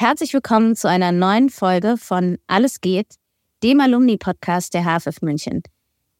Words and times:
Herzlich 0.00 0.32
willkommen 0.32 0.76
zu 0.76 0.88
einer 0.88 1.10
neuen 1.10 1.50
Folge 1.50 1.96
von 1.96 2.38
Alles 2.46 2.80
geht, 2.80 3.16
dem 3.64 3.80
Alumni-Podcast 3.80 4.72
der 4.72 4.84
HFF 4.84 5.22
München. 5.22 5.64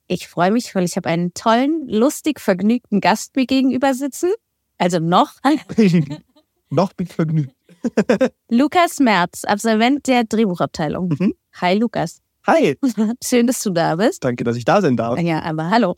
Ich 0.09 0.27
freue 0.27 0.51
mich, 0.51 0.75
weil 0.75 0.83
ich 0.83 0.97
habe 0.97 1.09
einen 1.09 1.33
tollen, 1.33 1.87
lustig 1.87 2.41
vergnügten 2.41 3.01
Gast 3.01 3.37
mir 3.37 3.47
gegenüber 3.47 3.95
sitzen. 3.95 4.33
Also 4.79 4.99
noch. 4.99 5.35
noch 6.71 6.93
bin 6.95 7.07
ich 7.07 7.15
vergnügt. 7.15 7.55
Lukas 8.51 8.99
Merz, 8.99 9.45
Absolvent 9.45 10.09
der 10.09 10.25
Drehbuchabteilung. 10.25 11.15
Mhm. 11.17 11.35
Hi 11.61 11.79
Lukas. 11.79 12.21
Hi. 12.49 12.77
Schön, 13.23 13.47
dass 13.47 13.63
du 13.63 13.71
da 13.71 13.95
bist. 13.95 14.25
Danke, 14.25 14.43
dass 14.43 14.57
ich 14.57 14.65
da 14.65 14.83
sein 14.83 14.97
darf. 14.97 15.21
Ja, 15.21 15.41
aber 15.43 15.71
hallo. 15.71 15.95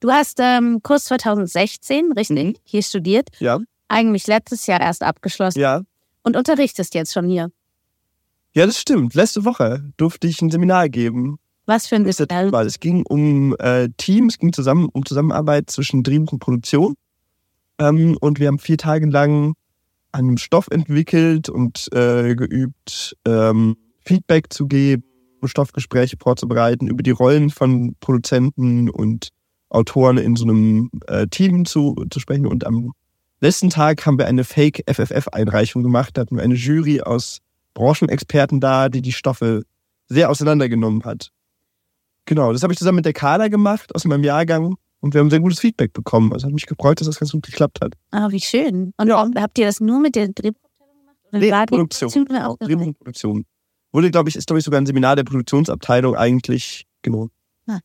Du 0.00 0.10
hast 0.10 0.38
ähm, 0.40 0.80
Kurs 0.82 1.04
2016, 1.04 2.12
richtig, 2.12 2.44
mhm. 2.44 2.54
hier 2.64 2.82
studiert. 2.82 3.28
Ja. 3.40 3.58
Eigentlich 3.88 4.26
letztes 4.26 4.66
Jahr 4.66 4.80
erst 4.80 5.02
abgeschlossen. 5.02 5.60
Ja 5.60 5.82
und 6.24 6.36
unterrichtest 6.36 6.94
jetzt 6.94 7.12
schon 7.12 7.28
hier. 7.28 7.50
Ja, 8.54 8.66
das 8.66 8.80
stimmt. 8.80 9.14
Letzte 9.14 9.44
Woche 9.44 9.92
durfte 9.96 10.26
ich 10.26 10.42
ein 10.42 10.50
Seminar 10.50 10.88
geben. 10.88 11.38
Was 11.66 11.86
für 11.86 11.96
ein 11.96 12.10
Seminar? 12.10 12.64
Es 12.64 12.80
ging 12.80 13.04
um 13.06 13.56
äh, 13.58 13.88
Teams, 13.96 14.34
es 14.34 14.38
ging 14.38 14.52
zusammen, 14.52 14.88
um 14.92 15.06
Zusammenarbeit 15.06 15.70
zwischen 15.70 16.02
Drehbuch 16.02 16.32
und 16.32 16.38
Produktion. 16.40 16.94
Ähm, 17.78 18.16
und 18.20 18.38
wir 18.38 18.48
haben 18.48 18.58
vier 18.58 18.78
Tage 18.78 19.06
lang 19.06 19.54
an 20.12 20.26
einem 20.26 20.38
Stoff 20.38 20.68
entwickelt 20.70 21.48
und 21.48 21.88
äh, 21.92 22.34
geübt, 22.36 23.16
ähm, 23.26 23.76
Feedback 24.04 24.52
zu 24.52 24.66
geben, 24.66 25.04
Stoffgespräche 25.44 26.16
vorzubereiten, 26.18 26.86
über 26.86 27.02
die 27.02 27.10
Rollen 27.10 27.50
von 27.50 27.96
Produzenten 28.00 28.88
und 28.88 29.28
Autoren 29.68 30.18
in 30.18 30.36
so 30.36 30.44
einem 30.44 30.90
äh, 31.08 31.26
Team 31.26 31.64
zu, 31.64 31.96
zu 32.10 32.20
sprechen. 32.20 32.46
Und 32.46 32.66
am 32.66 32.92
Letzten 33.44 33.68
Tag 33.68 34.06
haben 34.06 34.16
wir 34.16 34.24
eine 34.24 34.42
Fake-FFF-Einreichung 34.42 35.82
gemacht. 35.82 36.16
Da 36.16 36.22
hatten 36.22 36.36
wir 36.36 36.42
eine 36.42 36.54
Jury 36.54 37.02
aus 37.02 37.42
Branchenexperten 37.74 38.58
da, 38.58 38.88
die 38.88 39.02
die 39.02 39.12
Stoffe 39.12 39.64
sehr 40.08 40.30
auseinandergenommen 40.30 41.04
hat. 41.04 41.28
Genau, 42.24 42.54
das 42.54 42.62
habe 42.62 42.72
ich 42.72 42.78
zusammen 42.78 42.96
mit 42.96 43.04
der 43.04 43.12
Carla 43.12 43.48
gemacht 43.48 43.94
aus 43.94 44.06
meinem 44.06 44.24
Jahrgang 44.24 44.76
und 45.00 45.12
wir 45.12 45.20
haben 45.20 45.28
sehr 45.28 45.40
gutes 45.40 45.60
Feedback 45.60 45.92
bekommen. 45.92 46.32
Also 46.32 46.46
hat 46.46 46.54
mich 46.54 46.64
gefreut, 46.64 47.00
dass 47.00 47.06
das 47.06 47.20
ganz 47.20 47.32
gut 47.32 47.44
geklappt 47.44 47.82
hat. 47.82 47.92
Ah, 48.12 48.30
wie 48.30 48.40
schön. 48.40 48.94
Und 48.96 49.08
ja. 49.08 49.30
habt 49.36 49.58
ihr 49.58 49.66
das 49.66 49.78
nur 49.78 50.00
mit 50.00 50.16
der 50.16 50.28
Drehbuchabteilung 50.28 51.00
gemacht? 51.00 51.16
Oder 51.24 51.38
nee, 51.38 51.52
war 51.52 51.66
Produktion. 51.66 53.44
Wurde, 53.92 54.10
glaube 54.10 54.30
ich, 54.30 54.36
ist, 54.36 54.46
glaube 54.46 54.60
ich, 54.60 54.64
sogar 54.64 54.80
ein 54.80 54.86
Seminar 54.86 55.16
der 55.16 55.24
Produktionsabteilung 55.24 56.16
eigentlich, 56.16 56.86
genau. 57.02 57.28
Ah. 57.66 57.80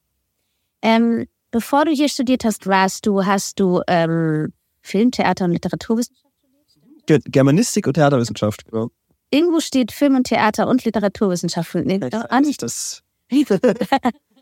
Ähm, 0.81 1.25
bevor 1.51 1.83
du 1.83 1.91
hier 1.91 2.07
studiert 2.07 2.45
hast, 2.45 2.65
warst 2.65 3.05
du, 3.05 3.25
hast 3.25 3.59
du 3.59 3.81
ähm, 3.89 4.53
Film, 4.81 5.11
Theater 5.11 5.45
und 5.45 5.51
Literaturwissenschaft 5.51 6.33
studiert? 6.69 7.23
Germanistik 7.25 7.87
und 7.87 7.93
Theaterwissenschaft, 7.93 8.65
genau. 8.65 8.89
Irgendwo 9.31 9.59
steht 9.59 9.91
Film 9.91 10.15
und 10.15 10.23
Theater 10.25 10.67
und 10.67 10.83
Literaturwissenschaft. 10.83 11.75
Nee, 11.75 11.99
ah, 12.11 12.41
nicht 12.41 12.63
das. 12.63 13.03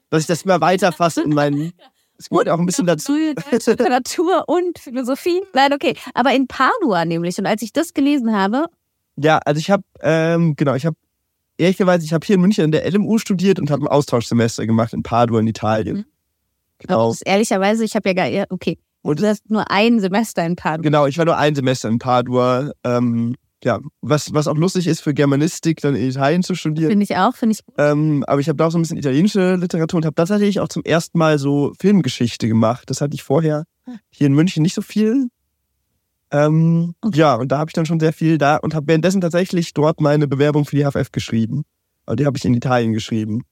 dass 0.09 0.21
ich 0.21 0.27
das 0.27 0.43
immer 0.43 0.61
weiterfasse 0.61 1.23
in 1.23 1.31
meinen. 1.31 1.73
Es 2.17 2.29
gehört 2.29 2.49
auch 2.49 2.57
ein 2.57 2.65
bisschen 2.65 2.87
dazu. 2.87 3.13
Literatur 3.15 4.45
und 4.47 4.79
Philosophie. 4.79 5.41
Nein, 5.53 5.73
okay. 5.73 5.95
Aber 6.13 6.33
in 6.33 6.47
Padua 6.47 7.05
nämlich. 7.05 7.37
Und 7.37 7.45
als 7.45 7.61
ich 7.61 7.73
das 7.73 7.93
gelesen 7.93 8.33
habe. 8.33 8.65
Ja, 9.17 9.39
also 9.39 9.59
ich 9.59 9.69
habe, 9.69 9.83
ähm, 10.01 10.55
genau, 10.55 10.75
ich 10.75 10.85
habe, 10.85 10.95
ehrlicherweise, 11.57 12.05
ich 12.05 12.13
habe 12.13 12.25
hier 12.25 12.35
in 12.35 12.41
München 12.41 12.65
in 12.65 12.71
der 12.71 12.89
LMU 12.89 13.17
studiert 13.17 13.59
und 13.59 13.69
habe 13.69 13.83
ein 13.83 13.87
Austauschsemester 13.87 14.65
gemacht 14.65 14.93
in 14.93 15.03
Padua 15.03 15.39
in 15.39 15.47
Italien. 15.47 15.97
Mhm. 15.97 16.05
Genau. 16.79 17.13
ehrlicherweise, 17.25 17.83
ich 17.83 17.95
habe 17.95 18.09
ja 18.09 18.13
gar, 18.13 18.45
okay. 18.51 18.77
Und 19.07 19.21
du 19.21 19.27
hast 19.29 19.49
nur 19.49 19.71
ein 19.71 20.01
Semester 20.01 20.45
in 20.45 20.57
Padua. 20.57 20.81
Genau, 20.81 21.05
ich 21.05 21.17
war 21.17 21.23
nur 21.23 21.37
ein 21.37 21.55
Semester 21.55 21.87
in 21.87 21.97
Padua. 21.97 22.71
Ähm, 22.83 23.35
ja, 23.63 23.79
was, 24.01 24.33
was 24.33 24.49
auch 24.49 24.57
lustig 24.57 24.85
ist 24.85 24.99
für 24.99 25.13
Germanistik, 25.13 25.79
dann 25.79 25.95
in 25.95 26.09
Italien 26.09 26.43
zu 26.43 26.55
studieren. 26.55 26.89
Finde 26.89 27.05
ich 27.05 27.15
auch, 27.15 27.33
finde 27.33 27.53
ich 27.53 27.65
gut. 27.65 27.75
Ähm, 27.77 28.25
aber 28.27 28.41
ich 28.41 28.49
habe 28.49 28.57
da 28.57 28.67
auch 28.67 28.71
so 28.71 28.77
ein 28.77 28.81
bisschen 28.81 28.97
italienische 28.97 29.55
Literatur 29.55 29.99
und 29.99 30.05
habe 30.05 30.13
tatsächlich 30.13 30.59
auch 30.59 30.67
zum 30.67 30.83
ersten 30.83 31.17
Mal 31.17 31.39
so 31.39 31.71
Filmgeschichte 31.79 32.49
gemacht. 32.49 32.89
Das 32.89 32.99
hatte 32.99 33.15
ich 33.15 33.23
vorher 33.23 33.63
ah. 33.85 33.93
hier 34.09 34.27
in 34.27 34.33
München 34.33 34.61
nicht 34.61 34.73
so 34.73 34.81
viel. 34.81 35.29
Ähm, 36.29 36.93
okay. 36.99 37.17
Ja, 37.17 37.35
und 37.35 37.49
da 37.49 37.59
habe 37.59 37.69
ich 37.69 37.73
dann 37.73 37.85
schon 37.85 38.01
sehr 38.01 38.11
viel 38.11 38.37
da 38.37 38.57
und 38.57 38.75
habe 38.75 38.87
währenddessen 38.87 39.21
tatsächlich 39.21 39.73
dort 39.73 40.01
meine 40.01 40.27
Bewerbung 40.27 40.65
für 40.65 40.75
die 40.75 40.83
HFF 40.83 41.13
geschrieben. 41.13 41.63
Aber 42.05 42.17
die 42.17 42.25
habe 42.25 42.37
ich 42.37 42.43
in 42.43 42.53
Italien 42.53 42.91
geschrieben. 42.91 43.43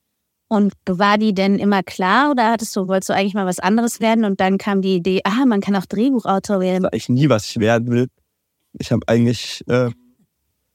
Und 0.48 0.74
war 0.88 1.18
die 1.18 1.34
denn 1.34 1.58
immer 1.58 1.82
klar 1.82 2.30
oder 2.32 2.52
hattest 2.52 2.76
du, 2.76 2.88
wolltest 2.88 3.10
du 3.10 3.14
eigentlich 3.14 3.34
mal 3.34 3.48
was 3.48 3.60
anderes 3.60 4.00
werden 4.00 4.26
und 4.26 4.40
dann 4.40 4.58
kam 4.58 4.82
die 4.82 4.96
Idee, 4.96 5.22
ah, 5.24 5.46
man 5.46 5.60
kann 5.60 5.76
auch 5.76 5.86
Drehbuchautor 5.86 6.60
werden? 6.60 6.84
Das 6.84 6.92
ich 6.94 7.10
nie, 7.10 7.30
was 7.30 7.48
ich 7.48 7.60
werden 7.60 7.90
will. 7.90 8.08
Ich 8.74 8.92
habe 8.92 9.02
eigentlich, 9.08 9.64
äh, 9.68 9.90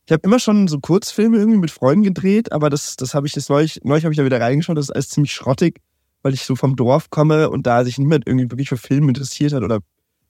ich 0.06 0.12
habe 0.12 0.22
immer 0.24 0.40
schon 0.40 0.66
so 0.66 0.80
Kurzfilme 0.80 1.38
irgendwie 1.38 1.58
mit 1.58 1.70
Freunden 1.70 2.02
gedreht, 2.02 2.50
aber 2.50 2.68
das, 2.68 2.96
das 2.96 3.14
habe 3.14 3.28
ich 3.28 3.36
jetzt 3.36 3.48
neulich, 3.48 3.80
neulich 3.84 4.04
habe 4.04 4.12
ich 4.12 4.18
da 4.18 4.24
wieder 4.24 4.40
reingeschaut, 4.40 4.76
das 4.76 4.86
ist 4.86 4.90
alles 4.90 5.08
ziemlich 5.10 5.32
schrottig, 5.32 5.80
weil 6.22 6.34
ich 6.34 6.42
so 6.42 6.56
vom 6.56 6.74
Dorf 6.74 7.10
komme 7.10 7.48
und 7.48 7.66
da 7.66 7.84
sich 7.84 7.96
niemand 7.96 8.26
irgendwie 8.26 8.50
wirklich 8.50 8.68
für 8.68 8.76
Film 8.76 9.08
interessiert 9.08 9.52
hat 9.52 9.62
oder 9.62 9.78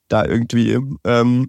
da 0.09 0.27
irgendwie 0.27 0.78
ähm, 1.05 1.47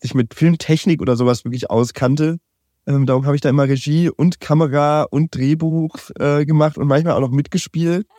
sich 0.00 0.14
mit 0.14 0.32
Filmtechnik 0.32 1.02
oder 1.02 1.16
sowas 1.16 1.44
wirklich 1.44 1.68
auskannte. 1.68 2.38
Ähm, 2.86 3.06
darum 3.06 3.26
habe 3.26 3.36
ich 3.36 3.40
da 3.40 3.48
immer 3.48 3.68
Regie 3.68 4.10
und 4.10 4.40
Kamera 4.40 5.02
und 5.02 5.34
Drehbuch 5.34 5.96
äh, 6.18 6.44
gemacht 6.44 6.78
und 6.78 6.88
manchmal 6.88 7.14
auch 7.14 7.20
noch 7.20 7.30
mitgespielt. 7.30 8.06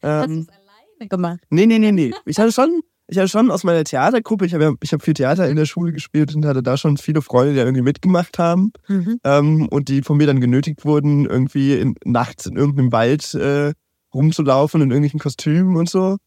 Ähm, 0.00 0.20
Hast 0.20 0.28
du 0.28 0.40
es 0.42 0.48
alleine 0.50 1.08
gemacht? 1.08 1.40
Nee, 1.50 1.66
nee, 1.66 1.80
nee, 1.80 1.90
nee. 1.90 2.12
Ich 2.24 2.38
hatte 2.38 2.52
schon, 2.52 2.82
ich 3.08 3.18
hatte 3.18 3.26
schon 3.26 3.50
aus 3.50 3.64
meiner 3.64 3.82
Theatergruppe, 3.82 4.46
ich 4.46 4.54
habe 4.54 4.76
ich 4.80 4.92
hab 4.92 5.02
viel 5.02 5.14
Theater 5.14 5.48
in 5.48 5.56
der 5.56 5.64
Schule 5.64 5.90
gespielt 5.90 6.36
und 6.36 6.46
hatte 6.46 6.62
da 6.62 6.76
schon 6.76 6.98
viele 6.98 7.20
Freunde, 7.20 7.54
die 7.54 7.58
irgendwie 7.58 7.82
mitgemacht 7.82 8.38
haben 8.38 8.70
mhm. 8.86 9.18
ähm, 9.24 9.68
und 9.68 9.88
die 9.88 10.02
von 10.02 10.16
mir 10.16 10.28
dann 10.28 10.40
genötigt 10.40 10.84
wurden, 10.84 11.26
irgendwie 11.26 11.74
in, 11.74 11.96
nachts 12.04 12.46
in 12.46 12.56
irgendeinem 12.56 12.92
Wald 12.92 13.34
äh, 13.34 13.72
rumzulaufen 14.14 14.82
in 14.82 14.90
irgendwelchen 14.90 15.18
Kostümen 15.18 15.76
und 15.76 15.90
so. 15.90 16.18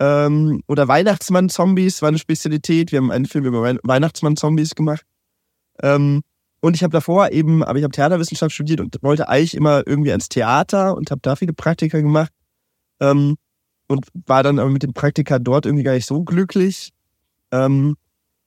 Ähm, 0.00 0.62
oder 0.66 0.88
Weihnachtsmann-Zombies 0.88 2.02
war 2.02 2.08
eine 2.08 2.18
Spezialität. 2.18 2.90
Wir 2.90 2.98
haben 2.98 3.12
einen 3.12 3.26
Film 3.26 3.44
über 3.44 3.62
Weihnachtsmann-Zombies 3.62 4.74
gemacht. 4.74 5.04
Ähm, 5.82 6.22
und 6.64 6.74
ich 6.74 6.82
habe 6.82 6.92
davor 6.92 7.30
eben, 7.30 7.62
aber 7.62 7.78
ich 7.78 7.84
habe 7.84 7.92
Theaterwissenschaft 7.92 8.54
studiert 8.54 8.80
und 8.80 8.96
wollte 9.02 9.28
eigentlich 9.28 9.54
immer 9.54 9.86
irgendwie 9.86 10.12
ans 10.12 10.30
Theater 10.30 10.96
und 10.96 11.10
habe 11.10 11.20
da 11.20 11.36
viele 11.36 11.52
Praktika 11.52 12.00
gemacht. 12.00 12.32
Ähm, 13.00 13.36
und 13.86 14.06
war 14.26 14.42
dann 14.42 14.58
aber 14.58 14.70
mit 14.70 14.82
dem 14.82 14.94
Praktika 14.94 15.38
dort 15.38 15.66
irgendwie 15.66 15.84
gar 15.84 15.92
nicht 15.92 16.06
so 16.06 16.22
glücklich. 16.22 16.94
Ähm, 17.52 17.96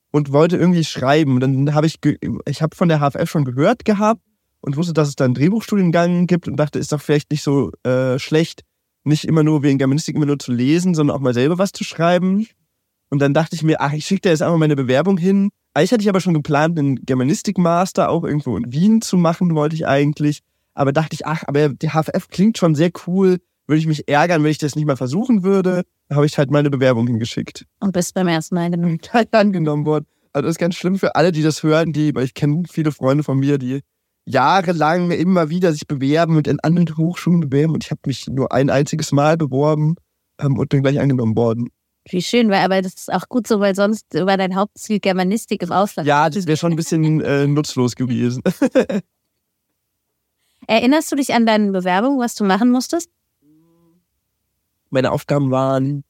und 0.10 0.32
wollte 0.32 0.58
irgendwie 0.58 0.84
schreiben. 0.84 1.36
Und 1.36 1.42
dann 1.42 1.76
habe 1.76 1.86
ich, 1.86 2.00
ich 2.48 2.62
habe 2.64 2.76
von 2.76 2.90
der 2.90 3.02
HFF 3.02 3.30
schon 3.30 3.46
gehört 3.46 3.86
gehabt 3.86 4.22
und 4.62 4.78
wusste, 4.78 4.94
dass 4.94 5.10
es 5.10 5.16
da 5.16 5.26
einen 5.26 5.36
Drehbuchstudiengang 5.36 6.26
gibt 6.26 6.48
und 6.48 6.56
dachte, 6.56 6.80
ist 6.80 6.92
doch 6.92 7.02
vielleicht 7.02 7.30
nicht 7.30 7.44
so 7.44 7.70
äh, 7.84 8.18
schlecht, 8.18 8.64
nicht 9.04 9.26
immer 9.26 9.44
nur 9.44 9.62
wegen 9.62 9.78
Germanistik 9.78 10.16
immer 10.16 10.26
nur 10.26 10.40
zu 10.40 10.52
lesen, 10.52 10.96
sondern 10.96 11.16
auch 11.16 11.22
mal 11.22 11.36
selber 11.36 11.60
was 11.60 11.72
zu 11.72 11.84
schreiben. 11.84 12.48
Und 13.12 13.20
dann 13.20 13.36
dachte 13.36 13.56
ich 13.56 13.62
mir, 13.62 13.80
ach, 13.80 13.94
ich 13.94 14.08
schicke 14.08 14.22
da 14.22 14.30
jetzt 14.32 14.42
einfach 14.42 14.58
meine 14.58 14.76
Bewerbung 14.76 15.20
hin 15.20 15.52
eigentlich 15.78 15.92
hatte 15.92 16.02
ich 16.02 16.10
aber 16.10 16.22
schon 16.22 16.34
geplant, 16.34 16.80
einen 16.80 17.06
Germanistik-Master 17.06 18.10
auch 18.10 18.24
irgendwo 18.24 18.58
in 18.58 18.72
Wien 18.74 19.00
zu 19.02 19.16
machen, 19.16 19.54
wollte 19.54 19.76
ich 19.76 19.86
eigentlich. 19.86 20.42
Aber 20.74 20.92
dachte 20.92 21.14
ich, 21.14 21.28
ach, 21.28 21.44
aber 21.46 21.70
die 21.70 21.90
HFF 21.90 22.30
klingt 22.30 22.58
schon 22.58 22.74
sehr 22.74 22.90
cool. 23.06 23.38
Würde 23.68 23.80
ich 23.80 23.86
mich 23.86 24.08
ärgern, 24.08 24.44
wenn 24.44 24.50
ich 24.50 24.58
das 24.58 24.76
nicht 24.76 24.88
mal 24.88 24.98
versuchen 24.98 25.44
würde. 25.44 25.84
Da 26.10 26.16
habe 26.16 26.26
ich 26.26 26.36
halt 26.40 26.50
meine 26.50 26.72
Bewerbung 26.72 27.06
hingeschickt. 27.06 27.68
Und 27.80 27.92
bist 27.92 28.16
beim 28.16 28.28
ersten 28.28 28.56
Mal 28.56 28.72
genommen. 28.72 28.98
Halt 29.14 29.32
angenommen 29.36 29.86
worden. 29.86 30.06
Also 30.34 30.48
das 30.48 30.56
ist 30.56 30.60
ganz 30.60 30.76
schlimm 30.76 30.98
für 30.98 31.16
alle, 31.16 31.32
die 31.32 31.44
das 31.44 31.62
hören, 31.62 31.94
die, 31.94 32.16
weil 32.16 32.24
ich 32.24 32.34
kenne 32.34 32.64
viele 32.68 32.92
Freunde 32.92 33.24
von 33.24 33.38
mir, 33.38 33.60
die 33.60 33.82
jahrelang 34.26 35.12
immer 35.12 35.50
wieder 35.50 35.74
sich 35.74 35.86
bewerben 35.86 36.38
und 36.38 36.48
in 36.48 36.60
anderen 36.62 36.98
Hochschulen 36.98 37.42
bewerben. 37.42 37.74
Und 37.74 37.84
ich 37.84 37.92
habe 37.92 38.02
mich 38.08 38.26
nur 38.28 38.52
ein 38.52 38.72
einziges 38.72 39.12
Mal 39.12 39.38
beworben 39.38 39.96
ähm, 40.40 40.58
und 40.58 40.70
bin 40.70 40.82
gleich 40.82 41.00
angenommen 41.00 41.36
worden. 41.36 41.70
Wie 42.10 42.22
schön, 42.22 42.50
weil 42.50 42.64
aber 42.64 42.82
das 42.82 42.94
ist 42.94 43.14
auch 43.14 43.28
gut 43.28 43.48
so, 43.48 43.60
weil 43.60 43.76
sonst 43.76 44.14
über 44.14 44.38
dein 44.38 44.56
Hauptziel 44.56 45.00
Germanistik 45.00 45.64
im 45.64 45.72
Ausland. 45.72 46.08
Ja, 46.08 46.30
das 46.30 46.48
wäre 46.48 46.58
schon 46.58 46.74
ein 46.74 46.76
bisschen 46.76 47.22
äh, 47.22 47.48
nutzlos 47.48 47.96
gewesen. 47.96 48.44
Erinnerst 50.68 51.12
du 51.12 51.16
dich 51.16 51.34
an 51.34 51.46
deine 51.46 51.72
Bewerbung, 51.72 52.20
was 52.20 52.36
du 52.36 52.44
machen 52.44 52.72
musstest? 52.72 53.10
Meine 54.90 55.12
Aufgaben 55.12 55.52
waren, 55.52 56.04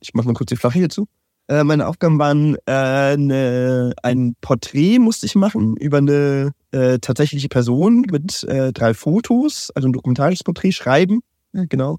ich 0.00 0.14
mache 0.14 0.26
mal 0.26 0.34
kurz 0.34 0.48
die 0.48 0.56
Flache 0.56 0.78
hierzu. 0.78 1.06
Äh, 1.46 1.62
meine 1.62 1.86
Aufgaben 1.86 2.18
waren, 2.18 2.56
äh, 2.66 2.72
eine, 2.72 3.92
ein 4.02 4.34
Porträt 4.40 4.98
musste 4.98 5.26
ich 5.26 5.34
machen 5.34 5.76
über 5.76 5.98
eine 5.98 6.52
äh, 6.70 6.98
tatsächliche 6.98 7.48
Person 7.48 8.06
mit 8.10 8.44
äh, 8.44 8.72
drei 8.72 8.94
Fotos, 8.94 9.70
also 9.74 9.88
ein 9.88 9.92
dokumentarisches 9.92 10.42
Porträt 10.42 10.72
schreiben. 10.72 11.20
Mhm. 11.52 11.68
Genau. 11.68 11.98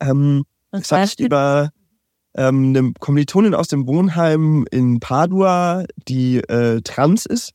Ähm, 0.00 0.44
das 0.70 0.92
hatte 0.92 1.14
ich 1.18 1.26
über 1.26 1.70
ähm, 2.36 2.74
eine 2.76 2.92
Kommilitonin 3.00 3.54
aus 3.54 3.68
dem 3.68 3.86
Wohnheim 3.86 4.66
in 4.70 5.00
Padua, 5.00 5.84
die 6.06 6.36
äh, 6.36 6.82
trans 6.82 7.26
ist 7.26 7.52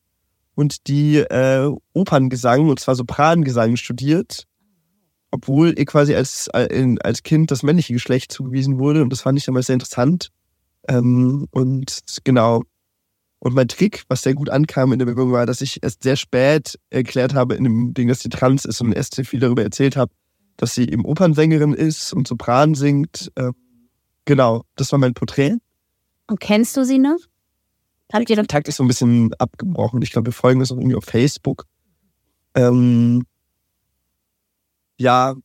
und 0.55 0.87
die 0.87 1.17
äh, 1.17 1.71
Operngesang, 1.93 2.67
und 2.67 2.79
zwar 2.79 2.95
Soprangesang 2.95 3.75
studiert, 3.77 4.45
obwohl 5.29 5.77
ihr 5.77 5.85
quasi 5.85 6.15
als, 6.15 6.49
als 6.49 7.23
Kind 7.23 7.51
das 7.51 7.63
männliche 7.63 7.93
Geschlecht 7.93 8.31
zugewiesen 8.31 8.79
wurde. 8.79 9.01
Und 9.01 9.11
das 9.11 9.21
fand 9.21 9.37
ich 9.37 9.45
damals 9.45 9.67
sehr 9.67 9.75
interessant. 9.75 10.29
Ähm, 10.87 11.47
und 11.51 11.99
genau. 12.23 12.63
Und 13.39 13.55
mein 13.55 13.67
Trick, 13.67 14.03
was 14.07 14.23
sehr 14.23 14.33
gut 14.33 14.49
ankam 14.49 14.91
in 14.91 14.99
der 14.99 15.05
Bewegung, 15.05 15.31
war, 15.31 15.45
dass 15.45 15.61
ich 15.61 15.81
erst 15.81 16.03
sehr 16.03 16.15
spät 16.15 16.77
erklärt 16.89 17.33
habe 17.33 17.55
in 17.55 17.63
dem 17.63 17.93
Ding, 17.93 18.07
dass 18.07 18.19
sie 18.19 18.29
trans 18.29 18.65
ist 18.65 18.81
und 18.81 18.93
erst 18.93 19.15
sehr 19.15 19.25
viel 19.25 19.39
darüber 19.39 19.63
erzählt 19.63 19.95
habe, 19.95 20.11
dass 20.57 20.75
sie 20.75 20.87
eben 20.87 21.05
Opernsängerin 21.05 21.73
ist 21.73 22.13
und 22.13 22.27
Sopran 22.27 22.75
singt. 22.75 23.31
Ähm, 23.37 23.53
genau, 24.25 24.63
das 24.75 24.91
war 24.91 24.99
mein 24.99 25.13
Porträt. 25.13 25.57
Und 26.27 26.39
kennst 26.39 26.77
du 26.77 26.85
sie 26.85 26.99
noch? 26.99 27.17
Habt 28.11 28.29
ihr 28.29 28.35
Kontakt 28.35 28.67
ist 28.67 28.77
so 28.77 28.83
ein 28.83 28.87
bisschen 28.87 29.33
abgebrochen. 29.35 30.01
Ich 30.01 30.11
glaube, 30.11 30.27
wir 30.27 30.33
folgen 30.33 30.59
uns 30.59 30.71
auch 30.71 30.77
irgendwie 30.77 30.95
auf 30.95 31.05
Facebook. 31.05 31.65
Ähm, 32.55 33.25
ja, 34.97 35.35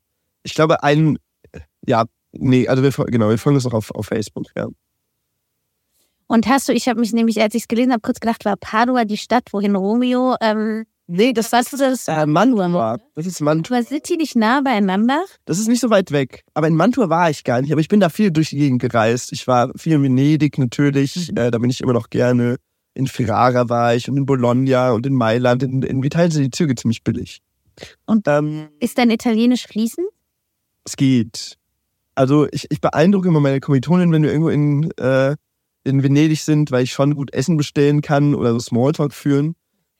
ich 0.43 0.55
glaube, 0.55 0.82
ein, 0.82 1.19
ja, 1.87 2.05
nee, 2.32 2.67
also 2.67 2.82
wir, 2.82 2.90
genau, 3.06 3.28
wir 3.28 3.38
folgen 3.38 3.56
uns 3.56 3.67
auch 3.67 3.73
auf, 3.73 3.90
auf 3.93 4.06
Facebook, 4.06 4.46
ja. 4.56 4.67
Und 6.26 6.49
hast 6.49 6.69
du, 6.69 6.73
ich 6.73 6.88
habe 6.88 6.99
mich 6.99 7.12
nämlich, 7.12 7.40
als 7.40 7.55
ich 7.55 7.62
es 7.62 7.69
gelesen 7.69 7.93
habe, 7.93 8.00
kurz 8.00 8.19
gedacht, 8.19 8.44
war 8.44 8.56
Padua 8.56 9.05
die 9.05 9.17
Stadt, 9.17 9.52
wohin 9.52 9.76
Romeo 9.76 10.34
ähm, 10.40 10.84
Nee, 11.08 11.32
das, 11.32 11.50
das 11.50 11.73
ist 11.73 11.81
das 11.81 12.08
äh, 12.08 12.26
Mantua. 12.26 12.99
Das 13.14 13.26
ist 13.26 13.41
Mantua. 13.41 13.76
Aber 13.76 13.87
sind 13.87 14.08
die 14.08 14.17
nicht 14.17 14.35
nah 14.35 14.61
beieinander? 14.61 15.25
Das 15.44 15.58
ist 15.58 15.69
nicht 15.69 15.81
so 15.81 15.88
weit 15.88 16.11
weg. 16.11 16.44
Aber 16.55 16.67
in 16.67 16.75
Mantua 16.75 17.08
war 17.08 17.31
ich 17.31 17.44
gar 17.44 17.62
nicht. 17.62 17.70
Aber 17.70 17.81
ich 17.81 17.88
bin 17.88 18.00
da 18.00 18.08
viel 18.08 18.32
durch 18.32 18.50
die 18.50 18.56
Gegend 18.56 18.82
gereist. 18.82 19.32
Ich 19.32 19.47
war 19.47 19.70
viel 19.76 19.93
in 19.93 20.03
Venedig 20.03 20.58
natürlich. 20.58 21.31
Mhm. 21.31 21.37
Äh, 21.37 21.50
da 21.53 21.58
bin 21.58 21.70
ich 21.70 21.81
immer 21.81 21.93
noch 21.93 22.11
gerne. 22.11 22.56
In 22.94 23.06
Ferrara 23.06 23.69
war 23.69 23.94
ich 23.94 24.08
und 24.08 24.17
in 24.17 24.26
Bologna 24.26 24.93
und 24.93 25.06
in 25.06 25.14
Mailand. 25.14 25.62
In, 25.62 25.82
in 25.82 26.03
Italien 26.03 26.32
sind 26.32 26.43
die 26.43 26.50
Züge 26.50 26.75
ziemlich 26.75 27.05
billig. 27.05 27.41
Und 28.06 28.26
ähm, 28.26 28.69
ist 28.81 28.99
dein 28.99 29.11
Italienisch 29.11 29.67
fließend? 29.67 30.09
Es 30.85 30.97
geht. 30.97 31.56
Also 32.17 32.49
ich, 32.50 32.67
ich 32.70 32.81
beeindrucke 32.81 33.29
immer 33.29 33.41
meine 33.41 33.61
Kommilitonen, 33.61 34.11
wenn 34.11 34.23
wir 34.23 34.31
irgendwo 34.31 34.49
in, 34.49 34.91
äh, 34.99 35.37
in 35.85 36.02
Venedig 36.02 36.41
sind, 36.41 36.70
weil 36.70 36.85
ich 36.85 36.93
schon 36.93 37.14
gut 37.14 37.32
Essen 37.32 37.56
bestellen 37.56 38.00
kann 38.00 38.35
oder 38.35 38.52
so 38.55 38.59
Smalltalk 38.59 39.12
führen. 39.12 39.55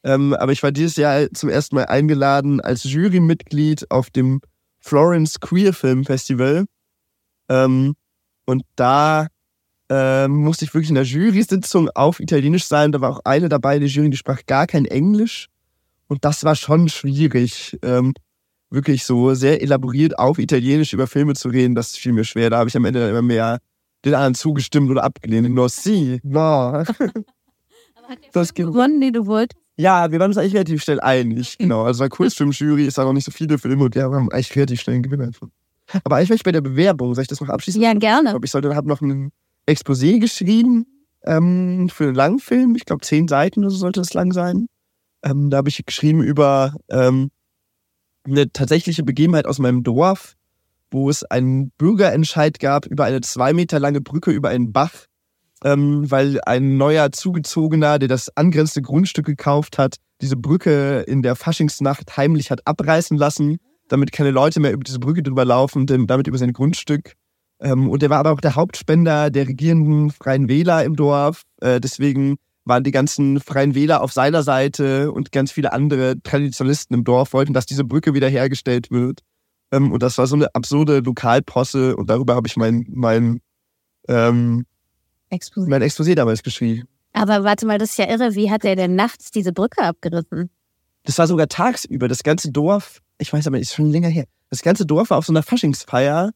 Ähm, 0.06 0.35
aber 0.35 0.53
ich 0.53 0.62
war 0.62 0.70
dieses 0.70 0.94
Jahr 0.97 1.29
zum 1.35 1.49
ersten 1.49 1.75
Mal 1.75 1.87
eingeladen 1.87 2.61
als 2.61 2.85
Jurymitglied 2.85 3.91
auf 3.91 4.08
dem 4.08 4.41
Florence 4.79 5.41
Queer 5.41 5.73
Film 5.73 6.05
Festival. 6.05 6.67
Ähm, 7.49 7.97
und 8.44 8.62
da 8.76 9.26
ähm, 9.88 10.37
musste 10.37 10.64
ich 10.64 10.73
wirklich 10.73 10.91
in 10.91 10.94
der 10.94 11.03
Jury-Sitzung 11.03 11.91
auf 11.91 12.20
Italienisch 12.20 12.67
sein. 12.67 12.93
Da 12.93 13.00
war 13.00 13.17
auch 13.17 13.20
eine 13.25 13.49
dabei, 13.49 13.81
die 13.81 13.87
Jury, 13.87 14.08
die 14.08 14.17
sprach 14.17 14.47
gar 14.47 14.69
kein 14.69 14.85
Englisch. 14.85 15.49
Und 16.06 16.25
das 16.25 16.44
war 16.44 16.55
schon 16.55 16.88
schwierig, 16.88 17.76
ähm, 17.82 18.14
wirklich 18.70 19.05
so 19.05 19.35
sehr 19.35 19.61
elaboriert 19.61 20.20
auf 20.20 20.38
Italienisch 20.38 20.93
über 20.93 21.09
Filme 21.09 21.35
zu 21.35 21.49
reden. 21.49 21.75
Das 21.75 21.97
fiel 21.97 22.12
mir 22.12 22.25
schwer. 22.25 22.50
Da 22.50 22.59
habe 22.59 22.69
ich 22.69 22.76
am 22.76 22.85
Ende 22.85 23.00
dann 23.00 23.11
immer 23.11 23.23
mehr 23.23 23.59
den 24.05 24.14
anderen 24.14 24.37
zugestimmt 24.37 24.88
oder 24.88 25.02
abgelehnt. 25.02 25.50
No, 25.50 25.67
si, 25.67 26.20
no. 26.23 26.38
Aber 26.38 26.85
hat 28.09 28.23
der 28.23 28.31
das 28.32 28.55
gewonnen, 28.55 29.00
den 29.00 29.12
du 29.12 29.26
wolltest? 29.26 29.65
Ja, 29.76 30.11
wir 30.11 30.19
waren 30.19 30.31
uns 30.31 30.38
eigentlich 30.38 30.55
relativ 30.55 30.82
schnell 30.82 31.00
einig. 31.00 31.58
Genau. 31.58 31.82
Also 31.82 32.00
war 32.00 32.08
Kurzfilmjury, 32.08 32.87
ist 32.87 32.99
da 32.99 33.05
noch 33.05 33.12
nicht 33.12 33.25
so 33.25 33.31
viele 33.31 33.58
Filme 33.58 33.84
und 33.84 33.94
ja, 33.94 34.11
wir 34.11 34.17
haben 34.17 34.31
eigentlich 34.31 34.56
relativ 34.56 34.81
schnell 34.81 34.94
einen 34.94 35.02
Gewinner 35.02 35.26
gefunden. 35.26 35.55
Aber 36.05 36.17
eigentlich 36.17 36.31
war 36.31 36.37
ich 36.37 36.43
bei 36.43 36.52
der 36.52 36.62
Bewerbung. 36.62 37.14
Soll 37.14 37.23
ich 37.23 37.28
das 37.28 37.40
noch 37.40 37.49
abschließen? 37.49 37.81
Ja, 37.81 37.93
gerne. 37.94 38.28
Ich 38.28 38.32
glaube, 38.32 38.46
ich 38.46 38.50
sollte, 38.50 38.75
habe 38.75 38.88
noch 38.88 39.00
ein 39.00 39.31
Exposé 39.69 40.19
geschrieben 40.19 40.87
ähm, 41.25 41.88
für 41.90 42.05
einen 42.05 42.14
Langfilm. 42.14 42.75
Ich 42.75 42.87
glaube, 42.87 43.05
zehn 43.05 43.28
Seiten 43.28 43.61
oder 43.61 43.70
so 43.70 43.76
sollte 43.76 44.00
das 44.00 44.14
lang 44.14 44.32
sein. 44.32 44.67
Ähm, 45.23 45.50
da 45.50 45.58
habe 45.58 45.69
ich 45.69 45.84
geschrieben 45.84 46.23
über 46.23 46.75
ähm, 46.88 47.31
eine 48.25 48.50
tatsächliche 48.52 49.02
Begebenheit 49.02 49.46
aus 49.46 49.58
meinem 49.58 49.82
Dorf, 49.82 50.37
wo 50.90 51.11
es 51.11 51.25
einen 51.25 51.70
Bürgerentscheid 51.73 52.58
gab 52.58 52.87
über 52.87 53.05
eine 53.05 53.20
zwei 53.20 53.52
Meter 53.52 53.78
lange 53.78 54.00
Brücke 54.00 54.31
über 54.31 54.49
einen 54.49 54.73
Bach, 54.73 55.06
ähm, 55.64 56.11
weil 56.11 56.41
ein 56.44 56.76
neuer 56.76 57.12
Zugezogener, 57.12 57.99
der 57.99 58.08
das 58.08 58.37
angrenzende 58.37 58.87
Grundstück 58.87 59.26
gekauft 59.26 59.79
hat, 59.79 59.97
diese 60.20 60.37
Brücke 60.37 61.00
in 61.00 61.23
der 61.23 61.37
Faschingsnacht 61.37 62.17
heimlich 62.17 62.50
hat 62.50 62.67
abreißen 62.67 63.17
lassen, 63.17 63.58
damit 63.88 64.12
keine 64.12 64.31
Leute 64.31 64.61
mehr 64.61 64.73
über 64.73 64.85
diese 64.85 64.99
Brücke 64.99 65.23
drüber 65.23 65.44
laufen, 65.44 65.87
damit 65.87 66.26
über 66.26 66.38
sein 66.38 66.53
Grundstück. 66.53 67.14
Ähm, 67.61 67.88
und 67.88 68.03
er 68.03 68.11
war 68.11 68.19
aber 68.19 68.32
auch 68.32 68.41
der 68.41 68.55
Hauptspender 68.55 69.31
der 69.31 69.49
regierenden 69.49 70.11
Freien 70.11 70.49
Wähler 70.49 70.85
im 70.85 70.97
Dorf. 70.97 71.43
Äh, 71.61 71.81
deswegen 71.81 72.37
waren 72.64 72.85
die 72.85 72.91
ganzen 72.91 73.41
Freien 73.41 73.75
Wähler 73.75 74.02
auf 74.02 74.12
seiner 74.12 74.43
Seite 74.43 75.12
und 75.12 75.32
ganz 75.32 75.52
viele 75.52 75.73
andere 75.73 76.20
Traditionalisten 76.23 76.94
im 76.94 77.05
Dorf 77.05 77.32
wollten, 77.32 77.52
dass 77.52 77.64
diese 77.64 77.85
Brücke 77.85 78.12
wiederhergestellt 78.12 78.91
wird. 78.91 79.20
Ähm, 79.73 79.93
und 79.93 80.02
das 80.02 80.19
war 80.19 80.26
so 80.26 80.37
eine 80.37 80.55
absurde 80.55 80.99
Lokalposse 81.00 81.97
und 81.97 82.11
darüber 82.11 82.35
habe 82.35 82.49
ich 82.49 82.56
mein, 82.56 82.87
mein 82.88 83.41
ähm, 84.09 84.67
Exposé. 85.31 85.69
Mein 85.69 85.82
Exposé 85.82 86.14
damals 86.14 86.43
geschrieben. 86.43 86.88
Aber 87.12 87.44
warte 87.44 87.67
mal, 87.67 87.78
das 87.78 87.90
ist 87.90 87.99
ja 87.99 88.08
irre. 88.08 88.34
Wie 88.34 88.50
hat 88.50 88.64
er 88.64 88.76
denn 88.76 88.94
nachts 88.94 89.31
diese 89.31 89.52
Brücke 89.52 89.82
abgerissen? 89.82 90.50
Das 91.05 91.19
war 91.19 91.26
sogar 91.26 91.49
tagsüber. 91.49 92.08
Das 92.08 92.23
ganze 92.23 92.50
Dorf, 92.50 93.00
ich 93.19 93.32
weiß 93.32 93.46
aber, 93.46 93.58
ist 93.58 93.75
schon 93.75 93.90
länger 93.90 94.08
her. 94.08 94.26
Das 94.50 94.62
ganze 94.62 94.84
Dorf 94.84 95.11
war 95.11 95.19
auf 95.19 95.26
so 95.26 95.32
einer 95.32 95.43
Faschingsfeier. 95.43 96.32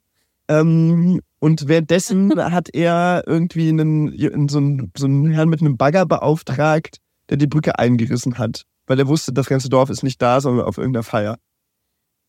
Ähm, 0.48 1.20
und 1.38 1.68
währenddessen 1.68 2.32
hat 2.52 2.74
er 2.74 3.24
irgendwie 3.26 3.68
einen, 3.68 4.48
so, 4.48 4.58
einen, 4.58 4.92
so 4.96 5.06
einen 5.06 5.30
Herrn 5.30 5.48
mit 5.48 5.60
einem 5.60 5.76
Bagger 5.76 6.06
beauftragt, 6.06 6.98
der 7.28 7.36
die 7.36 7.46
Brücke 7.46 7.78
eingerissen 7.78 8.38
hat. 8.38 8.64
Weil 8.86 8.98
er 8.98 9.06
wusste, 9.06 9.32
das 9.32 9.46
ganze 9.48 9.68
Dorf 9.68 9.90
ist 9.90 10.02
nicht 10.02 10.20
da, 10.20 10.40
sondern 10.40 10.66
auf 10.66 10.78
irgendeiner 10.78 11.04
Feier. 11.04 11.38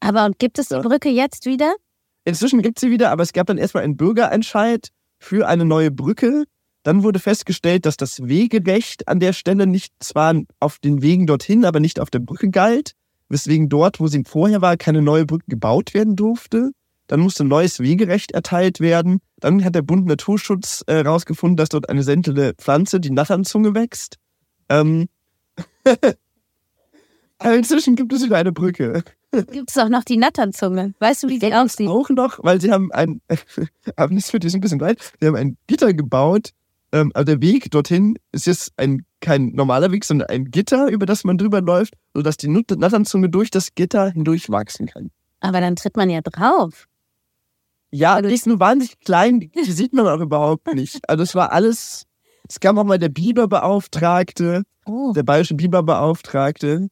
Aber 0.01 0.25
und 0.25 0.39
gibt 0.39 0.59
es 0.59 0.67
die 0.67 0.79
Brücke 0.79 1.09
jetzt 1.09 1.45
wieder? 1.45 1.73
Inzwischen 2.25 2.61
gibt 2.61 2.77
es 2.77 2.81
sie 2.81 2.91
wieder, 2.91 3.11
aber 3.11 3.23
es 3.23 3.33
gab 3.33 3.47
dann 3.47 3.57
erstmal 3.57 3.83
einen 3.83 3.97
Bürgerentscheid 3.97 4.89
für 5.21 5.47
eine 5.47 5.65
neue 5.65 5.91
Brücke. 5.91 6.45
Dann 6.83 7.03
wurde 7.03 7.19
festgestellt, 7.19 7.85
dass 7.85 7.95
das 7.95 8.27
Wegerecht 8.27 9.07
an 9.07 9.19
der 9.19 9.33
Stelle 9.33 9.67
nicht 9.67 9.93
zwar 9.99 10.35
auf 10.59 10.79
den 10.79 11.01
Wegen 11.01 11.27
dorthin, 11.27 11.63
aber 11.63 11.79
nicht 11.79 11.99
auf 11.99 12.09
der 12.09 12.19
Brücke 12.19 12.49
galt, 12.49 12.93
weswegen 13.29 13.69
dort, 13.69 13.99
wo 13.99 14.07
sie 14.07 14.23
vorher 14.25 14.61
war, 14.61 14.77
keine 14.77 15.01
neue 15.01 15.25
Brücke 15.25 15.45
gebaut 15.47 15.93
werden 15.93 16.15
durfte. 16.15 16.71
Dann 17.05 17.19
musste 17.19 17.43
neues 17.43 17.79
Wegerecht 17.79 18.31
erteilt 18.31 18.79
werden. 18.79 19.19
Dann 19.39 19.63
hat 19.63 19.75
der 19.75 19.83
Bund 19.83 20.07
Naturschutz 20.07 20.83
äh, 20.87 21.03
dass 21.03 21.69
dort 21.69 21.89
eine 21.89 22.03
seltene 22.03 22.53
Pflanze, 22.55 22.99
die 22.99 23.11
Natternzunge, 23.11 23.75
wächst. 23.75 24.17
Ähm 24.69 25.07
aber 27.37 27.55
inzwischen 27.55 27.95
gibt 27.95 28.11
es 28.13 28.23
wieder 28.23 28.37
eine 28.37 28.51
Brücke. 28.51 29.03
Gibt 29.31 29.69
es 29.69 29.77
auch 29.77 29.89
noch 29.89 30.03
die 30.03 30.17
Natternzunge? 30.17 30.93
Weißt 30.99 31.23
du, 31.23 31.29
wie 31.29 31.39
die 31.39 31.53
aussieht? 31.53 31.87
Auch 31.87 32.09
noch, 32.09 32.39
weil 32.43 32.59
sie 32.59 32.71
haben 32.71 32.91
ein, 32.91 33.21
aber 33.95 34.13
das 34.13 34.29
führt 34.29 34.43
jetzt 34.43 34.55
ein 34.55 34.61
bisschen 34.61 34.81
weit, 34.81 34.99
sie 35.19 35.27
haben 35.27 35.35
ein 35.35 35.57
Gitter 35.67 35.93
gebaut. 35.93 36.49
Ähm, 36.91 37.11
also 37.13 37.25
der 37.25 37.41
Weg 37.41 37.71
dorthin 37.71 38.17
ist 38.31 38.45
jetzt 38.45 38.73
ein, 38.77 39.05
kein 39.21 39.53
normaler 39.53 39.91
Weg, 39.91 40.03
sondern 40.03 40.29
ein 40.29 40.45
Gitter, 40.51 40.89
über 40.89 41.05
das 41.05 41.23
man 41.23 41.37
drüber 41.37 41.61
läuft, 41.61 41.93
sodass 42.13 42.37
die 42.37 42.49
Natternzunge 42.49 43.29
durch 43.29 43.49
das 43.51 43.73
Gitter 43.75 44.09
hindurch 44.09 44.49
wachsen 44.49 44.87
kann. 44.87 45.11
Aber 45.39 45.61
dann 45.61 45.75
tritt 45.75 45.95
man 45.95 46.09
ja 46.09 46.21
drauf. 46.21 46.87
Ja, 47.91 48.15
also, 48.15 48.29
die 48.29 48.35
ist 48.35 48.47
nur 48.47 48.59
wahnsinnig 48.59 48.99
klein, 48.99 49.39
die 49.39 49.71
sieht 49.71 49.93
man 49.93 50.07
auch 50.07 50.19
überhaupt 50.19 50.73
nicht. 50.73 51.09
Also 51.09 51.23
es 51.23 51.35
war 51.35 51.51
alles, 51.51 52.05
es 52.47 52.59
kam 52.59 52.77
auch 52.77 52.83
mal 52.83 52.99
der 52.99 53.09
Biberbeauftragte, 53.09 54.63
oh. 54.85 55.13
der 55.13 55.23
bayerische 55.23 55.55
Biberbeauftragte. 55.55 56.87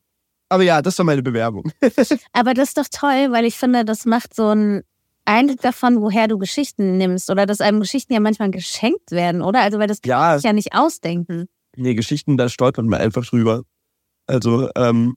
Aber 0.50 0.64
ja, 0.64 0.82
das 0.82 0.98
war 0.98 1.06
meine 1.06 1.22
Bewerbung. 1.22 1.72
Aber 2.34 2.54
das 2.54 2.70
ist 2.70 2.78
doch 2.78 2.88
toll, 2.92 3.32
weil 3.32 3.46
ich 3.46 3.56
finde, 3.56 3.86
das 3.86 4.06
macht 4.06 4.34
so 4.34 4.48
einen 4.48 4.82
Eindruck 5.26 5.62
davon, 5.62 6.02
woher 6.02 6.28
du 6.28 6.40
Geschichten 6.40 6.98
nimmst. 6.98 7.30
Oder 7.30 7.46
dass 7.46 7.62
einem 7.62 7.80
Geschichten 7.80 8.14
ja 8.14 8.20
manchmal 8.20 8.50
geschenkt 8.50 9.12
werden, 9.12 9.42
oder? 9.42 9.62
Also, 9.62 9.78
weil 9.78 9.88
das 9.88 10.02
kann 10.02 10.10
ja, 10.10 10.38
sich 10.38 10.46
ja 10.46 10.54
nicht 10.54 10.74
ausdenken. 10.74 11.48
Nee, 11.76 11.94
Geschichten, 11.94 12.36
da 12.36 12.50
stolpert 12.50 12.86
man 12.86 13.00
einfach 13.00 13.26
drüber. 13.26 13.64
Also, 14.26 14.70
ähm, 14.76 15.16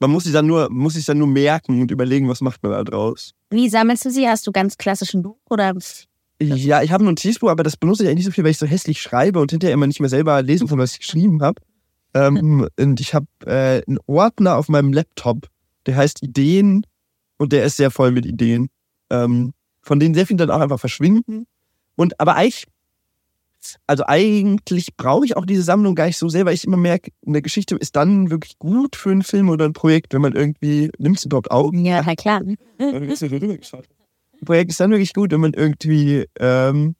man 0.00 0.10
muss 0.10 0.24
sich 0.24 0.32
dann 0.32 0.46
nur, 0.46 0.68
muss 0.70 0.94
sich 0.94 1.06
dann 1.06 1.18
nur 1.18 1.26
merken 1.26 1.80
und 1.80 1.90
überlegen, 1.90 2.28
was 2.28 2.40
macht 2.40 2.62
man 2.62 2.72
da 2.72 2.84
draus. 2.84 3.34
Wie 3.50 3.68
sammelst 3.68 4.04
du 4.04 4.10
sie? 4.10 4.28
Hast 4.28 4.46
du 4.46 4.52
ganz 4.52 4.76
klassischen 4.76 5.22
Buch 5.22 5.38
oder? 5.48 5.74
Ja, 6.40 6.82
ich 6.82 6.92
habe 6.92 7.02
ein 7.02 7.06
Notizbuch, 7.06 7.50
aber 7.50 7.64
das 7.64 7.76
benutze 7.76 8.02
ich 8.02 8.08
eigentlich 8.08 8.18
nicht 8.18 8.26
so 8.26 8.30
viel, 8.30 8.44
weil 8.44 8.52
ich 8.52 8.58
so 8.58 8.66
hässlich 8.66 9.02
schreibe 9.02 9.40
und 9.40 9.50
hinterher 9.50 9.74
immer 9.74 9.88
nicht 9.88 9.98
mehr 9.98 10.08
selber 10.08 10.40
lesen 10.42 10.68
kann, 10.68 10.78
was 10.78 10.92
ich 10.92 11.00
geschrieben 11.00 11.42
habe. 11.42 11.60
Ähm, 12.14 12.68
und 12.78 13.00
ich 13.00 13.14
habe 13.14 13.26
äh, 13.44 13.82
einen 13.86 13.98
Ordner 14.06 14.56
auf 14.56 14.68
meinem 14.68 14.92
Laptop, 14.92 15.48
der 15.86 15.96
heißt 15.96 16.22
Ideen 16.22 16.84
und 17.36 17.52
der 17.52 17.64
ist 17.64 17.76
sehr 17.76 17.90
voll 17.90 18.12
mit 18.12 18.26
Ideen, 18.26 18.68
ähm, 19.10 19.52
von 19.82 20.00
denen 20.00 20.14
sehr 20.14 20.26
viele 20.26 20.38
dann 20.38 20.50
auch 20.50 20.60
einfach 20.60 20.80
verschwinden. 20.80 21.46
Und 21.96 22.18
aber 22.20 22.36
eigentlich 22.36 22.66
Also 23.86 24.04
eigentlich 24.06 24.96
brauche 24.96 25.24
ich 25.26 25.36
auch 25.36 25.44
diese 25.44 25.62
Sammlung 25.62 25.94
gar 25.94 26.06
nicht 26.06 26.16
so 26.18 26.28
sehr, 26.28 26.46
weil 26.46 26.54
ich 26.54 26.64
immer 26.64 26.76
merke, 26.76 27.10
eine 27.26 27.42
Geschichte 27.42 27.74
ist 27.76 27.96
dann 27.96 28.30
wirklich 28.30 28.58
gut 28.58 28.96
für 28.96 29.10
einen 29.10 29.22
Film 29.22 29.48
oder 29.50 29.64
ein 29.64 29.72
Projekt, 29.72 30.14
wenn 30.14 30.22
man 30.22 30.34
irgendwie, 30.34 30.90
nimmt 30.98 31.18
es 31.18 31.24
überhaupt 31.24 31.50
Augen? 31.50 31.84
Ja, 31.84 32.02
na 32.04 32.14
klar. 32.14 32.40
Ein 34.40 34.44
Projekt 34.44 34.70
ist 34.70 34.78
dann 34.78 34.92
wirklich 34.92 35.14
gut, 35.14 35.32
wenn 35.32 35.40
man 35.40 35.52
irgendwie, 35.52 36.26
ähm, 36.38 36.94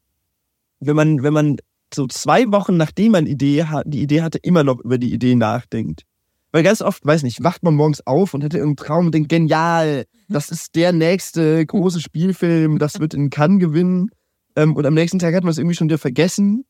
wenn 0.81 0.95
man, 0.95 1.23
wenn 1.23 1.33
man 1.33 1.57
so 1.93 2.07
zwei 2.07 2.51
Wochen 2.51 2.77
nachdem 2.77 3.13
man 3.13 3.25
Idee 3.25 3.65
hat, 3.65 3.85
die 3.87 4.01
Idee 4.01 4.21
hatte, 4.21 4.37
immer 4.39 4.63
noch 4.63 4.79
über 4.79 4.97
die 4.97 5.13
Idee 5.13 5.35
nachdenkt. 5.35 6.03
Weil 6.51 6.63
ganz 6.63 6.81
oft, 6.81 7.05
weiß 7.05 7.23
nicht, 7.23 7.43
wacht 7.43 7.63
man 7.63 7.75
morgens 7.75 8.05
auf 8.07 8.33
und 8.33 8.43
hätte 8.43 8.57
irgendeinen 8.57 8.87
Traum 8.87 9.05
und 9.07 9.15
denkt, 9.15 9.29
genial, 9.29 10.05
das 10.29 10.49
ist 10.49 10.75
der 10.75 10.91
nächste 10.91 11.63
große 11.65 12.01
Spielfilm, 12.01 12.79
das 12.79 12.99
wird 12.99 13.13
in 13.13 13.29
Cannes 13.29 13.59
gewinnen. 13.59 14.09
Ähm, 14.55 14.75
und 14.75 14.85
am 14.85 14.95
nächsten 14.95 15.19
Tag 15.19 15.35
hat 15.35 15.43
man 15.43 15.51
es 15.51 15.59
irgendwie 15.59 15.75
schon 15.75 15.89
wieder 15.89 15.99
vergessen. 15.99 16.65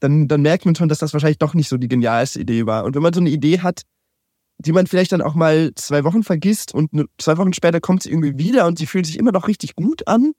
Dann, 0.00 0.26
dann 0.26 0.42
merkt 0.42 0.64
man 0.64 0.74
schon, 0.74 0.88
dass 0.88 0.98
das 0.98 1.12
wahrscheinlich 1.12 1.38
doch 1.38 1.54
nicht 1.54 1.68
so 1.68 1.76
die 1.76 1.88
genialste 1.88 2.40
Idee 2.40 2.66
war. 2.66 2.84
Und 2.84 2.94
wenn 2.94 3.02
man 3.02 3.12
so 3.12 3.20
eine 3.20 3.30
Idee 3.30 3.60
hat, 3.60 3.82
die 4.58 4.72
man 4.72 4.86
vielleicht 4.86 5.12
dann 5.12 5.22
auch 5.22 5.34
mal 5.34 5.72
zwei 5.74 6.04
Wochen 6.04 6.22
vergisst 6.22 6.74
und 6.74 6.90
zwei 7.18 7.38
Wochen 7.38 7.52
später 7.52 7.80
kommt 7.80 8.02
sie 8.02 8.10
irgendwie 8.10 8.36
wieder 8.36 8.66
und 8.66 8.78
sie 8.78 8.86
fühlt 8.86 9.06
sich 9.06 9.18
immer 9.18 9.32
noch 9.32 9.46
richtig 9.46 9.76
gut 9.76 10.06
an, 10.08 10.32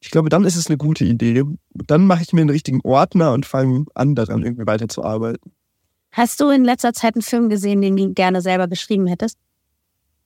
ich 0.00 0.10
glaube, 0.10 0.28
dann 0.28 0.44
ist 0.44 0.56
es 0.56 0.68
eine 0.68 0.76
gute 0.76 1.04
Idee. 1.04 1.42
Dann 1.74 2.06
mache 2.06 2.22
ich 2.22 2.32
mir 2.32 2.40
einen 2.40 2.50
richtigen 2.50 2.80
Ordner 2.84 3.32
und 3.32 3.46
fange 3.46 3.86
an, 3.94 4.14
daran 4.14 4.42
irgendwie 4.42 4.66
weiterzuarbeiten. 4.66 5.52
Hast 6.12 6.40
du 6.40 6.50
in 6.50 6.64
letzter 6.64 6.92
Zeit 6.92 7.14
einen 7.14 7.22
Film 7.22 7.48
gesehen, 7.48 7.82
den 7.82 7.96
du 7.96 8.12
gerne 8.12 8.40
selber 8.40 8.68
geschrieben 8.68 9.06
hättest? 9.06 9.38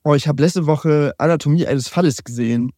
Oh, 0.03 0.13
ich 0.13 0.27
habe 0.27 0.41
letzte 0.41 0.65
Woche 0.65 1.13
Anatomie 1.17 1.65
eines 1.65 1.87
Falles 1.87 2.23
gesehen. 2.23 2.71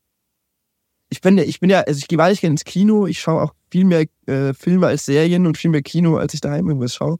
Ich 1.09 1.21
bin 1.21 1.37
ja, 1.37 1.43
ich 1.43 1.59
bin 1.59 1.69
ja, 1.69 1.81
also 1.81 1.97
ich 1.97 2.07
gehe 2.07 2.17
weiter 2.17 2.39
gerne 2.39 2.53
ins 2.53 2.63
Kino. 2.63 3.07
Ich 3.07 3.19
schaue 3.19 3.41
auch 3.41 3.53
viel 3.69 3.85
mehr 3.85 4.05
äh, 4.25 4.53
Filme 4.53 4.87
als 4.87 5.05
Serien 5.05 5.45
und 5.45 5.57
viel 5.57 5.71
mehr 5.71 5.81
Kino, 5.81 6.17
als 6.17 6.33
ich 6.33 6.41
daheim 6.41 6.67
irgendwas 6.67 6.95
schaue. 6.95 7.17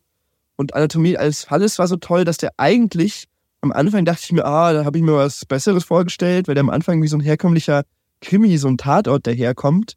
Und 0.56 0.74
Anatomie 0.74 1.18
eines 1.18 1.44
Falles 1.44 1.78
war 1.80 1.88
so 1.88 1.98
toll, 1.98 2.24
dass 2.24 2.38
der 2.38 2.52
eigentlich 2.58 3.28
am 3.62 3.72
Anfang 3.72 4.06
dachte 4.06 4.22
ich 4.24 4.32
mir, 4.32 4.46
ah, 4.46 4.74
da 4.74 4.86
habe 4.86 4.98
ich 4.98 5.04
mir 5.04 5.16
was 5.16 5.46
Besseres 5.46 5.84
vorgestellt, 5.84 6.48
weil 6.48 6.56
der 6.56 6.64
am 6.64 6.70
Anfang 6.70 7.02
wie 7.02 7.08
so 7.08 7.18
ein 7.18 7.22
herkömmlicher 7.22 7.84
Krimi, 8.22 8.58
so 8.58 8.68
ein 8.68 8.78
Tatort 8.78 9.28
daherkommt. 9.28 9.96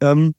Ähm, 0.00 0.34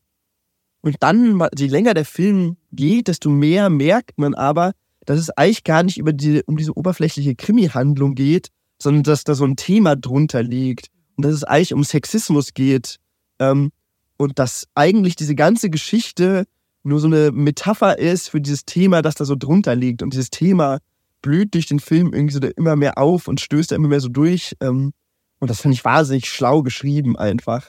und 0.82 0.96
dann, 1.00 1.42
je 1.58 1.68
länger 1.68 1.94
der 1.94 2.06
Film 2.06 2.58
geht, 2.72 3.08
desto 3.08 3.30
mehr 3.30 3.70
merkt 3.70 4.18
man 4.18 4.34
aber, 4.34 4.74
dass 5.06 5.20
es 5.20 5.30
eigentlich 5.32 5.64
gar 5.64 5.84
nicht 5.84 5.98
über 5.98 6.14
die, 6.14 6.44
um 6.46 6.58
diese 6.58 6.78
oberflächliche 6.78 7.36
Krimi-Handlung 7.36 8.16
geht, 8.16 8.50
sondern 8.82 9.04
dass 9.04 9.24
da 9.24 9.36
so 9.36 9.46
ein 9.46 9.56
Thema 9.56 9.96
drunter 9.96 10.44
liegt. 10.44 10.88
Und 11.16 11.26
dass 11.26 11.34
es 11.34 11.44
eigentlich 11.44 11.74
um 11.74 11.84
Sexismus 11.84 12.54
geht. 12.54 12.98
Ähm, 13.40 13.72
und 14.18 14.40
dass 14.40 14.68
eigentlich 14.76 15.16
diese 15.16 15.36
ganze 15.36 15.70
Geschichte 15.70 16.46
nur 16.84 17.00
so 17.00 17.08
eine 17.08 17.32
Metapher 17.32 18.00
ist 18.00 18.30
für 18.30 18.42
dieses 18.42 18.66
Thema, 18.66 19.02
das 19.02 19.16
da 19.16 19.26
so 19.26 19.36
drunter 19.36 19.76
liegt. 19.76 20.02
Und 20.02 20.14
dieses 20.14 20.30
Thema 20.30 20.80
blüht 21.22 21.54
durch 21.54 21.68
den 21.68 21.80
Film 21.80 22.14
irgendwie 22.14 22.34
so 22.34 22.40
immer 22.40 22.76
mehr 22.76 22.98
auf 22.98 23.28
und 23.28 23.42
stößt 23.42 23.72
da 23.72 23.76
immer 23.76 23.90
mehr 23.90 24.00
so 24.00 24.10
durch. 24.10 24.56
Ähm, 24.62 24.94
und 25.40 25.50
das 25.50 25.62
finde 25.62 25.76
ich 25.76 25.86
wahnsinnig 25.86 26.30
schlau 26.30 26.64
geschrieben 26.64 27.18
einfach. 27.18 27.68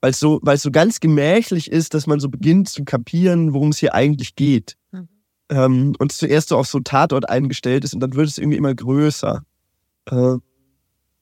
Weil 0.00 0.10
es 0.10 0.20
so, 0.20 0.38
weil 0.42 0.56
es 0.56 0.62
so 0.62 0.70
ganz 0.70 1.00
gemächlich 1.00 1.70
ist, 1.70 1.94
dass 1.94 2.06
man 2.06 2.20
so 2.20 2.28
beginnt 2.28 2.68
zu 2.68 2.84
kapieren, 2.84 3.54
worum 3.54 3.70
es 3.70 3.78
hier 3.78 3.94
eigentlich 3.94 4.36
geht. 4.36 4.76
Mhm. 4.92 5.08
Ähm, 5.48 5.96
und 5.98 6.12
zuerst 6.12 6.50
so 6.50 6.58
auf 6.58 6.66
so 6.66 6.80
Tatort 6.80 7.28
eingestellt 7.28 7.84
ist 7.84 7.94
und 7.94 8.00
dann 8.00 8.14
wird 8.14 8.28
es 8.28 8.38
irgendwie 8.38 8.58
immer 8.58 8.74
größer. 8.74 9.44
Äh, 10.10 10.36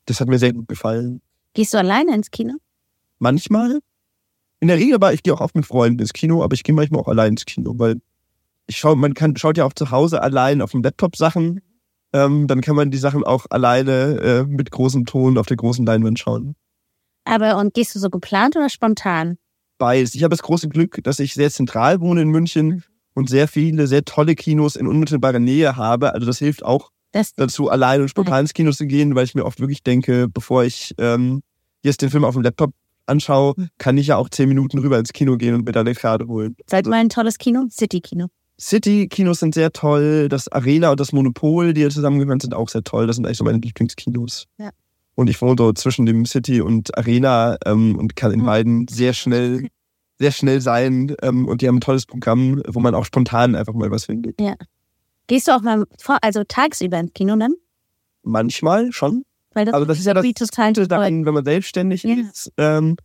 das 0.07 0.21
hat 0.21 0.29
mir 0.29 0.39
sehr 0.39 0.53
gut 0.53 0.69
gefallen. 0.69 1.21
Gehst 1.55 1.75
du 1.75 1.79
alleine 1.79 2.15
ins 2.15 2.31
Kino? 2.31 2.55
Manchmal. 3.19 3.81
In 4.59 4.69
der 4.69 4.79
Regel 4.79 4.95
aber 4.95 5.13
ich 5.13 5.23
gehe 5.23 5.35
auch 5.35 5.41
oft 5.41 5.55
mit 5.55 5.67
Freunden 5.67 6.01
ins 6.01 6.13
Kino, 6.13 6.43
aber 6.43 6.55
ich 6.55 6.65
gehe 6.65 6.75
manchmal 6.75 7.01
auch 7.01 7.09
allein 7.09 7.33
ins 7.33 7.45
Kino, 7.45 7.75
weil 7.77 8.01
ich 8.67 8.79
schaue, 8.79 8.97
man 8.97 9.15
kann, 9.15 9.37
schaut 9.37 9.59
ja 9.59 9.65
auch 9.65 9.73
zu 9.73 9.91
Hause 9.91 10.23
allein 10.23 10.63
auf 10.63 10.71
dem 10.71 10.83
Laptop 10.83 11.17
Sachen 11.17 11.61
ähm, 12.13 12.47
dann 12.47 12.61
kann 12.61 12.77
man 12.77 12.91
die 12.91 12.99
Sachen 12.99 13.25
auch 13.25 13.47
alleine 13.51 14.21
äh, 14.21 14.45
mit 14.45 14.71
großem 14.71 15.07
Ton 15.07 15.39
auf 15.39 15.47
der 15.47 15.57
großen 15.57 15.85
Leinwand 15.85 16.19
schauen. 16.19 16.55
Aber 17.25 17.57
und 17.59 17.75
gehst 17.75 17.95
du 17.95 17.99
so 17.99 18.11
geplant 18.11 18.57
oder 18.57 18.69
spontan? 18.69 19.39
Beides. 19.79 20.15
Ich 20.15 20.23
habe 20.23 20.33
das 20.33 20.43
große 20.43 20.69
Glück, 20.69 21.03
dass 21.05 21.19
ich 21.19 21.35
sehr 21.35 21.51
zentral 21.51 22.01
wohne 22.01 22.23
in 22.23 22.29
München 22.29 22.85
und 23.15 23.29
sehr 23.29 23.49
viele, 23.49 23.87
sehr 23.87 24.05
tolle 24.05 24.35
Kinos 24.35 24.77
in 24.77 24.87
unmittelbarer 24.87 25.39
Nähe 25.39 25.77
habe. 25.77 26.15
Also 26.15 26.27
das 26.27 26.39
hilft 26.39 26.65
auch 26.65 26.91
das 27.13 27.35
dazu, 27.35 27.69
allein 27.69 28.01
und 28.01 28.09
spontan 28.09 28.41
ins 28.41 28.55
Kino 28.55 28.73
zu 28.73 28.87
gehen, 28.87 29.15
weil 29.15 29.25
ich 29.25 29.35
mir 29.35 29.45
oft 29.45 29.61
wirklich 29.61 29.83
denke, 29.83 30.29
bevor 30.29 30.65
ich 30.65 30.95
ähm, 30.99 31.43
jetzt 31.83 32.01
den 32.01 32.11
Film 32.11 32.25
auf 32.25 32.35
dem 32.35 32.43
Laptop 32.43 32.73
anschaue, 33.07 33.55
kann 33.79 33.99
ich 33.99 34.09
ja 34.09 34.17
auch 34.17 34.29
zehn 34.29 34.49
Minuten 34.49 34.79
rüber 34.79 34.99
ins 34.99 35.13
Kino 35.13 35.37
gehen 35.37 35.55
und 35.55 35.65
mir 35.65 35.73
da 35.73 35.81
eine 35.81 35.95
Karte 35.95 36.27
holen. 36.27 36.57
Seid 36.67 36.85
also, 36.85 36.91
mal 36.91 36.99
ein 36.99 37.09
tolles 37.09 37.39
Kino? 37.39 37.67
City-Kino. 37.71 38.29
City-Kinos 38.63 39.41
sind 39.41 39.55
sehr 39.55 39.73
toll, 39.73 40.29
das 40.29 40.47
Arena 40.49 40.93
und 40.93 41.01
das 41.01 41.13
Monopol, 41.13 41.75
die 41.75 41.81
hier 41.81 41.91
zusammengehören, 41.91 42.39
sind 42.39 42.55
auch 42.55 42.69
sehr 42.69 42.85
toll. 42.85 43.09
Das 43.09 43.17
sind 43.17 43.27
eigentlich 43.27 43.39
so 43.39 43.45
meine 43.45 43.59
Lieblingskinos. 43.59 44.47
Ja. 44.59 44.71
Und 45.17 45.29
ich 45.29 45.43
wohne 45.43 45.57
dort 45.57 45.79
zwischen 45.79 46.07
dem 46.07 46.25
City 46.27 46.61
und 46.61 46.97
Arena 46.97 47.57
ähm, 47.67 47.97
und 47.99 48.15
kann 48.15 48.33
in 48.33 48.41
mhm. 48.41 48.47
beiden 48.47 48.89
sehr 48.89 49.15
schnell, 49.15 49.69
sehr 50.19 50.31
schnell 50.31 50.61
sein. 50.61 51.15
Ähm, 51.23 51.49
und 51.49 51.61
die 51.61 51.69
haben 51.69 51.79
ein 51.79 51.81
tolles 51.81 52.07
Programm, 52.07 52.63
wo 52.69 52.79
man 52.79 52.95
auch 52.95 53.05
spontan 53.05 53.57
einfach 53.57 53.75
mal 53.75 53.91
was 53.91 54.05
findet. 54.05 54.41
Ja. 54.41 54.55
Gehst 55.27 55.49
du 55.49 55.53
auch 55.53 55.63
mal 55.63 55.85
vor, 55.99 56.19
also 56.23 56.45
tagsüber 56.45 57.01
ins 57.01 57.13
Kino 57.15 57.37
dann? 57.37 57.55
Manchmal 58.23 58.93
schon. 58.93 59.25
Weil 59.55 59.65
das 59.65 59.75
also 59.75 59.87
das 59.87 59.99
ist 59.99 60.07
ja 60.07 60.15
das 60.15 60.23
Gute 60.25 60.89
daran, 60.89 61.27
wenn 61.27 61.35
man 61.35 61.45
selbstständig 61.45 62.05
ja. 62.05 62.15
ist. 62.15 62.53
Ähm, 62.57 62.97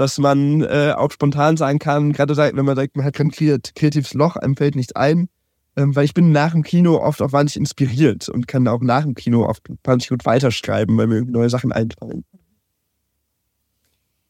dass 0.00 0.16
man 0.16 0.62
äh, 0.62 0.94
auch 0.96 1.10
spontan 1.10 1.58
sein 1.58 1.78
kann, 1.78 2.14
gerade 2.14 2.34
wenn 2.34 2.64
man 2.64 2.74
sagt, 2.74 2.96
man 2.96 3.04
hat 3.04 3.14
kein 3.14 3.30
kreatives 3.30 4.14
Loch, 4.14 4.36
einem 4.36 4.56
fällt 4.56 4.74
nichts 4.74 4.96
ein. 4.96 5.28
Ähm, 5.76 5.94
weil 5.94 6.04
ich 6.04 6.14
bin 6.14 6.32
nach 6.32 6.52
dem 6.52 6.62
Kino 6.62 6.96
oft 6.96 7.20
auch 7.20 7.32
wahnsinnig 7.32 7.68
inspiriert 7.68 8.28
und 8.28 8.48
kann 8.48 8.66
auch 8.66 8.80
nach 8.80 9.02
dem 9.02 9.14
Kino 9.14 9.46
oft 9.46 9.62
wahnsinnig 9.84 10.08
gut 10.08 10.24
weiterschreiben, 10.24 10.96
weil 10.96 11.06
mir 11.06 11.22
neue 11.22 11.50
Sachen 11.50 11.70
einfallen. 11.70 12.24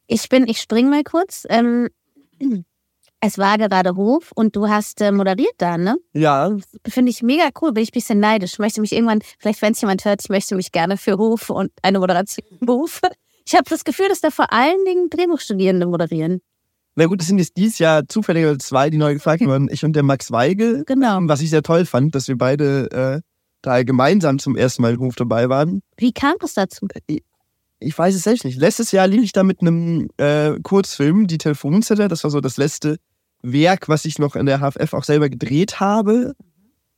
Ich 0.09 0.29
bin, 0.29 0.49
ich 0.49 0.59
spring 0.59 0.91
mal 0.91 1.05
kurz. 1.05 1.47
Ähm, 1.49 1.89
es 3.21 3.39
war 3.39 3.57
gerade 3.57 3.95
Hof 3.95 4.33
und 4.35 4.57
du 4.57 4.69
hast 4.69 5.01
äh, 5.01 5.13
moderiert 5.13 5.55
da, 5.59 5.79
ne? 5.79 5.97
Ja. 6.13 6.51
Finde 6.87 7.11
ich 7.11 7.23
mega 7.23 7.49
cool, 7.63 7.73
bin 7.73 7.85
ich 7.85 7.91
ein 7.91 7.95
bisschen 7.95 8.19
neidisch. 8.19 8.55
Ich 8.55 8.59
möchte 8.59 8.81
mich 8.81 8.93
irgendwann, 8.93 9.21
vielleicht 9.39 9.63
wenn 9.63 9.73
es 9.73 9.81
jemand 9.81 10.05
hört, 10.05 10.21
ich 10.23 10.31
möchte 10.31 10.57
mich 10.57 10.73
gerne 10.73 10.97
für 10.97 11.17
Hof 11.17 11.49
und 11.49 11.71
eine 11.83 12.01
Moderation 12.01 12.45
berufen. 12.61 13.09
Ich 13.51 13.57
habe 13.57 13.69
das 13.69 13.83
Gefühl, 13.83 14.09
dass 14.09 14.21
da 14.21 14.31
vor 14.31 14.53
allen 14.53 14.85
Dingen 14.85 15.11
Drehbuchstudierende 15.11 15.85
moderieren. 15.85 16.41
Na 16.95 17.07
gut, 17.07 17.21
es 17.21 17.27
sind 17.27 17.39
jetzt 17.39 17.57
dieses 17.57 17.81
Jahr 17.81 18.07
zufälligerweise 18.07 18.59
zwei, 18.59 18.91
die 18.91 18.97
neu 18.97 19.15
gefragt 19.15 19.45
wurden. 19.45 19.69
Ich 19.73 19.85
und 19.85 19.97
der 19.97 20.05
Max 20.05 20.31
Weigel. 20.31 20.85
Genau. 20.87 21.19
Was 21.23 21.41
ich 21.41 21.51
sehr 21.51 21.65
toll 21.65 21.85
fand, 21.85 22.15
dass 22.15 22.29
wir 22.29 22.39
beide 22.39 22.91
äh, 22.93 23.21
da 23.61 23.83
gemeinsam 23.83 24.39
zum 24.39 24.55
ersten 24.55 24.83
Mal 24.83 24.95
im 24.95 25.01
Hof 25.01 25.17
dabei 25.17 25.49
waren. 25.49 25.83
Wie 25.97 26.13
kam 26.13 26.35
es 26.45 26.55
dazu? 26.55 26.87
Ich, 27.09 27.17
äh, 27.17 27.23
ich 27.81 27.99
weiß 27.99 28.15
es 28.15 28.23
selbst 28.23 28.45
nicht. 28.45 28.57
Letztes 28.57 28.93
Jahr 28.93 29.09
lief 29.09 29.25
ich 29.25 29.33
da 29.33 29.43
mit 29.43 29.63
einem 29.63 30.11
äh, 30.17 30.53
Kurzfilm, 30.63 31.27
die 31.27 31.39
Telefonzelle. 31.39 32.07
Das 32.07 32.23
war 32.23 32.31
so 32.31 32.41
das 32.41 32.57
letzte 32.57 32.99
Werk, 33.43 33.89
was 33.89 34.05
ich 34.05 34.21
noch 34.21 34.37
in 34.37 34.47
der 34.47 34.61
HFF 34.61 34.95
auch 34.95 35.05
selber 35.05 35.29
gedreht 35.29 35.81
habe, 35.81 36.35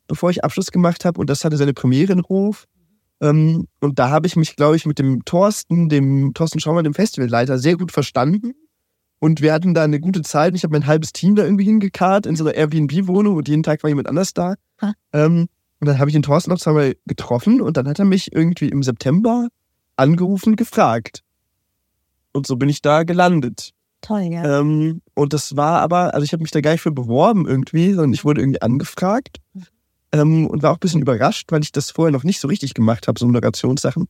bevor 0.07 0.29
ich 0.29 0.45
Abschluss 0.45 0.71
gemacht 0.71 1.07
habe. 1.07 1.19
Und 1.19 1.31
das 1.31 1.47
hatte 1.47 1.57
seine 1.57 1.73
Premiere 1.73 2.13
in 2.13 2.23
Hof. 2.25 2.67
Ähm, 3.23 3.69
und 3.81 3.99
da 4.01 4.11
habe 4.11 4.27
ich 4.27 4.35
mich, 4.35 4.57
glaube 4.57 4.77
ich, 4.77 4.85
mit 4.85 4.99
dem 4.99 5.25
Thorsten, 5.25 5.89
dem 5.89 6.35
Thorsten 6.35 6.59
Schaumer, 6.59 6.83
dem 6.83 6.93
Festivalleiter, 6.93 7.57
sehr 7.57 7.77
gut 7.77 7.93
verstanden. 7.93 8.53
Und 9.21 9.41
wir 9.41 9.53
hatten 9.53 9.73
da 9.73 9.85
eine 9.85 10.01
gute 10.01 10.23
Zeit. 10.23 10.57
Ich 10.57 10.65
habe 10.65 10.73
mein 10.73 10.89
halbes 10.89 11.13
Team 11.13 11.37
da 11.37 11.45
irgendwie 11.45 11.65
hingekarrt 11.65 12.27
in 12.27 12.35
so 12.35 12.45
einer 12.45 12.55
Airbnb-Wohnung 12.55 13.37
und 13.37 13.49
jeden 13.49 13.63
Tag 13.63 13.85
war 13.85 13.89
jemand 13.89 14.09
anders 14.09 14.35
da. 14.35 14.57
Ähm, 15.13 15.49
und 15.79 15.87
dann 15.87 16.01
habe 16.01 16.11
ich 16.11 16.15
den 16.15 16.23
Thorsten 16.23 16.51
noch 16.51 16.59
zweimal 16.59 16.97
getroffen 17.07 17.61
und 17.61 17.77
dann 17.77 17.87
hat 17.87 18.01
er 18.01 18.05
mich 18.05 18.33
irgendwie 18.35 18.69
im 18.69 18.83
September 18.83 19.47
angerufen 19.95 20.57
gefragt. 20.57 21.23
Und 22.33 22.49
so 22.49 22.57
bin 22.57 22.69
ich 22.69 22.83
da 22.83 23.05
gelandet. 23.05 23.71
Toll, 24.01 24.23
ja. 24.23 24.61
Ähm, 24.61 25.01
und 25.15 25.33
das 25.33 25.57
war 25.57 25.81
aber, 25.81 26.15
also 26.15 26.25
ich 26.25 26.33
habe 26.33 26.43
mich 26.43 26.51
da 26.51 26.61
gar 26.61 26.73
nicht 26.73 26.81
für 26.81 26.91
beworben 26.91 27.47
irgendwie, 27.47 27.93
sondern 27.93 28.13
ich 28.13 28.25
wurde 28.25 28.41
irgendwie 28.41 28.63
angefragt 28.63 29.39
ähm, 30.13 30.47
und 30.47 30.63
war 30.63 30.71
auch 30.71 30.77
ein 30.77 30.81
bisschen 30.81 31.03
überrascht, 31.03 31.51
weil 31.51 31.63
ich 31.63 31.73
das 31.73 31.91
vorher 31.91 32.13
noch 32.13 32.25
nicht 32.25 32.41
so 32.41 32.49
richtig 32.49 32.75
gemacht 32.75 33.09
habe, 33.09 33.19
so 33.19 33.27
Moderationssachen. 33.27 34.09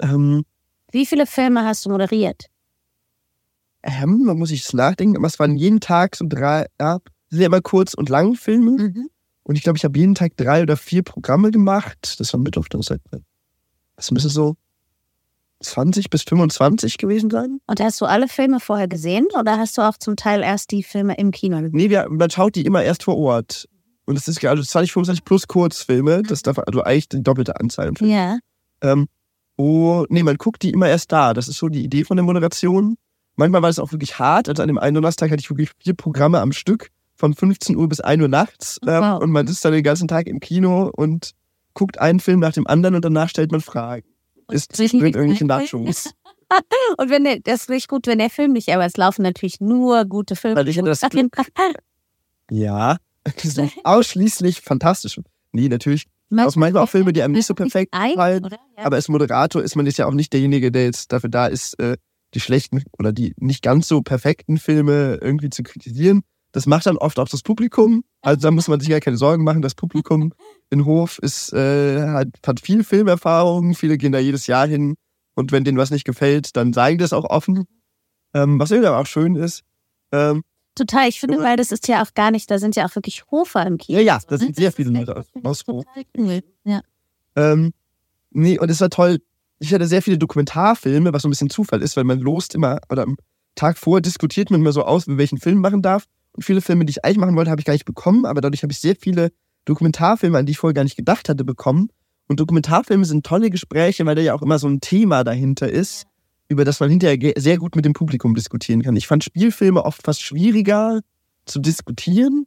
Ähm, 0.00 0.44
Wie 0.92 1.06
viele 1.06 1.26
Filme 1.26 1.64
hast 1.64 1.84
du 1.84 1.90
moderiert? 1.90 2.46
Ähm, 3.82 4.24
da 4.26 4.34
muss 4.34 4.50
ich 4.50 4.64
es 4.64 4.72
nachdenken, 4.72 5.16
aber 5.16 5.26
es 5.26 5.38
waren 5.38 5.56
jeden 5.56 5.80
Tag 5.80 6.16
so 6.16 6.24
drei, 6.28 6.66
ja, 6.80 6.98
ja 7.30 7.46
immer 7.46 7.60
kurz 7.60 7.94
und 7.94 8.08
lang 8.08 8.34
Filme. 8.34 8.72
Mhm. 8.72 9.10
Und 9.42 9.56
ich 9.56 9.62
glaube, 9.62 9.76
ich 9.76 9.84
habe 9.84 9.98
jeden 9.98 10.16
Tag 10.16 10.36
drei 10.36 10.62
oder 10.62 10.76
vier 10.76 11.02
Programme 11.02 11.52
gemacht. 11.52 12.18
Das 12.18 12.32
war 12.32 12.40
Mittwoch, 12.40 12.66
Donnerstag. 12.68 13.00
Das 13.94 14.10
müsste 14.10 14.28
so 14.28 14.56
20 15.60 16.10
bis 16.10 16.22
25 16.22 16.98
gewesen 16.98 17.30
sein. 17.30 17.60
Und 17.66 17.80
hast 17.80 18.00
du 18.00 18.06
alle 18.06 18.28
Filme 18.28 18.58
vorher 18.58 18.88
gesehen 18.88 19.26
oder 19.38 19.56
hast 19.58 19.78
du 19.78 19.82
auch 19.82 19.96
zum 19.98 20.16
Teil 20.16 20.42
erst 20.42 20.72
die 20.72 20.82
Filme 20.82 21.16
im 21.16 21.30
Kino 21.30 21.60
gesehen? 21.60 21.76
Nee, 21.76 21.90
wir, 21.90 22.08
man 22.10 22.28
schaut 22.30 22.56
die 22.56 22.66
immer 22.66 22.82
erst 22.82 23.04
vor 23.04 23.16
Ort. 23.16 23.68
Und 24.06 24.16
es 24.16 24.28
ist 24.28 24.42
also 24.44 24.62
20, 24.62 24.92
25 24.92 25.24
plus 25.24 25.46
Kurzfilme. 25.48 26.22
Das 26.22 26.42
darf 26.42 26.58
also 26.58 26.82
eigentlich 26.82 27.08
die 27.08 27.22
doppelte 27.22 27.58
Anzahl. 27.58 27.92
Ja. 28.00 28.38
Ähm, 28.80 29.08
oh, 29.56 30.06
nee, 30.08 30.22
man 30.22 30.36
guckt 30.36 30.62
die 30.62 30.70
immer 30.70 30.88
erst 30.88 31.12
da. 31.12 31.34
Das 31.34 31.48
ist 31.48 31.58
so 31.58 31.68
die 31.68 31.84
Idee 31.84 32.04
von 32.04 32.16
der 32.16 32.24
Moderation. 32.24 32.96
Manchmal 33.34 33.62
war 33.62 33.68
es 33.68 33.78
auch 33.78 33.92
wirklich 33.92 34.18
hart. 34.18 34.48
Also 34.48 34.62
an 34.62 34.68
dem 34.68 34.78
einen 34.78 34.94
Donnerstag 34.94 35.30
hatte 35.30 35.40
ich 35.40 35.50
wirklich 35.50 35.70
vier 35.78 35.94
Programme 35.94 36.40
am 36.40 36.52
Stück, 36.52 36.90
von 37.16 37.34
15 37.34 37.76
Uhr 37.76 37.88
bis 37.88 38.00
1 38.00 38.22
Uhr 38.22 38.28
nachts. 38.28 38.78
Äh, 38.82 39.00
wow. 39.00 39.20
Und 39.20 39.30
man 39.30 39.46
ist 39.46 39.64
dann 39.64 39.72
den 39.72 39.82
ganzen 39.82 40.08
Tag 40.08 40.26
im 40.26 40.40
Kino 40.40 40.90
und 40.94 41.32
guckt 41.74 41.98
einen 41.98 42.20
Film 42.20 42.40
nach 42.40 42.52
dem 42.52 42.66
anderen 42.66 42.94
und 42.94 43.04
danach 43.04 43.28
stellt 43.28 43.50
man 43.50 43.60
Fragen. 43.60 44.06
Und 44.46 44.54
ist 44.54 44.68
bringt 44.76 45.16
irgendwelche 45.16 45.44
Nachschubs. 45.44 46.12
und 46.98 47.10
wenn 47.10 47.24
der, 47.24 47.40
das 47.40 47.62
ist 47.62 47.70
nicht 47.70 47.88
gut, 47.88 48.06
wenn 48.06 48.18
der 48.18 48.30
Film 48.30 48.52
nicht, 48.52 48.68
aber 48.68 48.84
es 48.84 48.96
laufen 48.96 49.22
natürlich 49.22 49.60
nur 49.60 50.04
gute 50.04 50.36
Filme. 50.36 50.56
Weil 50.56 50.68
ich 50.68 50.76
das 50.76 51.00
ja, 52.50 52.96
ausschließlich 53.84 54.60
fantastisch. 54.60 55.20
Nee, 55.52 55.68
natürlich. 55.68 56.06
Auch 56.36 56.56
manchmal 56.56 56.82
auch 56.82 56.88
Filme, 56.88 57.12
die 57.12 57.22
einem 57.22 57.34
nicht 57.34 57.46
so 57.46 57.54
perfekt 57.54 57.92
gefallen. 57.92 58.48
Ja. 58.50 58.84
Aber 58.84 58.96
als 58.96 59.08
Moderator 59.08 59.62
ist 59.62 59.76
man 59.76 59.86
jetzt 59.86 59.98
ja 59.98 60.06
auch 60.06 60.12
nicht 60.12 60.32
derjenige, 60.32 60.72
der 60.72 60.84
jetzt 60.84 61.12
dafür 61.12 61.30
da 61.30 61.46
ist, 61.46 61.78
äh, 61.78 61.96
die 62.34 62.40
schlechten 62.40 62.82
oder 62.98 63.12
die 63.12 63.34
nicht 63.38 63.62
ganz 63.62 63.86
so 63.88 64.02
perfekten 64.02 64.58
Filme 64.58 65.18
irgendwie 65.22 65.50
zu 65.50 65.62
kritisieren. 65.62 66.22
Das 66.52 66.66
macht 66.66 66.86
dann 66.86 66.96
oft 66.96 67.18
auch 67.18 67.28
das 67.28 67.42
Publikum. 67.42 68.02
Also 68.22 68.40
da 68.40 68.50
muss 68.50 68.66
man 68.66 68.80
sich 68.80 68.88
ja 68.88 68.98
keine 68.98 69.16
Sorgen 69.16 69.44
machen. 69.44 69.62
Das 69.62 69.74
Publikum 69.74 70.32
in 70.70 70.84
Hof 70.84 71.18
ist, 71.18 71.52
äh, 71.52 72.08
hat, 72.08 72.28
hat 72.46 72.60
viel 72.60 72.82
Filmerfahrung. 72.82 73.74
Viele 73.74 73.98
gehen 73.98 74.12
da 74.12 74.18
jedes 74.18 74.46
Jahr 74.46 74.66
hin. 74.66 74.96
Und 75.34 75.52
wenn 75.52 75.64
denen 75.64 75.78
was 75.78 75.90
nicht 75.90 76.04
gefällt, 76.04 76.56
dann 76.56 76.72
sagen 76.72 76.98
die 76.98 77.02
das 77.02 77.12
auch 77.12 77.24
offen. 77.24 77.66
Ähm, 78.34 78.58
was 78.58 78.70
irgendwie 78.70 78.88
auch 78.88 79.06
schön 79.06 79.36
ist. 79.36 79.62
Ähm, 80.12 80.42
Total, 80.76 81.08
ich 81.08 81.20
finde, 81.20 81.38
weil 81.38 81.56
das 81.56 81.72
ist 81.72 81.88
ja 81.88 82.02
auch 82.02 82.12
gar 82.12 82.30
nicht, 82.30 82.50
da 82.50 82.58
sind 82.58 82.76
ja 82.76 82.86
auch 82.86 82.94
wirklich 82.94 83.24
Hofer 83.30 83.66
im 83.66 83.78
Kino. 83.78 83.98
Ja, 83.98 84.04
ja, 84.04 84.20
da 84.28 84.36
sind 84.36 84.54
sehr 84.54 84.70
viele 84.70 84.90
Leute 84.90 85.16
aus, 85.16 85.26
aus 85.42 85.64
Hof. 85.66 85.84
Cool. 86.16 86.42
Ja. 86.64 86.82
Ähm, 87.34 87.72
nee, 88.30 88.58
und 88.58 88.70
es 88.70 88.80
war 88.82 88.90
toll. 88.90 89.18
Ich 89.58 89.72
hatte 89.72 89.86
sehr 89.86 90.02
viele 90.02 90.18
Dokumentarfilme, 90.18 91.14
was 91.14 91.22
so 91.22 91.28
ein 91.28 91.30
bisschen 91.30 91.48
Zufall 91.48 91.80
ist, 91.80 91.96
weil 91.96 92.04
man 92.04 92.20
lost 92.20 92.54
immer, 92.54 92.78
oder 92.90 93.04
am 93.04 93.16
Tag 93.54 93.78
vorher 93.78 94.02
diskutiert 94.02 94.50
man 94.50 94.60
immer 94.60 94.72
so 94.72 94.84
aus, 94.84 95.04
welchen 95.08 95.38
Film 95.38 95.60
machen 95.60 95.80
darf. 95.80 96.04
Und 96.32 96.44
viele 96.44 96.60
Filme, 96.60 96.84
die 96.84 96.90
ich 96.90 97.04
eigentlich 97.06 97.16
machen 97.16 97.36
wollte, 97.36 97.50
habe 97.50 97.60
ich 97.62 97.64
gar 97.64 97.72
nicht 97.72 97.86
bekommen, 97.86 98.26
aber 98.26 98.42
dadurch 98.42 98.62
habe 98.62 98.70
ich 98.70 98.78
sehr 98.78 98.96
viele 98.96 99.32
Dokumentarfilme, 99.64 100.36
an 100.36 100.44
die 100.44 100.52
ich 100.52 100.58
vorher 100.58 100.74
gar 100.74 100.84
nicht 100.84 100.96
gedacht 100.96 101.30
hatte, 101.30 101.42
bekommen. 101.42 101.88
Und 102.28 102.38
Dokumentarfilme 102.38 103.06
sind 103.06 103.24
tolle 103.24 103.48
Gespräche, 103.48 104.04
weil 104.04 104.14
da 104.14 104.20
ja 104.20 104.34
auch 104.34 104.42
immer 104.42 104.58
so 104.58 104.68
ein 104.68 104.82
Thema 104.82 105.24
dahinter 105.24 105.70
ist 105.70 106.06
über 106.48 106.64
das 106.64 106.80
man 106.80 106.90
hinterher 106.90 107.32
sehr 107.36 107.58
gut 107.58 107.76
mit 107.76 107.84
dem 107.84 107.92
Publikum 107.92 108.34
diskutieren 108.34 108.82
kann. 108.82 108.96
Ich 108.96 109.06
fand 109.06 109.24
Spielfilme 109.24 109.84
oft 109.84 110.02
fast 110.02 110.22
schwieriger 110.22 111.00
zu 111.44 111.60
diskutieren, 111.60 112.46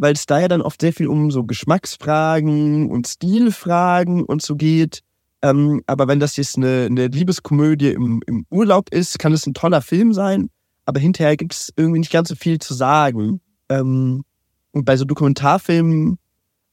weil 0.00 0.14
es 0.14 0.26
da 0.26 0.40
ja 0.40 0.48
dann 0.48 0.62
oft 0.62 0.80
sehr 0.80 0.92
viel 0.92 1.06
um 1.06 1.30
so 1.30 1.44
Geschmacksfragen 1.44 2.90
und 2.90 3.06
Stilfragen 3.06 4.24
und 4.24 4.42
so 4.42 4.56
geht. 4.56 5.00
Ähm, 5.42 5.82
aber 5.86 6.08
wenn 6.08 6.20
das 6.20 6.36
jetzt 6.36 6.56
eine, 6.56 6.86
eine 6.86 7.06
Liebeskomödie 7.08 7.90
im, 7.90 8.22
im, 8.26 8.46
Urlaub 8.50 8.92
ist, 8.92 9.18
kann 9.18 9.32
es 9.32 9.46
ein 9.46 9.54
toller 9.54 9.80
Film 9.80 10.12
sein, 10.12 10.50
aber 10.84 11.00
hinterher 11.00 11.36
gibt 11.36 11.54
es 11.54 11.72
irgendwie 11.76 12.00
nicht 12.00 12.12
ganz 12.12 12.28
so 12.28 12.34
viel 12.34 12.58
zu 12.58 12.74
sagen. 12.74 13.40
Ähm, 13.68 14.24
und 14.72 14.84
bei 14.84 14.96
so 14.96 15.04
Dokumentarfilmen, 15.04 16.18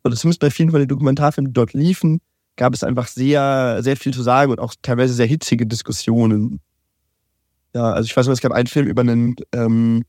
oder 0.04 0.16
zumindest 0.16 0.42
bei 0.42 0.52
vielen 0.52 0.72
von 0.72 0.80
den 0.80 0.90
Dokumentarfilmen, 0.90 1.52
die 1.52 1.54
dort 1.54 1.74
liefen, 1.74 2.20
gab 2.58 2.74
es 2.74 2.84
einfach 2.84 3.08
sehr, 3.08 3.80
sehr 3.82 3.96
viel 3.96 4.14
zu 4.14 4.22
sagen 4.22 4.52
und 4.52 4.60
auch 4.60 4.74
teilweise 4.82 5.14
sehr 5.14 5.28
hitzige 5.28 5.66
Diskussionen. 5.66 6.60
Ja, 7.74 7.94
also 7.94 8.06
ich 8.06 8.18
weiß 8.18 8.26
noch, 8.26 8.34
es 8.34 8.42
gab 8.42 8.52
einen 8.52 8.68
Film 8.68 8.88
über 8.88 9.02
einen, 9.02 9.36
ähm, 9.54 10.04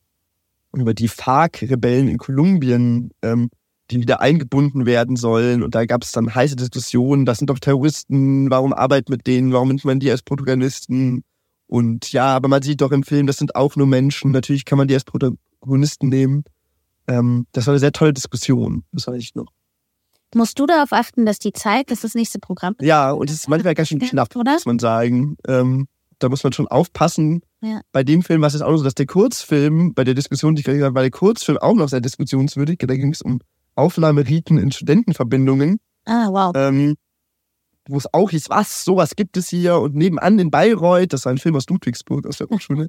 über 0.75 0.95
die 0.95 1.09
FARC-Rebellen 1.09 2.09
in 2.09 2.19
Kolumbien, 2.19 3.11
ähm, 3.23 3.50
die 3.90 4.00
wieder 4.00 4.21
eingebunden 4.21 4.87
werden 4.87 5.17
sollen. 5.17 5.62
Und 5.62 5.75
da 5.75 5.87
gab 5.87 6.02
es 6.02 6.12
dann 6.12 6.35
heiße 6.35 6.57
Diskussionen, 6.57 7.25
das 7.25 7.38
sind 7.38 7.50
doch 7.50 7.59
Terroristen, 7.59 8.50
warum 8.50 8.73
arbeitet 8.73 9.09
mit 9.09 9.26
denen, 9.26 9.52
warum 9.52 9.69
nimmt 9.69 9.85
man 9.85 10.00
die 10.00 10.11
als 10.11 10.23
Protagonisten? 10.23 11.25
Und 11.67 12.12
ja, 12.12 12.35
aber 12.35 12.49
man 12.49 12.62
sieht 12.62 12.81
doch 12.81 12.93
im 12.93 13.02
Film, 13.02 13.26
das 13.26 13.37
sind 13.37 13.55
auch 13.55 13.76
nur 13.76 13.87
Menschen, 13.87 14.31
natürlich 14.31 14.64
kann 14.64 14.78
man 14.78 14.88
die 14.88 14.95
als 14.95 15.05
Protagonisten 15.05 16.09
nehmen. 16.09 16.45
Ähm, 17.07 17.47
das 17.52 17.67
war 17.67 17.73
eine 17.73 17.81
sehr 17.81 17.93
tolle 17.93 18.12
Diskussion, 18.12 18.85
das 18.93 19.07
weiß 19.07 19.19
ich 19.19 19.35
noch. 19.35 19.52
Musst 20.35 20.58
du 20.58 20.66
darauf 20.66 20.92
achten, 20.92 21.25
dass 21.25 21.38
die 21.38 21.52
Zeit, 21.52 21.90
dass 21.90 22.00
das 22.00 22.14
nächste 22.14 22.38
Programm 22.38 22.75
Ja, 22.80 23.12
und 23.12 23.30
es 23.30 23.37
ist 23.37 23.49
manchmal 23.49 23.75
ganz 23.75 23.88
schön 23.88 23.99
knapp, 23.99 24.37
oder? 24.37 24.52
muss 24.52 24.66
man 24.66 24.78
sagen. 24.78 25.36
Ähm, 25.47 25.88
da 26.19 26.28
muss 26.28 26.43
man 26.43 26.52
schon 26.52 26.69
aufpassen. 26.69 27.43
Ja. 27.60 27.80
Bei 27.93 28.02
dem 28.02 28.23
Film 28.23 28.41
war 28.41 28.49
es 28.49 28.60
auch 28.60 28.76
so, 28.76 28.84
dass 28.84 28.95
der 28.95 29.06
Kurzfilm, 29.06 29.95
bei 29.95 30.04
der 30.04 30.14
Diskussion, 30.14 30.54
die 30.54 30.60
ich 30.60 30.67
gerade 30.67 30.95
war 30.95 31.02
der 31.02 31.10
Kurzfilm 31.10 31.58
auch 31.58 31.75
noch 31.75 31.88
sehr 31.88 32.00
diskussionswürdig. 32.00 32.78
Da 32.78 32.95
ging 32.95 33.12
es 33.12 33.23
um 33.23 33.41
Aufnahmeriten 33.75 34.58
in 34.58 34.73
Studentenverbindungen. 34.73 35.78
Ah, 36.04 36.28
wow. 36.30 36.52
Ähm, 36.56 36.97
wo 37.88 37.97
es 37.97 38.12
auch 38.12 38.30
hieß, 38.30 38.50
was, 38.50 38.84
sowas 38.84 39.17
gibt 39.17 39.36
es 39.36 39.49
hier. 39.49 39.78
Und 39.78 39.95
nebenan 39.95 40.38
in 40.38 40.50
Bayreuth, 40.50 41.12
das 41.12 41.25
war 41.25 41.32
ein 41.32 41.38
Film 41.38 41.56
aus 41.56 41.67
Ludwigsburg, 41.69 42.26
aus 42.26 42.38
der 42.38 42.49
Hochschule, 42.49 42.88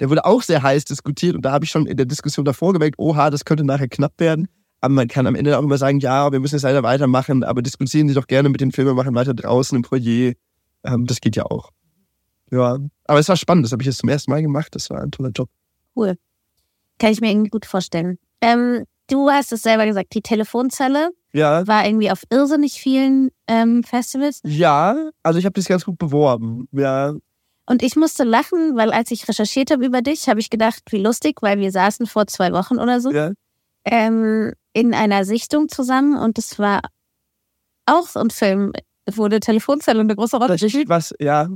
der 0.00 0.10
wurde 0.10 0.24
auch 0.24 0.42
sehr 0.42 0.62
heiß 0.62 0.86
diskutiert. 0.86 1.36
Und 1.36 1.42
da 1.42 1.52
habe 1.52 1.64
ich 1.64 1.70
schon 1.70 1.86
in 1.86 1.96
der 1.96 2.06
Diskussion 2.06 2.44
davor 2.44 2.72
gemerkt, 2.72 2.98
oha, 2.98 3.30
das 3.30 3.44
könnte 3.44 3.64
nachher 3.64 3.88
knapp 3.88 4.14
werden. 4.18 4.48
Aber 4.80 4.94
man 4.94 5.08
kann 5.08 5.26
am 5.26 5.34
Ende 5.34 5.58
auch 5.58 5.62
immer 5.62 5.78
sagen, 5.78 6.00
ja, 6.00 6.32
wir 6.32 6.40
müssen 6.40 6.54
jetzt 6.54 6.62
leider 6.62 6.82
weitermachen, 6.82 7.44
aber 7.44 7.62
diskutieren 7.62 8.08
Sie 8.08 8.14
doch 8.14 8.26
gerne 8.26 8.48
mit 8.48 8.60
den 8.60 8.72
Filmemachern 8.72 9.14
weiter 9.14 9.34
draußen 9.34 9.76
im 9.76 9.84
Foyer. 9.84 10.32
Ähm, 10.84 11.06
das 11.06 11.20
geht 11.20 11.36
ja 11.36 11.44
auch. 11.44 11.70
Ja, 12.50 12.78
aber 13.04 13.18
es 13.18 13.28
war 13.28 13.36
spannend, 13.36 13.64
das 13.64 13.72
habe 13.72 13.82
ich 13.82 13.86
jetzt 13.86 13.98
zum 13.98 14.08
ersten 14.08 14.30
Mal 14.30 14.42
gemacht. 14.42 14.74
Das 14.74 14.90
war 14.90 15.00
ein 15.02 15.10
toller 15.10 15.30
Job. 15.30 15.48
Cool. 15.94 16.16
Kann 16.98 17.12
ich 17.12 17.20
mir 17.20 17.30
irgendwie 17.30 17.50
gut 17.50 17.66
vorstellen. 17.66 18.18
Ähm, 18.40 18.84
du 19.08 19.30
hast 19.30 19.52
es 19.52 19.62
selber 19.62 19.86
gesagt, 19.86 20.14
die 20.14 20.22
Telefonzelle 20.22 21.10
ja. 21.32 21.66
war 21.66 21.86
irgendwie 21.86 22.10
auf 22.10 22.22
irrsinnig 22.30 22.80
vielen 22.80 23.30
ähm, 23.46 23.82
Festivals. 23.82 24.40
Ja, 24.44 25.10
also 25.22 25.38
ich 25.38 25.44
habe 25.44 25.54
das 25.54 25.66
ganz 25.66 25.84
gut 25.84 25.98
beworben. 25.98 26.68
Ja. 26.72 27.14
Und 27.66 27.82
ich 27.82 27.94
musste 27.94 28.24
lachen, 28.24 28.76
weil 28.76 28.90
als 28.90 29.10
ich 29.10 29.28
recherchiert 29.28 29.70
habe 29.70 29.86
über 29.86 30.02
dich, 30.02 30.28
habe 30.28 30.40
ich 30.40 30.50
gedacht, 30.50 30.82
wie 30.90 31.02
lustig, 31.02 31.36
weil 31.40 31.58
wir 31.58 31.70
saßen 31.70 32.06
vor 32.06 32.26
zwei 32.26 32.52
Wochen 32.52 32.78
oder 32.78 33.00
so. 33.00 33.12
Ja. 33.12 33.30
Ähm, 33.90 34.52
in 34.72 34.94
einer 34.94 35.24
Sichtung 35.24 35.68
zusammen 35.68 36.16
und 36.16 36.38
es 36.38 36.58
war 36.58 36.80
auch 37.86 38.06
so 38.06 38.20
ein 38.20 38.30
Film, 38.30 38.72
wo 39.10 39.24
eine 39.24 39.40
Telefonzelle 39.40 40.00
eine 40.00 40.14
große 40.14 40.36
Rolle 40.36 40.58
spielt. 40.58 40.88
Was, 40.88 41.12
ja. 41.18 41.48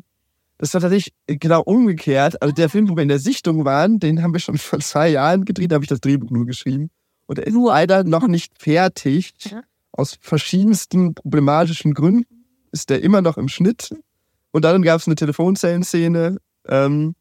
Das 0.59 0.73
war 0.75 0.81
tatsächlich 0.81 1.15
genau 1.27 1.63
umgekehrt. 1.63 2.41
Also 2.41 2.55
der 2.55 2.69
Film, 2.69 2.89
wo 2.89 2.97
wir 2.97 3.03
in 3.03 3.09
der 3.09 3.19
Sichtung 3.19 3.65
waren, 3.65 3.99
den 3.99 4.23
haben 4.23 4.33
wir 4.33 4.41
schon 4.41 4.59
vor 4.59 4.81
zwei 4.81 5.09
Jahren 5.09 5.45
gedreht, 5.45 5.71
da 5.71 5.75
habe 5.77 5.85
ich 5.85 5.89
das 5.89 6.01
Drehbuch 6.01 6.31
nur 6.31 6.47
geschrieben. 6.47 6.91
Und 7.27 7.39
er 7.39 7.47
ist 7.47 7.55
nur 7.55 7.71
leider 7.71 8.05
noch 8.05 8.27
nicht 8.27 8.53
fertig. 8.61 9.35
Aus 9.93 10.19
verschiedensten 10.21 11.15
problematischen 11.15 11.95
Gründen 11.95 12.45
ist 12.73 12.91
der 12.91 13.03
immer 13.03 13.23
noch 13.23 13.37
im 13.37 13.49
Schnitt. 13.49 13.95
Und 14.51 14.65
dann 14.65 14.83
gab 14.83 15.01
es 15.01 15.07
eine 15.07 15.15
Telefonzellenszene. 15.15 16.39
Ähm, 16.67 17.15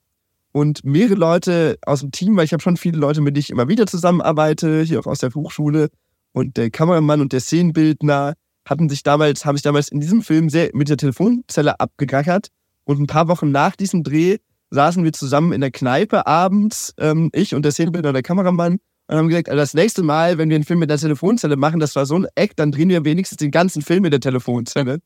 und 0.54 0.86
mehrere 0.86 1.16
Leute 1.16 1.78
aus 1.86 2.00
dem 2.00 2.12
Team, 2.12 2.38
weil 2.38 2.46
ich 2.46 2.54
habe 2.54 2.64
schon 2.64 2.78
viele 2.78 2.98
Leute, 2.98 3.20
mit 3.20 3.36
denen 3.36 3.42
ich 3.42 3.50
immer 3.50 3.68
wieder 3.68 3.88
zusammenarbeite, 3.88 4.84
hier 4.84 5.00
auch 5.00 5.08
aus 5.08 5.20
der 5.20 5.34
Hochschule. 5.34 5.90
Und 6.32 6.58
der 6.58 6.70
Kameramann 6.70 7.22
und 7.22 7.34
der 7.34 7.42
Szenenbildner 7.42 8.36
hatten 8.68 8.88
sich 8.88 9.04
damals, 9.04 9.46
haben 9.46 9.58
sich 9.58 9.64
damals 9.64 9.90
in 9.90 10.00
diesem 10.00 10.22
Film 10.22 10.50
sehr 10.50 10.70
mit 10.74 10.90
der 10.90 10.98
Telefonzelle 10.98 11.80
abgegackert. 11.80 12.48
Und 12.86 13.00
ein 13.00 13.08
paar 13.08 13.28
Wochen 13.28 13.52
nach 13.52 13.76
diesem 13.76 14.04
Dreh 14.04 14.38
saßen 14.70 15.04
wir 15.04 15.12
zusammen 15.12 15.54
in 15.54 15.62
der 15.62 15.72
Kneipe 15.72 16.28
abends, 16.28 16.94
ähm, 16.98 17.30
ich 17.34 17.56
und 17.56 17.64
der 17.64 17.72
Szenenbildner 17.72 18.10
und 18.10 18.16
der 18.16 18.24
Kameramann, 18.24 18.78
und 19.08 19.18
haben 19.18 19.28
gesagt, 19.28 19.50
also 19.50 19.60
das 19.60 19.74
nächste 19.74 20.02
Mal, 20.02 20.38
wenn 20.38 20.50
wir 20.50 20.56
einen 20.56 20.64
Film 20.64 20.80
mit 20.80 20.90
der 20.90 20.98
Telefonzelle 20.98 21.58
machen, 21.58 21.80
das 21.80 21.96
war 21.96 22.06
so 22.06 22.16
ein 22.16 22.28
Eck, 22.36 22.56
dann 22.56 22.72
drehen 22.72 22.90
wir 22.90 23.04
wenigstens 23.04 23.38
den 23.38 23.52
ganzen 23.52 23.82
Film 23.82 24.06
in 24.06 24.12
der 24.12 24.20
Telefonzelle. 24.20 25.00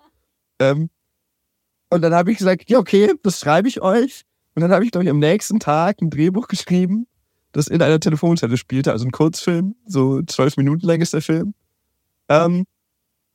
Ähm, 0.59 0.89
und 1.89 2.01
dann 2.01 2.13
habe 2.13 2.31
ich 2.31 2.37
gesagt, 2.37 2.69
ja, 2.69 2.79
okay, 2.79 3.13
das 3.23 3.39
schreibe 3.39 3.67
ich 3.67 3.81
euch. 3.81 4.23
Und 4.57 4.61
dann 4.61 4.71
habe 4.71 4.83
ich, 4.83 4.89
glaube 4.89 5.03
ich, 5.03 5.11
am 5.11 5.19
nächsten 5.19 5.59
Tag 5.59 6.01
ein 6.01 6.09
Drehbuch 6.09 6.47
geschrieben, 6.47 7.05
das 7.51 7.67
in 7.67 7.79
einer 7.79 7.99
Telefonzelle 7.99 8.57
spielte, 8.57 8.91
also 8.91 9.05
ein 9.05 9.11
Kurzfilm, 9.11 9.75
so 9.85 10.23
zwölf 10.23 10.57
Minuten 10.57 10.83
lang 10.83 10.99
ist 10.99 11.13
der 11.13 11.21
Film. 11.21 11.53
Ähm, 12.27 12.65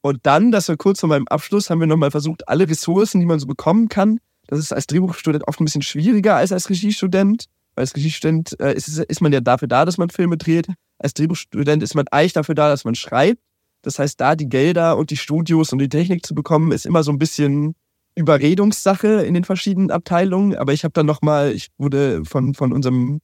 und 0.00 0.18
dann, 0.26 0.50
das 0.50 0.68
war 0.68 0.76
kurz 0.76 0.98
vor 0.98 1.08
meinem 1.08 1.28
Abschluss, 1.28 1.70
haben 1.70 1.78
wir 1.78 1.87
nochmal 1.87 2.11
versucht, 2.11 2.48
alle 2.48 2.68
Ressourcen, 2.68 3.20
die 3.20 3.26
man 3.26 3.38
so 3.38 3.46
bekommen 3.46 3.88
kann. 3.88 4.18
Das 4.48 4.58
ist 4.58 4.72
als 4.72 4.88
Drehbuchstudent 4.88 5.46
oft 5.46 5.61
ein 5.61 5.64
bisschen 5.64 5.82
schwieriger 5.82 6.35
als 6.35 6.50
als 6.50 6.68
Regiestudent. 6.68 7.44
Weil 7.76 7.82
als 7.82 7.94
Regiestudent 7.94 8.58
äh, 8.58 8.74
ist, 8.74 8.88
ist 8.88 9.20
man 9.20 9.32
ja 9.32 9.40
dafür 9.40 9.68
da, 9.68 9.85
dass 9.85 9.98
man 9.98 10.11
Filme 10.11 10.37
dreht. 10.37 10.66
Als 10.98 11.14
Drehbuchstudent 11.14 11.85
ist 11.85 11.94
man 11.94 12.08
eigentlich 12.11 12.32
dafür 12.32 12.56
da, 12.56 12.68
dass 12.68 12.85
man 12.85 12.96
schreibt. 12.96 13.38
Das 13.82 14.00
heißt, 14.00 14.20
da 14.20 14.35
die 14.35 14.48
Gelder 14.48 14.96
und 14.96 15.11
die 15.11 15.16
Studios 15.16 15.72
und 15.72 15.78
die 15.78 15.88
Technik 15.88 16.26
zu 16.26 16.35
bekommen, 16.35 16.72
ist 16.72 16.85
immer 16.85 17.04
so 17.04 17.12
ein 17.12 17.20
bisschen 17.20 17.76
Überredungssache 18.14 19.22
in 19.22 19.35
den 19.35 19.44
verschiedenen 19.44 19.90
Abteilungen, 19.90 20.57
aber 20.57 20.72
ich 20.72 20.85
habe 20.85 20.92
dann 20.92 21.07
nochmal, 21.07 21.53
ich 21.53 21.68
wurde 21.79 22.25
von, 22.25 22.55
von 22.55 22.72
unserem 22.72 23.20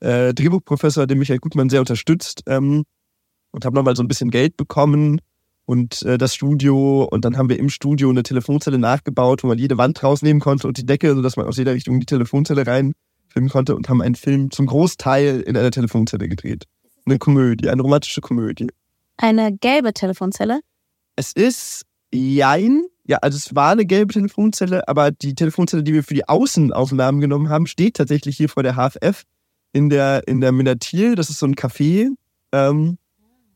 äh, 0.00 0.34
Drehbuchprofessor, 0.34 1.06
dem 1.06 1.18
Michael 1.18 1.38
Gutmann, 1.38 1.70
sehr 1.70 1.80
unterstützt 1.80 2.42
ähm, 2.46 2.84
und 3.52 3.64
habe 3.64 3.76
nochmal 3.76 3.94
so 3.96 4.02
ein 4.02 4.08
bisschen 4.08 4.30
Geld 4.30 4.56
bekommen 4.56 5.20
und 5.64 6.02
äh, 6.02 6.18
das 6.18 6.34
Studio 6.34 7.04
und 7.04 7.24
dann 7.24 7.36
haben 7.36 7.48
wir 7.48 7.58
im 7.58 7.68
Studio 7.68 8.10
eine 8.10 8.24
Telefonzelle 8.24 8.78
nachgebaut, 8.78 9.44
wo 9.44 9.46
man 9.46 9.58
jede 9.58 9.78
Wand 9.78 10.02
rausnehmen 10.02 10.40
konnte 10.40 10.66
und 10.66 10.76
die 10.76 10.86
Decke, 10.86 11.14
sodass 11.14 11.36
man 11.36 11.46
aus 11.46 11.56
jeder 11.56 11.74
Richtung 11.74 12.00
die 12.00 12.06
Telefonzelle 12.06 12.66
reinfilmen 12.66 13.50
konnte 13.50 13.76
und 13.76 13.88
haben 13.88 14.02
einen 14.02 14.16
Film 14.16 14.50
zum 14.50 14.66
Großteil 14.66 15.40
in 15.40 15.56
einer 15.56 15.70
Telefonzelle 15.70 16.28
gedreht. 16.28 16.64
Eine 17.06 17.18
Komödie, 17.18 17.68
eine 17.68 17.82
romantische 17.82 18.20
Komödie. 18.20 18.68
Eine 19.16 19.56
gelbe 19.56 19.92
Telefonzelle? 19.92 20.60
Es 21.16 21.32
ist 21.32 21.84
Jein, 22.12 22.84
ja, 23.04 23.18
also 23.18 23.36
es 23.36 23.54
war 23.54 23.72
eine 23.72 23.84
gelbe 23.84 24.12
Telefonzelle, 24.14 24.86
aber 24.86 25.10
die 25.10 25.34
Telefonzelle, 25.34 25.82
die 25.82 25.92
wir 25.92 26.04
für 26.04 26.14
die 26.14 26.28
Außenaufnahmen 26.28 27.20
genommen 27.20 27.48
haben, 27.48 27.66
steht 27.66 27.96
tatsächlich 27.96 28.36
hier 28.36 28.48
vor 28.48 28.62
der 28.62 28.74
HFF 28.74 29.24
in 29.72 29.88
der, 29.88 30.26
in 30.28 30.40
der 30.40 30.52
Minatil. 30.52 31.16
Das 31.16 31.28
ist 31.28 31.40
so 31.40 31.46
ein 31.46 31.56
Café 31.56 32.10
ähm, 32.52 32.98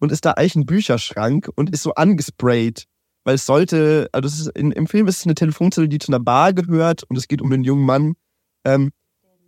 und 0.00 0.12
ist 0.12 0.24
da 0.24 0.32
eigentlich 0.32 0.56
ein 0.56 0.66
Bücherschrank 0.66 1.48
und 1.54 1.70
ist 1.70 1.82
so 1.82 1.94
angesprayt. 1.94 2.84
Weil 3.22 3.36
es 3.36 3.46
sollte, 3.46 4.08
also 4.12 4.26
es 4.26 4.40
ist 4.40 4.48
in, 4.56 4.72
im 4.72 4.86
Film 4.86 5.06
ist 5.06 5.18
es 5.18 5.24
eine 5.24 5.34
Telefonzelle, 5.34 5.88
die 5.88 5.98
zu 5.98 6.10
einer 6.10 6.20
Bar 6.20 6.52
gehört 6.52 7.04
und 7.04 7.16
es 7.16 7.28
geht 7.28 7.42
um 7.42 7.52
einen 7.52 7.64
jungen 7.64 7.84
Mann, 7.84 8.14
ähm, 8.64 8.90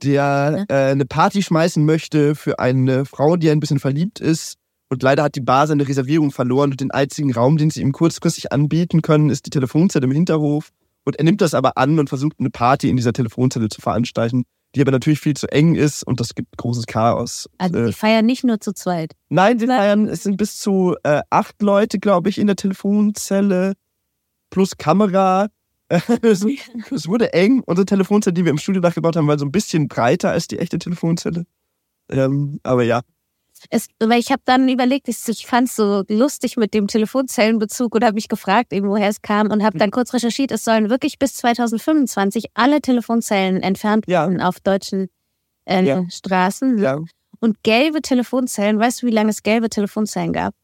der 0.02 0.64
äh, 0.68 0.74
eine 0.92 1.06
Party 1.06 1.42
schmeißen 1.42 1.84
möchte 1.84 2.36
für 2.36 2.60
eine 2.60 3.04
Frau, 3.04 3.36
die 3.36 3.50
ein 3.50 3.60
bisschen 3.60 3.80
verliebt 3.80 4.20
ist. 4.20 4.58
Und 4.90 5.02
leider 5.02 5.22
hat 5.22 5.34
die 5.34 5.40
Bar 5.40 5.66
seine 5.66 5.86
Reservierung 5.86 6.30
verloren 6.30 6.70
und 6.70 6.80
den 6.80 6.90
einzigen 6.90 7.32
Raum, 7.32 7.58
den 7.58 7.70
sie 7.70 7.82
ihm 7.82 7.92
kurzfristig 7.92 8.52
anbieten 8.52 9.02
können, 9.02 9.28
ist 9.28 9.44
die 9.44 9.50
Telefonzelle 9.50 10.06
im 10.06 10.12
Hinterhof. 10.12 10.70
Und 11.04 11.16
er 11.16 11.24
nimmt 11.24 11.40
das 11.40 11.54
aber 11.54 11.76
an 11.76 11.98
und 11.98 12.08
versucht 12.08 12.36
eine 12.38 12.50
Party 12.50 12.88
in 12.88 12.96
dieser 12.96 13.12
Telefonzelle 13.12 13.68
zu 13.68 13.80
veranstalten, 13.80 14.44
die 14.74 14.80
aber 14.80 14.90
natürlich 14.90 15.20
viel 15.20 15.34
zu 15.34 15.50
eng 15.50 15.74
ist 15.74 16.06
und 16.06 16.20
das 16.20 16.34
gibt 16.34 16.56
großes 16.56 16.86
Chaos. 16.86 17.48
Also 17.58 17.86
die 17.86 17.92
feiern 17.92 18.26
nicht 18.26 18.44
nur 18.44 18.60
zu 18.60 18.72
zweit. 18.72 19.12
Nein, 19.28 19.58
sie 19.58 19.66
feiern, 19.66 20.06
es 20.06 20.22
sind 20.22 20.36
bis 20.36 20.58
zu 20.58 20.96
äh, 21.04 21.22
acht 21.30 21.60
Leute, 21.62 21.98
glaube 21.98 22.28
ich, 22.28 22.38
in 22.38 22.46
der 22.46 22.56
Telefonzelle 22.56 23.74
plus 24.50 24.76
Kamera. 24.76 25.48
es, 25.88 26.44
es 26.90 27.08
wurde 27.08 27.32
eng. 27.32 27.62
Unsere 27.64 27.86
Telefonzelle, 27.86 28.34
die 28.34 28.44
wir 28.44 28.50
im 28.50 28.58
Studio 28.58 28.82
nachgebaut 28.82 29.16
haben, 29.16 29.26
war 29.26 29.38
so 29.38 29.46
ein 29.46 29.52
bisschen 29.52 29.88
breiter 29.88 30.30
als 30.30 30.48
die 30.48 30.58
echte 30.58 30.78
Telefonzelle. 30.78 31.46
Ähm, 32.10 32.60
aber 32.62 32.82
ja, 32.82 33.00
es, 33.70 33.88
weil 34.00 34.20
ich 34.20 34.30
habe 34.30 34.42
dann 34.44 34.68
überlegt, 34.68 35.08
ich, 35.08 35.16
ich 35.28 35.46
fand 35.46 35.68
es 35.68 35.76
so 35.76 36.04
lustig 36.08 36.56
mit 36.56 36.74
dem 36.74 36.86
Telefonzellenbezug 36.86 37.94
und 37.94 38.04
habe 38.04 38.14
mich 38.14 38.28
gefragt, 38.28 38.72
eben 38.72 38.88
woher 38.88 39.08
es 39.08 39.22
kam 39.22 39.50
und 39.50 39.62
habe 39.62 39.74
hm. 39.74 39.78
dann 39.78 39.90
kurz 39.90 40.12
recherchiert, 40.14 40.50
es 40.52 40.64
sollen 40.64 40.90
wirklich 40.90 41.18
bis 41.18 41.34
2025 41.34 42.46
alle 42.54 42.80
Telefonzellen 42.80 43.62
entfernt 43.62 44.06
werden 44.06 44.40
ja. 44.40 44.48
auf 44.48 44.60
deutschen 44.60 45.08
äh, 45.64 45.82
ja. 45.82 46.04
Straßen. 46.10 46.78
Ja. 46.78 46.98
Und 47.40 47.62
gelbe 47.62 48.02
Telefonzellen, 48.02 48.78
weißt 48.78 49.02
du, 49.02 49.06
wie 49.06 49.12
lange 49.12 49.30
es 49.30 49.42
gelbe 49.42 49.70
Telefonzellen 49.70 50.32
gab? 50.32 50.54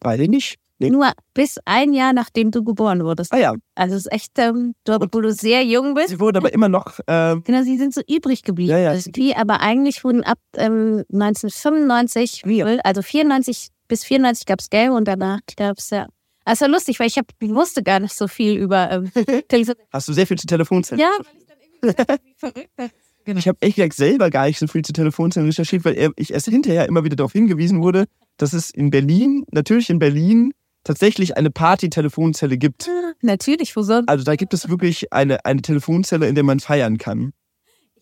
Weiß 0.00 0.18
ich 0.20 0.28
nicht. 0.28 0.58
Nee. 0.78 0.90
Nur 0.90 1.10
bis 1.34 1.58
ein 1.64 1.92
Jahr 1.92 2.12
nachdem 2.12 2.50
du 2.50 2.62
geboren 2.62 3.04
wurdest. 3.04 3.32
Ah 3.32 3.38
ja. 3.38 3.54
Also 3.74 3.96
es 3.96 4.06
ist 4.06 4.12
echt, 4.12 4.38
ähm, 4.38 4.74
du, 4.84 4.94
obwohl 4.94 5.22
du 5.22 5.32
sehr 5.32 5.64
jung 5.64 5.94
bist. 5.94 6.08
Sie 6.08 6.20
wurden 6.20 6.36
aber 6.36 6.52
immer 6.52 6.68
noch. 6.68 7.00
Ähm, 7.08 7.42
genau, 7.44 7.62
sie 7.62 7.76
sind 7.76 7.92
so 7.92 8.00
übrig 8.08 8.42
geblieben. 8.42 8.70
Ja, 8.70 8.78
ja. 8.78 8.90
Also 8.90 9.10
die 9.10 9.34
aber 9.34 9.60
eigentlich 9.60 10.04
wurden 10.04 10.22
ab 10.22 10.38
ähm, 10.56 11.04
1995, 11.12 12.42
Wie? 12.44 12.62
also 12.62 13.02
94 13.02 13.68
bis 13.88 14.04
94 14.04 14.46
gab 14.46 14.60
es 14.60 14.70
gelbe 14.70 14.94
und 14.94 15.08
danach 15.08 15.40
gab 15.56 15.78
es 15.78 15.90
ja. 15.90 16.06
Also 16.44 16.66
lustig, 16.66 17.00
weil 17.00 17.08
ich, 17.08 17.18
hab, 17.18 17.26
ich 17.40 17.54
wusste 17.54 17.82
gar 17.82 18.00
nicht 18.00 18.14
so 18.14 18.28
viel 18.28 18.56
über 18.56 18.90
ähm, 18.90 19.10
Telefon. 19.48 19.74
Hast 19.92 20.08
du 20.08 20.12
sehr 20.12 20.26
viel 20.26 20.38
zu 20.38 20.46
Telefonzellen? 20.46 21.00
Ja, 21.00 21.10
weil 21.18 21.40
ich 21.40 21.46
dann 21.46 21.58
irgendwie 21.60 22.18
wie 22.24 22.34
verrückt 22.36 22.94
Genau. 23.28 23.40
Ich 23.40 23.46
habe 23.48 23.58
echt 23.60 23.76
gesagt, 23.76 23.92
selber 23.92 24.30
gar 24.30 24.46
nicht 24.46 24.58
so 24.58 24.66
viel 24.66 24.80
zu 24.80 24.94
Telefonzellen 24.94 25.46
recherchiert, 25.46 25.84
weil 25.84 26.12
ich 26.16 26.32
erst 26.32 26.48
hinterher 26.48 26.88
immer 26.88 27.04
wieder 27.04 27.14
darauf 27.14 27.32
hingewiesen 27.32 27.82
wurde, 27.82 28.06
dass 28.38 28.54
es 28.54 28.70
in 28.70 28.88
Berlin, 28.88 29.44
natürlich 29.50 29.90
in 29.90 29.98
Berlin, 29.98 30.54
tatsächlich 30.84 31.36
eine 31.36 31.50
Party-Telefonzelle 31.50 32.58
gibt. 32.58 32.88
Natürlich, 33.20 33.76
wo 33.76 33.82
sonst? 33.82 34.08
Also 34.08 34.24
da 34.24 34.36
gibt 34.36 34.54
es 34.54 34.68
wirklich 34.68 35.12
eine, 35.12 35.44
eine 35.44 35.62
Telefonzelle, 35.62 36.28
in 36.28 36.34
der 36.34 36.44
man 36.44 36.60
feiern 36.60 36.98
kann. 36.98 37.32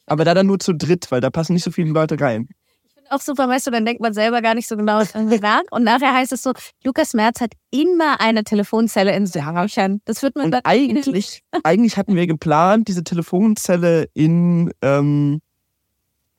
Aber 0.07 0.25
da 0.25 0.35
dann 0.35 0.47
nur 0.47 0.59
zu 0.59 0.73
dritt, 0.73 1.11
weil 1.11 1.21
da 1.21 1.31
passen 1.31 1.55
nicht 1.55 1.65
so 1.65 1.71
viele 1.71 1.91
Leute 1.91 2.21
rein. 2.21 2.49
Ich 2.85 2.95
finde 2.95 3.11
auch 3.11 3.21
super, 3.21 3.49
weißt 3.49 3.67
du, 3.67 3.71
dann 3.73 3.85
denkt 3.85 4.01
man 4.01 4.13
selber 4.13 4.41
gar 4.41 4.55
nicht 4.55 4.69
so 4.69 4.77
genau 4.77 5.03
nach. 5.41 5.63
Und 5.71 5.83
nachher 5.83 6.15
heißt 6.15 6.33
es 6.33 6.43
so, 6.43 6.53
Lukas 6.85 7.13
Merz 7.13 7.41
hat 7.41 7.53
immer 7.71 8.21
eine 8.21 8.45
Telefonzelle 8.45 9.15
in 9.17 9.27
Sarauchern. 9.27 10.01
Das 10.05 10.23
wird 10.23 10.37
man 10.37 10.47
Und 10.47 10.61
eigentlich, 10.65 11.43
eigentlich 11.65 11.97
hatten 11.97 12.15
wir 12.15 12.27
geplant, 12.27 12.89
diese 12.89 13.03
Telefonzelle 13.03 14.09
in 14.15 14.71
ähm, 14.83 15.41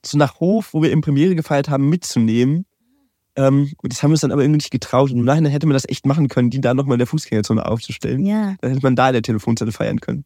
so 0.05 0.17
nach 0.17 0.39
Hof, 0.39 0.73
wo 0.73 0.81
wir 0.81 0.91
im 0.91 1.01
Premiere 1.01 1.35
gefeiert 1.35 1.69
haben, 1.69 1.89
mitzunehmen. 1.89 2.65
Ähm, 3.37 3.71
und 3.81 3.93
das 3.93 4.03
haben 4.03 4.09
wir 4.09 4.13
uns 4.13 4.21
dann 4.21 4.31
aber 4.31 4.41
irgendwie 4.41 4.57
nicht 4.57 4.71
getraut. 4.71 5.11
Und 5.11 5.19
im 5.19 5.25
Nachhinein 5.25 5.51
hätte 5.51 5.67
man 5.67 5.75
das 5.75 5.87
echt 5.87 6.05
machen 6.05 6.27
können, 6.27 6.49
die 6.49 6.59
da 6.59 6.73
nochmal 6.73 6.95
in 6.95 6.99
der 6.99 7.07
Fußgängerzone 7.07 7.65
aufzustellen. 7.65 8.25
Ja. 8.25 8.55
Dann 8.59 8.71
hätte 8.71 8.83
man 8.83 8.95
da 8.95 9.07
in 9.07 9.13
der 9.13 9.21
Telefonzelle 9.21 9.71
feiern 9.71 10.01
können. 10.01 10.25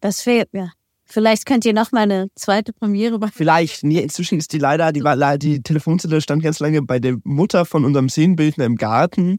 Das 0.00 0.20
fehlt 0.20 0.52
mir. 0.52 0.72
Vielleicht 1.08 1.46
könnt 1.46 1.64
ihr 1.64 1.72
nochmal 1.72 2.02
eine 2.02 2.28
zweite 2.34 2.72
Premiere 2.72 3.18
machen. 3.18 3.32
Vielleicht. 3.34 3.84
Nee, 3.84 4.00
inzwischen 4.00 4.38
ist 4.38 4.52
die 4.52 4.58
leider, 4.58 4.92
die, 4.92 5.02
war, 5.02 5.38
die 5.38 5.62
Telefonzelle 5.62 6.20
stand 6.20 6.42
ganz 6.42 6.58
lange 6.58 6.82
bei 6.82 6.98
der 6.98 7.16
Mutter 7.24 7.64
von 7.64 7.84
unserem 7.84 8.08
Szenenbildner 8.08 8.64
im 8.64 8.76
Garten. 8.76 9.38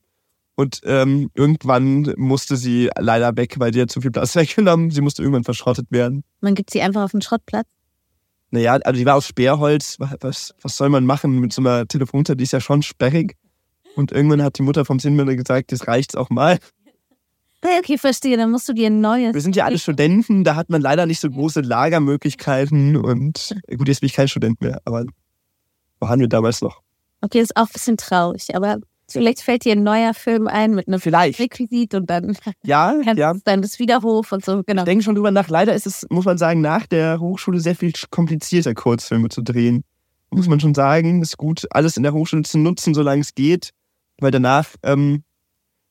Und 0.56 0.82
ähm, 0.86 1.30
irgendwann 1.36 2.14
musste 2.18 2.56
sie 2.56 2.90
leider 2.98 3.38
weg, 3.38 3.56
weil 3.60 3.70
die 3.70 3.82
hat 3.82 3.92
zu 3.92 4.02
viel 4.02 4.10
Platz 4.10 4.36
weggenommen. 4.36 4.90
Sie 4.92 5.02
musste 5.02 5.22
irgendwann 5.22 5.44
verschrottet 5.44 5.86
werden. 5.92 6.24
Man 6.42 6.56
gibt 6.56 6.72
sie 6.72 6.82
einfach 6.82 7.04
auf 7.04 7.12
den 7.12 7.22
Schrottplatz? 7.22 7.68
Naja, 8.52 8.74
also 8.76 8.98
die 8.98 9.06
war 9.06 9.16
aus 9.16 9.28
Sperrholz. 9.28 9.98
Was, 10.00 10.54
was 10.62 10.78
soll 10.78 10.90
man 10.90 11.06
machen 11.06 11.40
mit 11.40 11.54
so 11.54 11.62
einer 11.62 11.88
Telefonzelle? 11.88 12.38
Die 12.38 12.44
ist 12.44 12.54
ja 12.54 12.62
schon 12.62 12.82
sperrig. 12.82 13.36
Und 13.96 14.12
irgendwann 14.12 14.42
hat 14.42 14.58
die 14.58 14.64
Mutter 14.64 14.86
vom 14.86 15.00
Sinnmüller 15.00 15.36
gesagt, 15.36 15.72
das 15.72 15.88
reicht's 15.88 16.16
auch 16.16 16.30
mal. 16.30 16.60
Okay, 17.62 17.98
verstehe. 17.98 18.38
Dann 18.38 18.52
musst 18.52 18.70
du 18.70 18.74
dir 18.74 18.88
ein 18.88 19.02
neues. 19.02 19.34
Wir 19.34 19.42
sind 19.42 19.56
ja 19.56 19.66
alle 19.66 19.80
Studenten, 19.80 20.44
da 20.44 20.56
hat 20.56 20.70
man 20.70 20.82
leider 20.82 21.06
nicht 21.06 21.20
so 21.20 21.30
große 21.30 21.62
Lagermöglichkeiten. 21.62 22.96
Und 22.96 23.56
gut, 23.78 23.88
jetzt 23.88 24.02
bin 24.02 24.08
ich 24.08 24.14
kein 24.14 24.28
Student 24.28 24.62
mehr, 24.62 24.80
aber 24.86 25.06
waren 26.00 26.20
wir 26.20 26.28
damals 26.28 26.62
noch. 26.62 26.82
Okay, 27.22 27.40
ist 27.40 27.58
auch 27.58 27.66
ein 27.66 27.74
bisschen 27.74 27.98
traurig, 27.98 28.56
aber 28.56 28.78
Vielleicht 29.10 29.42
fällt 29.42 29.64
dir 29.64 29.72
ein 29.72 29.84
neuer 29.84 30.14
Film 30.14 30.48
ein 30.48 30.76
mit 30.76 30.88
einem 30.88 31.00
Vielleicht. 31.00 31.40
Requisit 31.40 31.94
und 31.94 32.10
dann 32.10 32.38
ja, 32.64 32.94
ja. 33.16 33.34
dann 33.46 33.62
das 33.62 33.80
Wiederhof 33.80 34.32
und 34.32 34.44
so. 34.44 34.64
Genau. 34.66 34.82
Ich 34.82 34.86
denke 34.86 35.04
schon 35.04 35.16
drüber 35.16 35.32
nach. 35.32 35.48
Leider 35.50 35.74
ist 35.74 35.88
es, 35.88 36.06
muss 36.10 36.26
man 36.26 36.38
sagen, 36.38 36.62
nach 36.62 36.86
der 36.86 37.20
Hochschule 37.20 37.60
sehr 37.60 37.76
viel 37.76 37.94
komplizierter, 38.10 38.74
Kurzfilme 38.74 39.30
zu 39.30 39.42
drehen. 39.42 39.84
Muss 40.30 40.48
man 40.48 40.60
schon 40.60 40.76
sagen, 40.76 41.22
ist 41.22 41.38
gut, 41.38 41.66
alles 41.70 41.96
in 41.96 42.04
der 42.04 42.14
Hochschule 42.14 42.44
zu 42.44 42.58
nutzen, 42.58 42.94
solange 42.94 43.22
es 43.22 43.34
geht. 43.34 43.72
Weil 44.20 44.32
danach 44.32 44.68
ähm, 44.84 45.24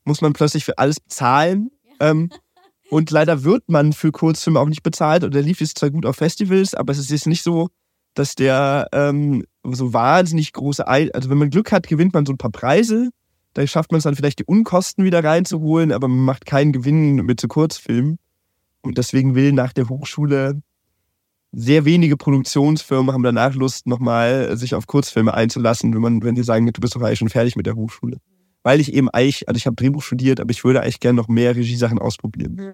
muss 0.03 0.21
man 0.21 0.33
plötzlich 0.33 0.63
für 0.63 0.77
alles 0.77 0.99
bezahlen. 0.99 1.71
Ähm, 1.99 2.29
und 2.89 3.09
leider 3.09 3.43
wird 3.43 3.63
man 3.67 3.93
für 3.93 4.11
Kurzfilme 4.11 4.59
auch 4.59 4.69
nicht 4.69 4.83
bezahlt. 4.83 5.23
Und 5.23 5.33
der 5.33 5.41
lief 5.41 5.59
jetzt 5.59 5.79
zwar 5.79 5.89
gut 5.89 6.05
auf 6.05 6.17
Festivals, 6.17 6.75
aber 6.75 6.91
es 6.91 6.99
ist 6.99 7.09
jetzt 7.09 7.25
nicht 7.25 7.41
so, 7.41 7.69
dass 8.13 8.35
der 8.35 8.87
ähm, 8.91 9.43
so 9.75 9.93
wahnsinnig 9.93 10.53
große, 10.53 10.87
Ei 10.87 11.11
also 11.13 11.29
wenn 11.29 11.37
man 11.37 11.49
Glück 11.49 11.71
hat, 11.71 11.87
gewinnt 11.87 12.13
man 12.13 12.25
so 12.25 12.33
ein 12.33 12.37
paar 12.37 12.51
Preise. 12.51 13.09
Da 13.53 13.65
schafft 13.65 13.91
man 13.91 13.97
es 13.97 14.03
dann 14.03 14.15
vielleicht 14.15 14.39
die 14.39 14.45
Unkosten 14.45 15.03
wieder 15.03 15.23
reinzuholen, 15.23 15.91
aber 15.91 16.07
man 16.07 16.23
macht 16.25 16.45
keinen 16.45 16.71
Gewinn 16.71 17.15
mit 17.15 17.41
so 17.41 17.47
Kurzfilmen. 17.47 18.17
Und 18.81 18.97
deswegen 18.97 19.35
will 19.35 19.51
nach 19.51 19.73
der 19.73 19.89
Hochschule 19.89 20.61
sehr 21.51 21.85
wenige 21.85 22.17
Produktionsfirmen 22.17 23.13
haben 23.13 23.23
danach 23.23 23.55
Lust, 23.55 23.87
nochmal 23.87 24.55
sich 24.57 24.75
auf 24.75 24.85
Kurzfilme 24.85 25.33
einzulassen, 25.33 25.93
wenn 25.93 26.01
man, 26.01 26.23
wenn 26.23 26.35
sie 26.35 26.43
sagen, 26.43 26.71
du 26.71 26.81
bist 26.81 26.95
doch 26.95 27.01
eigentlich 27.01 27.19
schon 27.19 27.29
fertig 27.29 27.55
mit 27.55 27.65
der 27.65 27.75
Hochschule. 27.75 28.17
Weil 28.63 28.79
ich 28.79 28.93
eben 28.93 29.09
eigentlich, 29.09 29.47
also 29.47 29.57
ich 29.57 29.65
habe 29.65 29.75
Drehbuch 29.75 30.03
studiert, 30.03 30.39
aber 30.39 30.51
ich 30.51 30.63
würde 30.63 30.81
eigentlich 30.81 30.99
gerne 30.99 31.15
noch 31.15 31.27
mehr 31.27 31.55
Regiesachen 31.55 31.99
ausprobieren. 31.99 32.73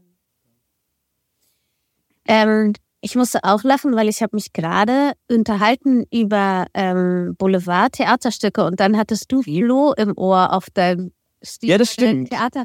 Ähm, 2.25 2.73
ich 3.03 3.15
musste 3.15 3.43
auch 3.43 3.63
lachen, 3.63 3.95
weil 3.95 4.07
ich 4.07 4.21
habe 4.21 4.35
mich 4.35 4.53
gerade 4.53 5.11
unterhalten 5.29 6.05
über 6.09 6.67
ähm, 6.73 7.35
Boulevard-Theaterstücke 7.37 8.63
und 8.63 8.79
dann 8.79 8.97
hattest 8.97 9.29
du 9.29 9.41
Flo 9.41 9.93
im 9.97 10.17
Ohr 10.17 10.53
auf 10.53 10.67
deinem 10.73 11.11
Stil 11.43 11.69
ja, 11.69 11.77
das 11.77 11.91
stimmt. 11.91 12.29
Theater. 12.29 12.63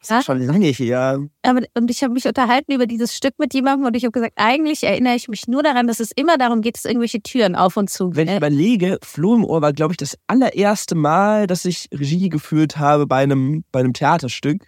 Das 0.00 0.20
ist 0.20 0.26
schon 0.26 0.42
lange 0.42 0.66
her. 0.66 1.26
Aber, 1.42 1.60
und 1.74 1.90
ich 1.90 2.02
habe 2.02 2.12
mich 2.12 2.26
unterhalten 2.26 2.72
über 2.72 2.86
dieses 2.86 3.14
Stück 3.14 3.34
mit 3.38 3.52
jemandem 3.54 3.86
und 3.86 3.96
ich 3.96 4.04
habe 4.04 4.12
gesagt, 4.12 4.32
eigentlich 4.36 4.84
erinnere 4.84 5.14
ich 5.14 5.28
mich 5.28 5.46
nur 5.46 5.62
daran, 5.62 5.86
dass 5.86 6.00
es 6.00 6.10
immer 6.12 6.36
darum 6.36 6.60
geht, 6.60 6.76
dass 6.76 6.84
irgendwelche 6.84 7.22
Türen 7.22 7.54
auf 7.54 7.76
und 7.76 7.88
zu. 7.88 8.14
Wenn 8.14 8.28
ich 8.28 8.36
überlege, 8.36 8.98
Flo 9.02 9.34
im 9.34 9.44
Ohr 9.44 9.62
war, 9.62 9.72
glaube 9.72 9.94
ich, 9.94 9.98
das 9.98 10.16
allererste 10.26 10.94
Mal, 10.94 11.46
dass 11.46 11.64
ich 11.64 11.88
Regie 11.92 12.28
geführt 12.28 12.78
habe 12.78 13.06
bei 13.06 13.22
einem, 13.22 13.64
bei 13.72 13.80
einem 13.80 13.92
Theaterstück. 13.94 14.66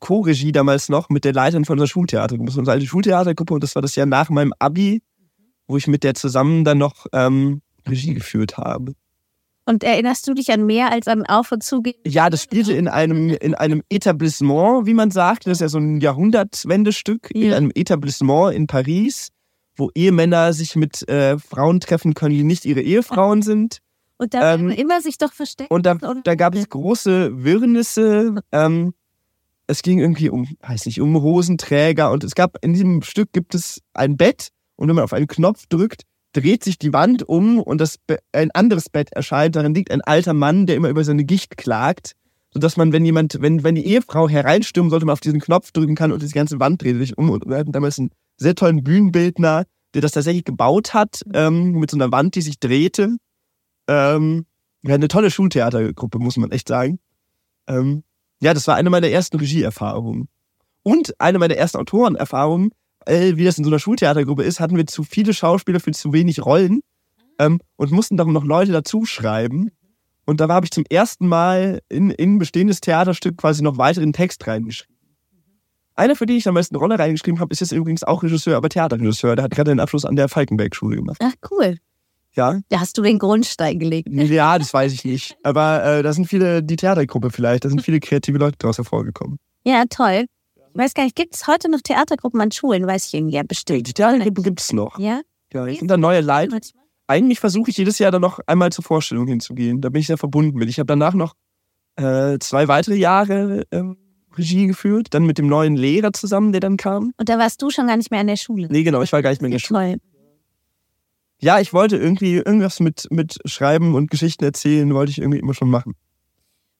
Co-Regie 0.00 0.52
damals 0.52 0.88
noch 0.88 1.08
mit 1.08 1.24
der 1.24 1.32
Leiterin 1.32 1.64
von 1.64 1.74
unserer 1.74 1.88
Schultheater. 1.88 2.36
Das 2.38 2.54
war 2.54 2.58
unsere 2.58 2.74
alte 2.74 2.86
Schultheatergruppe 2.86 3.54
und 3.54 3.62
das 3.62 3.74
war 3.74 3.82
das 3.82 3.96
Jahr 3.96 4.06
nach 4.06 4.30
meinem 4.30 4.52
Abi, 4.58 5.02
wo 5.66 5.76
ich 5.76 5.86
mit 5.86 6.04
der 6.04 6.14
zusammen 6.14 6.64
dann 6.64 6.78
noch 6.78 7.06
ähm, 7.12 7.62
Regie 7.86 8.14
geführt 8.14 8.58
habe. 8.58 8.94
Und 9.68 9.82
erinnerst 9.82 10.28
du 10.28 10.34
dich 10.34 10.52
an 10.52 10.64
mehr 10.64 10.92
als 10.92 11.08
an 11.08 11.26
Auf- 11.26 11.50
und 11.50 11.62
Zugehen? 11.62 11.96
Ja, 12.06 12.30
das 12.30 12.40
spielte 12.42 12.72
in 12.72 12.86
einem, 12.86 13.30
in 13.30 13.56
einem 13.56 13.82
Etablissement, 13.90 14.86
wie 14.86 14.94
man 14.94 15.10
sagt. 15.10 15.46
Das 15.46 15.54
ist 15.54 15.60
ja 15.60 15.68
so 15.68 15.78
ein 15.78 16.00
Jahrhundertwendestück. 16.00 17.30
Ja. 17.34 17.48
In 17.48 17.52
einem 17.52 17.72
Etablissement 17.74 18.54
in 18.54 18.68
Paris, 18.68 19.30
wo 19.74 19.90
Ehemänner 19.96 20.52
sich 20.52 20.76
mit 20.76 21.08
äh, 21.08 21.38
Frauen 21.40 21.80
treffen 21.80 22.14
können, 22.14 22.36
die 22.36 22.44
nicht 22.44 22.64
ihre 22.64 22.80
Ehefrauen 22.80 23.42
sind. 23.42 23.78
Und 24.18 24.34
da 24.34 24.54
ähm, 24.54 24.70
immer 24.70 25.00
sich 25.00 25.18
doch 25.18 25.32
versteckt. 25.32 25.70
Und 25.72 25.84
da, 25.84 25.94
da 25.94 26.34
gab 26.36 26.54
es 26.54 26.68
große 26.68 27.42
Wirrnisse. 27.42 28.36
Ähm, 28.52 28.94
es 29.66 29.82
ging 29.82 29.98
irgendwie 29.98 30.30
um, 30.30 30.48
weiß 30.60 30.86
nicht, 30.86 31.00
um 31.00 31.20
Hosenträger 31.20 32.10
und 32.10 32.24
es 32.24 32.34
gab, 32.34 32.56
in 32.64 32.72
diesem 32.72 33.02
Stück 33.02 33.32
gibt 33.32 33.54
es 33.54 33.80
ein 33.94 34.16
Bett 34.16 34.48
und 34.76 34.88
wenn 34.88 34.94
man 34.94 35.04
auf 35.04 35.12
einen 35.12 35.26
Knopf 35.26 35.66
drückt, 35.68 36.02
dreht 36.32 36.62
sich 36.62 36.78
die 36.78 36.92
Wand 36.92 37.28
um 37.28 37.58
und 37.58 37.80
das 37.80 37.96
ein 38.32 38.50
anderes 38.50 38.90
Bett 38.90 39.12
erscheint. 39.12 39.56
Darin 39.56 39.74
liegt 39.74 39.90
ein 39.90 40.02
alter 40.02 40.34
Mann, 40.34 40.66
der 40.66 40.76
immer 40.76 40.90
über 40.90 41.02
seine 41.02 41.24
Gicht 41.24 41.56
klagt, 41.56 42.12
sodass 42.52 42.76
man, 42.76 42.92
wenn 42.92 43.04
jemand, 43.04 43.40
wenn, 43.40 43.64
wenn 43.64 43.74
die 43.74 43.86
Ehefrau 43.86 44.28
hereinstürmt, 44.28 44.90
sollte 44.90 45.06
man 45.06 45.14
auf 45.14 45.20
diesen 45.20 45.40
Knopf 45.40 45.72
drücken 45.72 45.94
kann 45.94 46.12
und 46.12 46.22
die 46.22 46.28
ganze 46.28 46.60
Wand 46.60 46.82
dreht 46.82 46.98
sich 46.98 47.16
um. 47.16 47.30
Und 47.30 47.46
wir 47.46 47.56
hatten 47.56 47.72
damals 47.72 47.98
einen 47.98 48.10
sehr 48.36 48.54
tollen 48.54 48.84
Bühnenbildner, 48.84 49.64
der 49.94 50.02
das 50.02 50.12
tatsächlich 50.12 50.44
gebaut 50.44 50.92
hat, 50.92 51.22
ähm, 51.32 51.72
mit 51.72 51.90
so 51.90 51.96
einer 51.96 52.12
Wand, 52.12 52.34
die 52.34 52.42
sich 52.42 52.60
drehte. 52.60 53.16
Ähm, 53.88 54.44
Ja, 54.82 54.94
eine 54.94 55.08
tolle 55.08 55.30
Schultheatergruppe, 55.30 56.18
muss 56.18 56.36
man 56.36 56.50
echt 56.52 56.68
sagen. 56.68 56.98
Ähm, 57.66 58.04
ja, 58.40 58.54
das 58.54 58.66
war 58.66 58.76
eine 58.76 58.90
meiner 58.90 59.08
ersten 59.08 59.38
Regieerfahrungen. 59.38 60.28
Und 60.82 61.18
eine 61.20 61.38
meiner 61.38 61.56
ersten 61.56 61.78
Autorenerfahrungen, 61.78 62.70
äh, 63.06 63.36
wie 63.36 63.44
das 63.44 63.58
in 63.58 63.64
so 63.64 63.70
einer 63.70 63.78
Schultheatergruppe 63.78 64.42
ist, 64.42 64.60
hatten 64.60 64.76
wir 64.76 64.86
zu 64.86 65.02
viele 65.02 65.34
Schauspieler 65.34 65.80
für 65.80 65.92
zu 65.92 66.12
wenig 66.12 66.44
Rollen 66.44 66.80
ähm, 67.38 67.60
und 67.76 67.90
mussten 67.92 68.16
darum 68.16 68.32
noch 68.32 68.44
Leute 68.44 68.72
dazu 68.72 69.04
schreiben. 69.04 69.70
Und 70.26 70.40
da 70.40 70.48
habe 70.48 70.66
ich 70.66 70.72
zum 70.72 70.84
ersten 70.90 71.28
Mal 71.28 71.80
in, 71.88 72.10
in 72.10 72.34
ein 72.34 72.38
bestehendes 72.38 72.80
Theaterstück 72.80 73.36
quasi 73.36 73.62
noch 73.62 73.78
weiteren 73.78 74.12
Text 74.12 74.46
reingeschrieben. 74.46 74.94
Einer, 75.94 76.14
für 76.14 76.26
den 76.26 76.36
ich 76.36 76.46
am 76.46 76.54
meisten 76.54 76.76
Rolle 76.76 76.98
reingeschrieben 76.98 77.40
habe, 77.40 77.52
ist 77.52 77.60
jetzt 77.60 77.72
übrigens 77.72 78.04
auch 78.04 78.22
Regisseur, 78.22 78.56
aber 78.56 78.68
Theaterregisseur. 78.68 79.34
Der 79.34 79.44
hat 79.44 79.52
gerade 79.52 79.70
den 79.70 79.80
Abschluss 79.80 80.04
an 80.04 80.14
der 80.14 80.28
Falkenberg-Schule 80.28 80.96
gemacht. 80.96 81.18
Ach, 81.22 81.32
cool. 81.50 81.78
Ja. 82.36 82.60
Da 82.68 82.80
hast 82.80 82.98
du 82.98 83.02
den 83.02 83.18
Grundstein 83.18 83.78
gelegt. 83.78 84.08
Ja, 84.10 84.58
das 84.58 84.72
weiß 84.72 84.92
ich 84.92 85.04
nicht. 85.04 85.36
Aber 85.42 85.82
äh, 85.84 86.02
da 86.02 86.12
sind 86.12 86.26
viele, 86.26 86.62
die 86.62 86.76
Theatergruppe 86.76 87.30
vielleicht, 87.30 87.64
da 87.64 87.68
sind 87.70 87.82
viele 87.82 87.98
kreative 87.98 88.38
Leute 88.38 88.56
daraus 88.58 88.76
hervorgekommen. 88.76 89.38
Ja, 89.64 89.84
toll. 89.88 90.26
Ich 90.54 90.78
weiß 90.78 90.92
gar 90.92 91.04
nicht, 91.04 91.16
gibt 91.16 91.34
es 91.34 91.46
heute 91.46 91.70
noch 91.70 91.80
Theatergruppen 91.80 92.40
an 92.40 92.52
Schulen? 92.52 92.86
Weiß 92.86 93.06
ich 93.06 93.14
irgendwie 93.14 93.36
ja 93.36 93.42
bestimmt. 93.42 93.86
Die 93.88 93.94
Theatergruppen 93.94 94.44
gibt 94.44 94.60
es 94.60 94.72
noch. 94.72 94.98
Ja? 94.98 95.22
Ja, 95.52 95.66
ich 95.66 95.78
sind 95.78 95.90
da 95.90 95.96
neue 95.96 96.20
Leute. 96.20 96.60
Eigentlich 97.06 97.40
versuche 97.40 97.70
ich 97.70 97.78
jedes 97.78 97.98
Jahr 97.98 98.10
dann 98.10 98.20
noch 98.20 98.40
einmal 98.46 98.70
zur 98.72 98.84
Vorstellung 98.84 99.26
hinzugehen. 99.26 99.80
Da 99.80 99.88
bin 99.88 100.00
ich 100.00 100.06
sehr 100.06 100.18
verbunden 100.18 100.58
mit. 100.58 100.68
Ich 100.68 100.78
habe 100.78 100.86
danach 100.86 101.14
noch 101.14 101.34
äh, 101.96 102.38
zwei 102.40 102.68
weitere 102.68 102.96
Jahre 102.96 103.64
ähm, 103.70 103.96
Regie 104.36 104.66
geführt, 104.66 105.08
dann 105.10 105.24
mit 105.24 105.38
dem 105.38 105.46
neuen 105.46 105.76
Lehrer 105.76 106.12
zusammen, 106.12 106.52
der 106.52 106.60
dann 106.60 106.76
kam. 106.76 107.12
Und 107.16 107.28
da 107.28 107.38
warst 107.38 107.62
du 107.62 107.70
schon 107.70 107.86
gar 107.86 107.96
nicht 107.96 108.10
mehr 108.10 108.20
an 108.20 108.26
der 108.26 108.36
Schule. 108.36 108.68
Nee, 108.70 108.82
genau, 108.82 109.00
ich 109.00 109.12
war 109.12 109.22
gar 109.22 109.30
nicht 109.30 109.40
mehr 109.40 109.48
in 109.48 109.52
der 109.52 109.58
Schule. 109.60 109.80
Toll. 109.80 110.00
Ja, 111.38 111.60
ich 111.60 111.72
wollte 111.72 111.96
irgendwie 111.96 112.36
irgendwas 112.36 112.80
mit, 112.80 113.06
mit 113.10 113.38
Schreiben 113.44 113.94
und 113.94 114.10
Geschichten 114.10 114.44
erzählen, 114.44 114.92
wollte 114.94 115.10
ich 115.10 115.18
irgendwie 115.18 115.38
immer 115.38 115.54
schon 115.54 115.70
machen. 115.70 115.94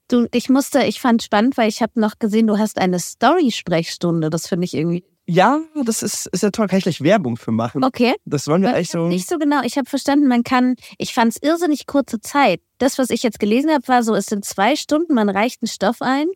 Du, 0.09 0.27
ich 0.33 0.49
musste, 0.49 0.85
ich 0.85 1.01
fand 1.01 1.23
spannend, 1.23 1.57
weil 1.57 1.69
ich 1.69 1.83
habe 1.83 1.99
noch 2.01 2.19
gesehen, 2.19 2.47
du 2.47 2.59
hast 2.59 2.79
eine 2.79 2.99
Story-Sprechstunde. 2.99 4.31
Das 4.31 4.47
finde 4.47 4.64
ich 4.64 4.75
irgendwie. 4.75 5.05
Ja, 5.29 5.61
das 5.85 6.05
ist, 6.05 6.27
ist 6.27 6.45
ja 6.45 6.51
toll. 6.51 6.69
Kann 6.69 6.79
ich 6.79 6.85
gleich 6.85 7.01
Werbung 7.03 7.37
für 7.37 7.51
machen. 7.51 7.83
Okay. 7.83 8.14
Das 8.25 8.47
wollen 8.47 8.62
wir 8.62 8.69
Weil 8.69 8.77
eigentlich 8.77 8.90
so. 8.90 9.09
nicht 9.09 9.29
so 9.29 9.38
genau, 9.38 9.62
ich 9.64 9.77
habe 9.77 9.90
verstanden, 9.90 10.29
man 10.29 10.45
kann, 10.45 10.77
ich 10.99 11.12
fand 11.12 11.33
es 11.33 11.42
irrsinnig 11.42 11.87
kurze 11.87 12.21
Zeit. 12.21 12.61
Das, 12.79 12.99
was 12.99 13.11
ich 13.11 13.25
jetzt 13.25 13.40
gelesen 13.40 13.71
habe, 13.73 13.87
war 13.88 14.05
so, 14.05 14.14
es 14.14 14.27
sind 14.27 14.45
zwei 14.45 14.77
Stunden, 14.77 15.14
man 15.14 15.29
reicht 15.29 15.62
einen 15.62 15.69
Stoff 15.69 16.01
ein. 16.01 16.29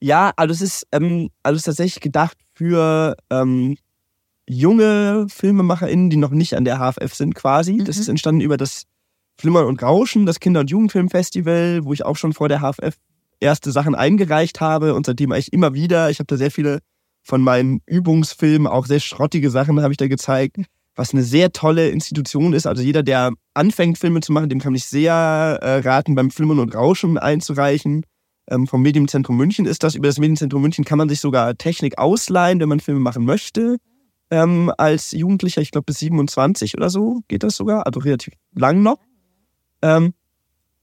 Ja, 0.00 0.32
also 0.36 0.52
es 0.52 0.60
ist, 0.60 0.86
ähm, 0.92 1.30
also 1.42 1.56
es 1.56 1.62
ist 1.62 1.64
tatsächlich 1.64 2.00
gedacht 2.00 2.38
für 2.54 3.16
ähm, 3.30 3.76
junge 4.48 5.26
FilmemacherInnen, 5.28 6.10
die 6.10 6.16
noch 6.16 6.30
nicht 6.30 6.54
an 6.54 6.64
der 6.64 6.78
HFF 6.78 7.14
sind, 7.14 7.34
quasi. 7.34 7.78
Das 7.78 7.96
Mhm. 7.96 8.02
ist 8.02 8.08
entstanden 8.08 8.40
über 8.40 8.56
das 8.56 8.84
Flimmern 9.38 9.66
und 9.66 9.82
Rauschen, 9.82 10.24
das 10.24 10.40
Kinder- 10.40 10.60
und 10.60 10.70
Jugendfilmfestival, 10.70 11.84
wo 11.84 11.92
ich 11.92 12.04
auch 12.04 12.16
schon 12.16 12.32
vor 12.32 12.48
der 12.48 12.60
HFF 12.60 12.96
erste 13.40 13.70
Sachen 13.70 13.94
eingereicht 13.94 14.60
habe 14.60 14.94
und 14.94 15.04
seitdem 15.06 15.32
eigentlich 15.32 15.52
immer 15.52 15.74
wieder. 15.74 16.10
Ich 16.10 16.18
habe 16.20 16.26
da 16.26 16.36
sehr 16.36 16.50
viele 16.50 16.78
von 17.22 17.42
meinen 17.42 17.80
Übungsfilmen, 17.86 18.66
auch 18.66 18.86
sehr 18.86 19.00
schrottige 19.00 19.50
Sachen 19.50 19.80
habe 19.82 19.92
ich 19.92 19.98
da 19.98 20.06
gezeigt, 20.06 20.58
was 20.94 21.12
eine 21.12 21.22
sehr 21.24 21.52
tolle 21.52 21.88
Institution 21.90 22.52
ist. 22.54 22.66
Also 22.66 22.82
jeder, 22.82 23.02
der 23.02 23.32
anfängt, 23.52 23.98
Filme 23.98 24.20
zu 24.20 24.32
machen, 24.32 24.48
dem 24.48 24.60
kann 24.60 24.74
ich 24.74 24.86
sehr 24.86 25.12
äh, 25.60 25.78
raten, 25.80 26.14
beim 26.14 26.30
Flimmern 26.30 26.60
und 26.60 26.74
Rauschen 26.74 27.18
einzureichen. 27.18 28.04
Ähm, 28.48 28.66
vom 28.66 28.80
Medienzentrum 28.80 29.36
München 29.36 29.66
ist 29.66 29.82
das. 29.82 29.96
Über 29.96 30.06
das 30.06 30.18
Medienzentrum 30.18 30.62
München 30.62 30.84
kann 30.84 30.98
man 30.98 31.08
sich 31.08 31.20
sogar 31.20 31.56
Technik 31.58 31.98
ausleihen, 31.98 32.60
wenn 32.60 32.68
man 32.68 32.80
Filme 32.80 33.00
machen 33.00 33.24
möchte. 33.24 33.76
Ähm, 34.30 34.72
als 34.76 35.12
Jugendlicher, 35.12 35.60
ich 35.60 35.70
glaube 35.70 35.86
bis 35.86 35.98
27 36.00 36.76
oder 36.76 36.90
so 36.90 37.22
geht 37.28 37.42
das 37.42 37.56
sogar, 37.56 37.86
also 37.86 38.00
relativ 38.00 38.34
lang 38.54 38.82
noch. 38.82 38.98
Ähm, 39.82 40.14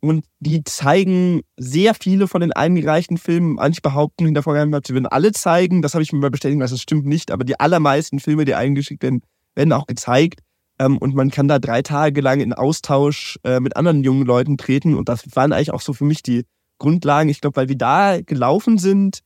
und 0.03 0.25
die 0.39 0.65
zeigen 0.65 1.43
sehr 1.55 1.93
viele 1.93 2.27
von 2.27 2.41
den 2.41 2.51
eingereichten 2.51 3.17
Filmen. 3.17 3.53
Manche 3.53 3.79
behaupten 3.79 4.27
in 4.27 4.33
der 4.33 4.43
Vergangenheit, 4.43 4.85
sie 4.85 4.93
würden 4.93 5.07
alle 5.07 5.31
zeigen. 5.31 5.81
Das 5.81 5.93
habe 5.93 6.03
ich 6.03 6.11
mir 6.11 6.19
mal 6.19 6.29
bestätigen 6.29 6.59
lassen, 6.59 6.73
das 6.73 6.81
stimmt 6.81 7.05
nicht. 7.05 7.31
Aber 7.31 7.45
die 7.45 7.57
allermeisten 7.57 8.19
Filme, 8.19 8.43
die 8.43 8.53
eingeschickt 8.53 9.01
werden, 9.01 9.21
werden 9.55 9.71
auch 9.71 9.87
gezeigt. 9.87 10.41
Ähm, 10.77 10.97
und 10.97 11.15
man 11.15 11.31
kann 11.31 11.47
da 11.47 11.57
drei 11.57 11.81
Tage 11.83 12.19
lang 12.19 12.41
in 12.41 12.51
Austausch 12.51 13.39
äh, 13.45 13.61
mit 13.61 13.77
anderen 13.77 14.03
jungen 14.03 14.25
Leuten 14.25 14.57
treten. 14.57 14.95
Und 14.95 15.07
das 15.07 15.23
waren 15.35 15.53
eigentlich 15.53 15.71
auch 15.71 15.79
so 15.79 15.93
für 15.93 16.05
mich 16.05 16.21
die 16.21 16.43
Grundlagen. 16.79 17.29
Ich 17.29 17.39
glaube, 17.39 17.55
weil 17.55 17.69
wir 17.69 17.77
da 17.77 18.19
gelaufen 18.19 18.77
sind, 18.77 19.19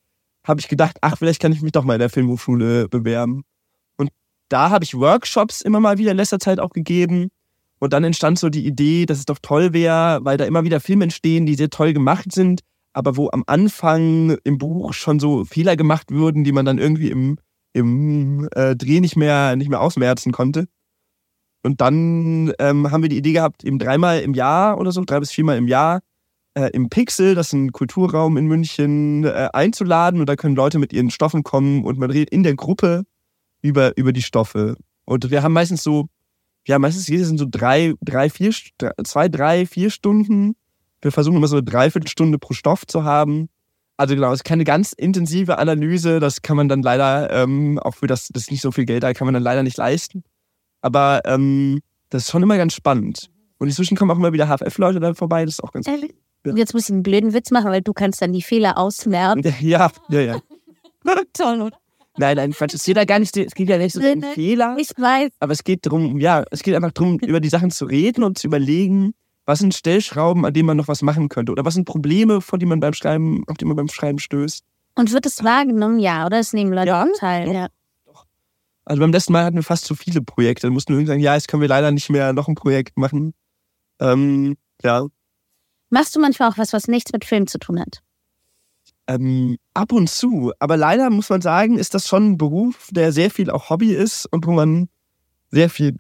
habe 0.44 0.60
ich 0.60 0.68
gedacht, 0.68 0.98
ach, 1.02 1.18
vielleicht 1.18 1.42
kann 1.42 1.54
ich 1.54 1.64
mich 1.64 1.72
doch 1.72 1.86
mal 1.86 1.96
in 1.96 2.02
der 2.02 2.12
Filmhochschule 2.12 2.88
bewerben. 2.88 3.44
Da 4.50 4.70
habe 4.70 4.86
ich 4.86 4.94
Workshops 4.94 5.62
immer 5.62 5.80
mal 5.80 5.98
wieder 5.98 6.12
in 6.12 6.18
letzter 6.18 6.40
Zeit 6.40 6.60
auch 6.60 6.72
gegeben. 6.72 7.30
Und 7.80 7.94
dann 7.94 8.04
entstand 8.04 8.40
so 8.40 8.50
die 8.50 8.66
Idee, 8.66 9.06
dass 9.06 9.20
es 9.20 9.26
doch 9.26 9.40
toll 9.42 9.74
wäre, 9.74 10.20
weil 10.24 10.38
da 10.38 10.46
immer 10.46 10.64
wieder 10.64 10.80
Filme 10.80 11.04
entstehen, 11.04 11.46
die 11.46 11.56
sehr 11.56 11.70
toll 11.70 11.94
gemacht 11.94 12.32
sind, 12.32 12.62
aber 12.94 13.18
wo 13.18 13.30
am 13.32 13.44
Anfang 13.46 14.38
im 14.44 14.58
Buch 14.58 14.94
schon 14.94 15.20
so 15.20 15.46
Fehler 15.46 15.76
gemacht 15.76 16.10
würden, 16.10 16.44
die 16.44 16.52
man 16.52 16.66
dann 16.66 16.80
irgendwie 16.80 17.12
im, 17.12 17.38
im 17.74 18.50
äh, 18.54 18.76
Dreh 18.76 19.00
nicht 19.00 19.16
mehr, 19.16 19.56
nicht 19.56 19.70
mehr 19.70 19.82
ausmerzen 19.82 20.32
konnte. 20.32 20.68
Und 21.64 21.82
dann 21.82 22.54
ähm, 22.60 22.90
haben 22.90 23.04
wir 23.04 23.10
die 23.10 23.18
Idee 23.18 23.34
gehabt, 23.34 23.64
eben 23.64 23.78
dreimal 23.78 24.22
im 24.22 24.34
Jahr 24.34 24.80
oder 24.80 24.92
so, 24.92 25.04
drei 25.06 25.20
bis 25.20 25.32
viermal 25.32 25.58
im 25.58 25.68
Jahr, 25.68 26.00
äh, 26.56 26.72
im 26.72 26.90
Pixel, 26.90 27.36
das 27.36 27.48
ist 27.48 27.54
ein 27.54 27.72
Kulturraum 27.72 28.38
in 28.38 28.48
München, 28.48 29.26
äh, 29.26 29.50
einzuladen. 29.54 30.20
Und 30.20 30.28
da 30.28 30.36
können 30.36 30.56
Leute 30.56 30.80
mit 30.80 30.94
ihren 30.94 31.12
Stoffen 31.12 31.44
kommen 31.44 31.84
und 31.84 32.00
man 32.00 32.10
redet 32.10 32.30
in 32.30 32.44
der 32.44 32.56
Gruppe 32.56 33.04
über, 33.62 33.96
über 33.98 34.14
die 34.14 34.22
Stoffe. 34.22 34.76
Und 35.06 35.30
wir 35.30 35.44
haben 35.44 35.54
meistens 35.54 35.84
so, 35.84 36.08
ja, 36.68 36.80
meistens 36.80 37.08
jedes 37.08 37.28
sind 37.28 37.38
so 37.38 37.48
drei, 37.50 37.94
drei, 38.02 38.30
vier, 38.30 38.52
zwei, 39.04 39.30
drei, 39.30 39.66
vier 39.66 39.90
Stunden. 39.90 40.56
Wir 41.02 41.12
versuchen 41.12 41.38
immer 41.38 41.48
so 41.48 41.58
eine 41.58 41.64
Dreiviertelstunde 41.64 42.40
pro 42.40 42.54
Stoff 42.54 42.86
zu 42.86 43.04
haben. 43.04 43.50
Also 43.96 44.14
genau, 44.16 44.32
es 44.32 44.40
ist 44.40 44.44
keine 44.44 44.64
ganz 44.64 44.94
intensive 44.94 45.58
Analyse. 45.58 46.20
Das 46.20 46.42
kann 46.42 46.58
man 46.58 46.70
dann 46.70 46.82
leider, 46.82 47.32
ähm, 47.32 47.80
auch 47.80 47.96
für 47.96 48.08
das, 48.08 48.28
das 48.28 48.44
ist 48.44 48.52
nicht 48.52 48.62
so 48.62 48.72
viel 48.72 48.86
Geld 48.86 49.04
da, 49.04 49.14
kann 49.14 49.26
man 49.26 49.34
dann 49.34 49.44
leider 49.44 49.64
nicht 49.64 49.78
leisten. 49.78 50.24
Aber 50.82 51.22
ähm, 51.26 51.82
das 52.10 52.24
ist 52.24 52.32
schon 52.32 52.44
immer 52.44 52.58
ganz 52.58 52.74
spannend. 52.74 53.30
Und 53.58 53.68
inzwischen 53.68 53.98
kommen 53.98 54.12
auch 54.12 54.18
immer 54.18 54.34
wieder 54.34 54.48
HFF-Leute 54.48 55.00
da 55.00 55.14
vorbei, 55.14 55.46
das 55.46 55.56
ist 55.56 55.64
auch 55.64 55.72
ganz 55.72 55.88
Ehrlich? 55.88 56.14
Jetzt 56.44 56.74
muss 56.74 56.84
ich 56.84 56.94
einen 56.94 57.04
blöden 57.04 57.34
Witz 57.34 57.52
machen, 57.52 57.72
weil 57.72 57.82
du 57.82 57.94
kannst 57.94 58.22
dann 58.22 58.32
die 58.32 58.42
Fehler 58.42 58.78
ausmerzen. 58.78 59.54
Ja, 59.62 59.92
ja, 60.10 60.22
ja. 60.22 60.40
Toll, 61.34 61.62
oder? 61.62 61.78
Nein, 62.18 62.38
nein, 62.38 62.52
Quatsch. 62.52 62.74
Es 62.74 62.84
geht 62.84 62.98
ja 62.98 63.06
gar 63.06 63.20
nicht, 63.20 63.36
es 63.38 63.54
geht 63.54 63.70
ja 63.70 63.78
nicht 63.78 63.94
so 63.94 64.02
um 64.02 64.24
Fehler. 64.34 64.76
Ich 64.80 64.90
weiß. 64.98 65.32
Aber 65.40 65.54
es 65.54 65.64
geht 65.64 65.86
darum, 65.86 66.20
ja, 66.20 66.44
es 66.52 66.64
geht 66.64 66.76
einfach 66.76 66.92
darum, 66.92 67.20
über 67.20 67.40
die 67.40 67.50
Sachen 67.50 67.72
zu 67.72 67.86
reden 67.86 68.24
und 68.24 68.38
zu 68.38 68.48
überlegen, 68.48 69.14
was 69.46 69.60
sind 69.60 69.74
Stellschrauben, 69.74 70.46
an 70.46 70.54
denen 70.54 70.66
man 70.66 70.78
noch 70.78 70.88
was 70.88 71.02
machen 71.02 71.30
könnte? 71.30 71.52
Oder 71.52 71.64
was 71.64 71.76
sind 71.76 71.86
Probleme, 71.86 72.42
vor 72.42 72.60
die 72.60 72.66
man 72.66 72.80
beim 72.80 72.94
Schreiben, 72.94 73.44
auf 73.48 73.58
die 73.58 73.66
man 73.66 73.76
beim 73.78 73.88
Schreiben 73.88 74.20
stößt? 74.20 74.64
Und 74.96 75.14
wird 75.14 75.26
es 75.26 75.44
wahrgenommen? 75.44 76.00
Ja, 76.00 76.26
oder? 76.26 76.40
Es 76.40 76.54
nehmen 76.54 76.74
Leute 76.74 76.88
Ja. 76.88 77.08
teil. 77.20 77.52
Ja. 77.54 77.68
Also 78.84 79.02
beim 79.02 79.12
letzten 79.12 79.34
Mal 79.34 79.44
hatten 79.44 79.58
wir 79.58 79.64
fast 79.64 79.86
zu 79.86 79.96
viele 79.96 80.22
Projekte. 80.22 80.66
Dann 80.68 80.74
mussten 80.74 80.90
wir 80.94 80.96
irgendwie 80.98 81.10
sagen, 81.10 81.20
ja, 81.22 81.36
jetzt 81.36 81.48
können 81.48 81.62
wir 81.62 81.68
leider 81.68 81.92
nicht 81.92 82.10
mehr 82.10 82.34
noch 82.34 82.48
ein 82.48 82.56
Projekt 82.56 82.98
machen. 82.98 83.34
Ähm, 84.00 84.58
ja. 84.82 85.06
Machst 85.90 86.16
du 86.16 86.20
manchmal 86.20 86.50
auch 86.50 86.58
was, 86.58 86.74
was 86.74 86.88
nichts 86.88 87.12
mit 87.14 87.26
Film 87.26 87.48
zu 87.48 87.60
tun 87.60 87.80
hat? 87.80 88.02
Ähm, 89.08 89.58
ab 89.74 89.92
und 89.94 90.10
zu. 90.10 90.52
Aber 90.60 90.76
leider 90.78 91.10
muss 91.10 91.30
man 91.30 91.42
sagen, 91.42 91.78
ist 91.78 91.94
das 91.94 92.08
schon 92.08 92.32
ein 92.32 92.38
Beruf, 92.38 92.90
der 92.92 93.12
sehr 93.12 93.32
viel 93.32 93.50
auch 93.50 93.70
Hobby 93.70 93.94
ist 93.94 94.26
und 94.32 94.46
wo 94.46 94.52
man 94.52 94.90
sehr 95.50 95.70
viel, 95.70 95.96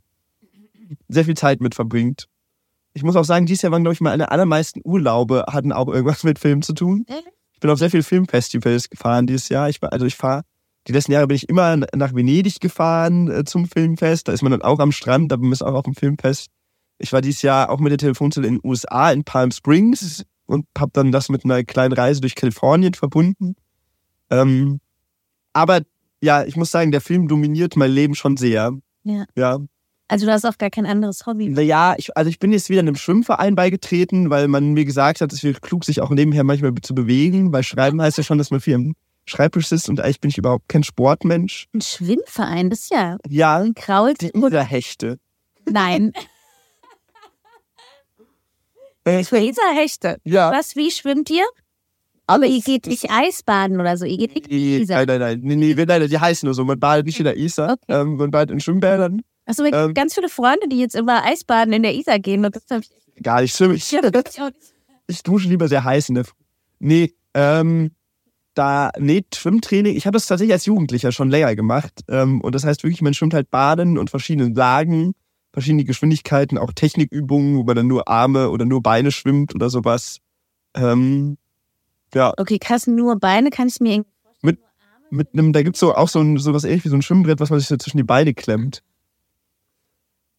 sehr 1.07 1.25
viel 1.25 1.35
Zeit 1.37 1.61
mit 1.61 1.75
verbringt. 1.75 2.27
Ich 2.93 3.03
muss 3.03 3.15
auch 3.15 3.23
sagen, 3.25 3.45
dieses 3.45 3.61
Jahr 3.61 3.71
waren, 3.71 3.83
glaube 3.83 3.93
ich, 3.93 4.01
meine 4.01 4.31
allermeisten 4.31 4.81
Urlaube 4.83 5.45
hatten 5.49 5.71
auch 5.71 5.87
irgendwas 5.87 6.23
mit 6.23 6.39
Film 6.39 6.61
zu 6.61 6.73
tun. 6.73 7.05
Ich 7.53 7.59
bin 7.59 7.69
auf 7.69 7.79
sehr 7.79 7.89
viele 7.91 8.03
Filmfestivals 8.03 8.89
gefahren 8.89 9.25
dieses 9.27 9.49
Jahr. 9.49 9.69
Ich, 9.69 9.81
war- 9.81 9.93
also 9.93 10.05
ich 10.05 10.15
fahre, 10.15 10.43
die 10.87 10.91
letzten 10.93 11.11
Jahre 11.11 11.27
bin 11.27 11.35
ich 11.35 11.47
immer 11.49 11.77
nach 11.95 12.13
Venedig 12.13 12.59
gefahren 12.59 13.29
äh, 13.29 13.43
zum 13.45 13.67
Filmfest. 13.67 14.27
Da 14.27 14.31
ist 14.33 14.41
man 14.41 14.51
dann 14.51 14.61
auch 14.61 14.79
am 14.79 14.91
Strand, 14.91 15.31
da 15.31 15.35
bin 15.37 15.51
ich 15.51 15.61
auch 15.61 15.73
auf 15.73 15.83
dem 15.83 15.95
Filmfest. 15.95 16.47
Ich 16.97 17.13
war 17.13 17.21
dieses 17.21 17.41
Jahr 17.41 17.69
auch 17.69 17.79
mit 17.79 17.91
der 17.91 17.97
Telefonzelle 17.99 18.47
in 18.47 18.55
den 18.55 18.61
USA, 18.69 19.11
in 19.11 19.23
Palm 19.23 19.51
Springs 19.51 20.23
und 20.47 20.65
habe 20.77 20.91
dann 20.93 21.11
das 21.11 21.29
mit 21.29 21.45
einer 21.45 21.63
kleinen 21.63 21.93
Reise 21.93 22.21
durch 22.21 22.35
Kalifornien 22.35 22.93
verbunden. 22.95 23.55
Ähm, 24.29 24.79
aber 25.53 25.81
ja, 26.21 26.43
ich 26.43 26.55
muss 26.55 26.71
sagen, 26.71 26.91
der 26.91 27.01
Film 27.01 27.27
dominiert 27.27 27.75
mein 27.75 27.91
Leben 27.91 28.15
schon 28.15 28.37
sehr. 28.37 28.71
Ja. 29.03 29.25
Ja. 29.35 29.59
Also 30.09 30.25
du 30.25 30.31
hast 30.31 30.45
auch 30.45 30.57
gar 30.57 30.69
kein 30.69 30.85
anderes 30.85 31.25
Hobby. 31.25 31.49
Naja, 31.49 31.93
ich, 31.97 32.15
also 32.15 32.29
ich 32.29 32.39
bin 32.39 32.51
jetzt 32.53 32.69
wieder 32.69 32.79
einem 32.79 32.95
Schwimmverein 32.95 33.55
beigetreten, 33.55 34.29
weil 34.29 34.47
man 34.47 34.73
mir 34.73 34.85
gesagt 34.85 35.19
hat, 35.21 35.33
es 35.33 35.43
wäre 35.43 35.59
klug, 35.59 35.83
sich 35.83 36.01
auch 36.01 36.09
nebenher 36.11 36.43
manchmal 36.45 36.73
zu 36.81 36.95
bewegen, 36.95 37.51
weil 37.51 37.63
Schreiben 37.63 38.01
heißt 38.01 38.17
ja 38.17 38.23
schon, 38.23 38.37
dass 38.37 38.49
man 38.49 38.61
viel 38.61 38.75
am 38.75 38.95
Schreibtisch 39.25 39.67
sitzt 39.67 39.89
und 39.89 39.99
eigentlich 39.99 40.21
bin 40.21 40.29
ich 40.29 40.37
überhaupt 40.37 40.69
kein 40.69 40.83
Sportmensch. 40.83 41.67
Ein 41.73 41.81
Schwimmverein, 41.81 42.69
das 42.69 42.79
ist 42.83 42.91
ja 42.91 43.17
Ja, 43.27 43.65
krault. 43.75 44.21
die 44.21 44.31
Userhechte. 44.33 45.19
Nein. 45.69 46.13
Äh, 49.07 49.21
Isar-Hechte. 49.49 50.17
ja, 50.23 50.51
Was, 50.51 50.75
wie 50.75 50.91
schwimmt 50.91 51.29
ihr? 51.29 51.45
Aber 52.29 52.45
ihr 52.45 52.61
geht 52.61 52.87
nicht 52.87 53.09
Eisbaden 53.09 53.79
oder 53.79 53.95
so. 53.97 54.05
Ihr 54.05 54.17
geht 54.17 54.35
nicht 54.35 54.47
in 54.47 54.57
die 54.57 54.77
Nee, 54.77 54.77
Isar. 54.83 55.05
nein, 55.05 55.19
nein, 55.19 55.39
nein, 55.45 55.57
nee, 55.59 55.73
nee, 55.73 55.85
nein, 55.85 56.07
die 56.09 56.19
heißen 56.19 56.45
nur 56.45 56.53
so. 56.53 56.65
Man 56.65 56.77
badet 56.79 57.05
nicht 57.05 57.19
in 57.19 57.23
der 57.25 57.37
Isar, 57.37 57.73
Okay. 57.81 58.01
ähm, 58.01 58.17
man 58.17 58.31
badet 58.31 58.51
in 58.53 58.59
Schwimmbädern. 58.59 59.21
Achso, 59.45 59.63
ich 59.63 59.71
habe 59.73 59.87
Ähm. 59.89 59.93
ganz 59.93 60.13
viele 60.13 60.27
Freunde, 60.27 60.67
die 60.67 60.77
jetzt 60.79 60.93
immer 60.95 61.23
Eisbaden 61.23 61.71
in 61.73 61.83
der 61.83 61.95
Isar 61.95 62.19
gehen. 62.19 62.43
Und 62.43 62.53
das 62.55 62.63
hab 62.69 62.81
ich, 62.81 62.89
Gar 63.23 63.41
nicht 63.41 63.59
hab 63.61 63.71
ich 63.71 63.93
ich 65.09 65.23
dusche 65.23 65.47
lieber 65.47 65.67
sehr 65.69 65.83
heiß 65.85 66.09
in 66.09 66.15
der 66.15 66.25
Früh. 66.25 66.35
Nee, 66.79 67.13
ähm, 67.33 67.91
da, 68.53 68.91
nee, 68.99 69.23
Schwimmtraining, 69.33 69.95
ich 69.95 70.05
habe 70.05 70.15
das 70.15 70.25
tatsächlich 70.25 70.53
als 70.53 70.65
Jugendlicher 70.65 71.11
schon 71.13 71.29
länger 71.29 71.55
gemacht. 71.55 72.01
Ähm, 72.09 72.41
und 72.41 72.53
das 72.55 72.65
heißt 72.65 72.83
wirklich, 72.83 73.01
man 73.01 73.13
schwimmt 73.13 73.33
halt 73.33 73.49
baden 73.49 73.97
und 73.97 74.09
verschiedene 74.09 74.53
Lagen, 74.53 75.13
verschiedene 75.57 75.85
Geschwindigkeiten, 75.85 76.59
auch 76.59 76.71
Technikübungen, 76.71 77.57
wo 77.57 77.63
man 77.63 77.75
dann 77.75 77.87
nur 77.87 78.07
Arme 78.07 78.51
oder 78.51 78.63
nur 78.63 78.83
Beine 78.83 79.11
schwimmt 79.11 79.55
oder 79.55 79.71
sowas. 79.71 80.19
Ähm, 80.75 81.39
ja. 82.13 82.31
Okay, 82.37 82.59
krass, 82.59 82.85
nur 82.85 83.15
Beine 83.19 83.49
kann 83.49 83.67
ich 83.67 83.79
mir 83.79 83.93
irgendwie 83.93 84.11
mit, 84.43 84.59
mit 85.09 85.33
einem, 85.33 85.53
da 85.53 85.63
gibt's 85.63 85.79
so 85.79 85.95
auch 85.95 86.09
so, 86.09 86.19
ein, 86.19 86.37
so 86.37 86.53
was 86.53 86.63
ähnlich 86.63 86.85
wie 86.85 86.89
so 86.89 86.95
ein 86.95 87.01
Schwimmbrett, 87.01 87.39
was 87.39 87.49
man 87.49 87.57
sich 87.57 87.67
so 87.67 87.75
zwischen 87.75 87.97
die 87.97 88.03
Beine 88.03 88.35
klemmt. 88.35 88.83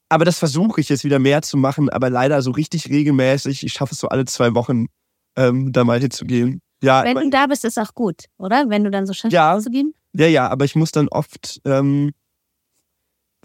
Aber 0.09 0.25
das 0.25 0.39
versuche 0.39 0.81
ich 0.81 0.89
jetzt 0.89 1.03
wieder 1.03 1.19
mehr 1.19 1.43
zu 1.43 1.57
machen, 1.57 1.91
aber 1.91 2.11
leider 2.11 2.41
so 2.41 2.53
richtig 2.53 2.89
regelmäßig. 2.89 3.65
Ich 3.65 3.73
schaffe 3.73 3.95
es 3.95 3.99
so 3.99 4.09
alle 4.09 4.25
zwei 4.25 4.55
Wochen, 4.55 4.87
ähm, 5.35 5.73
da 5.73 5.83
mal 5.83 5.99
hinzugehen. 5.99 6.61
Ja, 6.81 7.03
Wenn 7.03 7.17
du 7.17 7.31
da 7.31 7.49
bist, 7.49 7.65
ist 7.65 7.77
auch 7.77 7.93
gut, 7.93 8.27
oder? 8.39 8.67
Wenn 8.69 8.85
du 8.85 8.91
dann 8.93 9.05
so 9.05 9.15
schaffst, 9.15 9.33
Ja. 9.33 9.59
zu 9.59 9.69
gehen. 9.69 9.95
Ja, 10.13 10.27
ja, 10.29 10.49
aber 10.49 10.65
ich 10.65 10.77
muss 10.77 10.93
dann 10.93 11.09
oft, 11.09 11.61
ähm, 11.65 12.13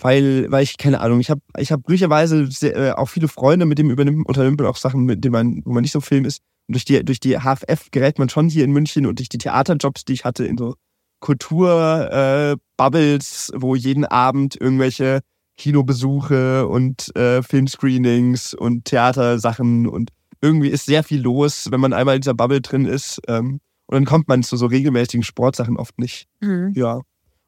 weil, 0.01 0.51
weil 0.51 0.63
ich, 0.63 0.77
keine 0.77 1.01
Ahnung, 1.01 1.19
ich 1.19 1.29
habe 1.29 1.41
ich 1.57 1.71
hab 1.71 1.83
glücklicherweise 1.83 2.49
sehr, 2.51 2.75
äh, 2.75 2.91
auch 2.91 3.09
viele 3.09 3.27
Freunde, 3.27 3.65
mit 3.65 3.77
denen 3.77 3.91
übernimmt, 3.91 4.27
unternimmt 4.27 4.61
auch 4.61 4.77
Sachen, 4.77 5.03
mit 5.05 5.23
denen 5.23 5.33
man, 5.33 5.61
wo 5.65 5.73
man 5.73 5.81
nicht 5.81 5.91
so 5.91 6.01
film 6.01 6.25
ist. 6.25 6.41
Und 6.67 6.75
durch 6.75 6.85
die, 6.85 7.03
durch 7.03 7.19
die 7.19 7.37
HFF 7.37 7.91
gerät 7.91 8.17
man 8.19 8.29
schon 8.29 8.47
hier 8.49 8.63
in 8.63 8.71
München 8.71 9.05
und 9.05 9.19
durch 9.19 9.29
die 9.29 9.37
Theaterjobs, 9.37 10.05
die 10.05 10.13
ich 10.13 10.25
hatte, 10.25 10.45
in 10.45 10.57
so 10.57 10.75
Kultur-Bubbles, 11.19 13.51
äh, 13.53 13.61
wo 13.61 13.75
jeden 13.75 14.05
Abend 14.05 14.59
irgendwelche 14.59 15.21
Kinobesuche 15.57 16.67
und 16.67 17.15
äh, 17.15 17.43
Filmscreenings 17.43 18.53
und 18.53 18.85
Theatersachen 18.85 19.87
und 19.87 20.11
irgendwie 20.41 20.69
ist 20.69 20.85
sehr 20.85 21.03
viel 21.03 21.21
los, 21.21 21.71
wenn 21.71 21.79
man 21.79 21.93
einmal 21.93 22.15
in 22.15 22.21
dieser 22.21 22.33
Bubble 22.33 22.61
drin 22.61 22.85
ist. 22.85 23.21
Ähm, 23.27 23.59
und 23.85 23.95
dann 23.95 24.05
kommt 24.05 24.27
man 24.27 24.43
zu 24.43 24.57
so 24.57 24.65
regelmäßigen 24.65 25.23
Sportsachen 25.23 25.77
oft 25.77 25.99
nicht. 25.99 26.27
Mhm. 26.41 26.73
Ja. 26.75 27.01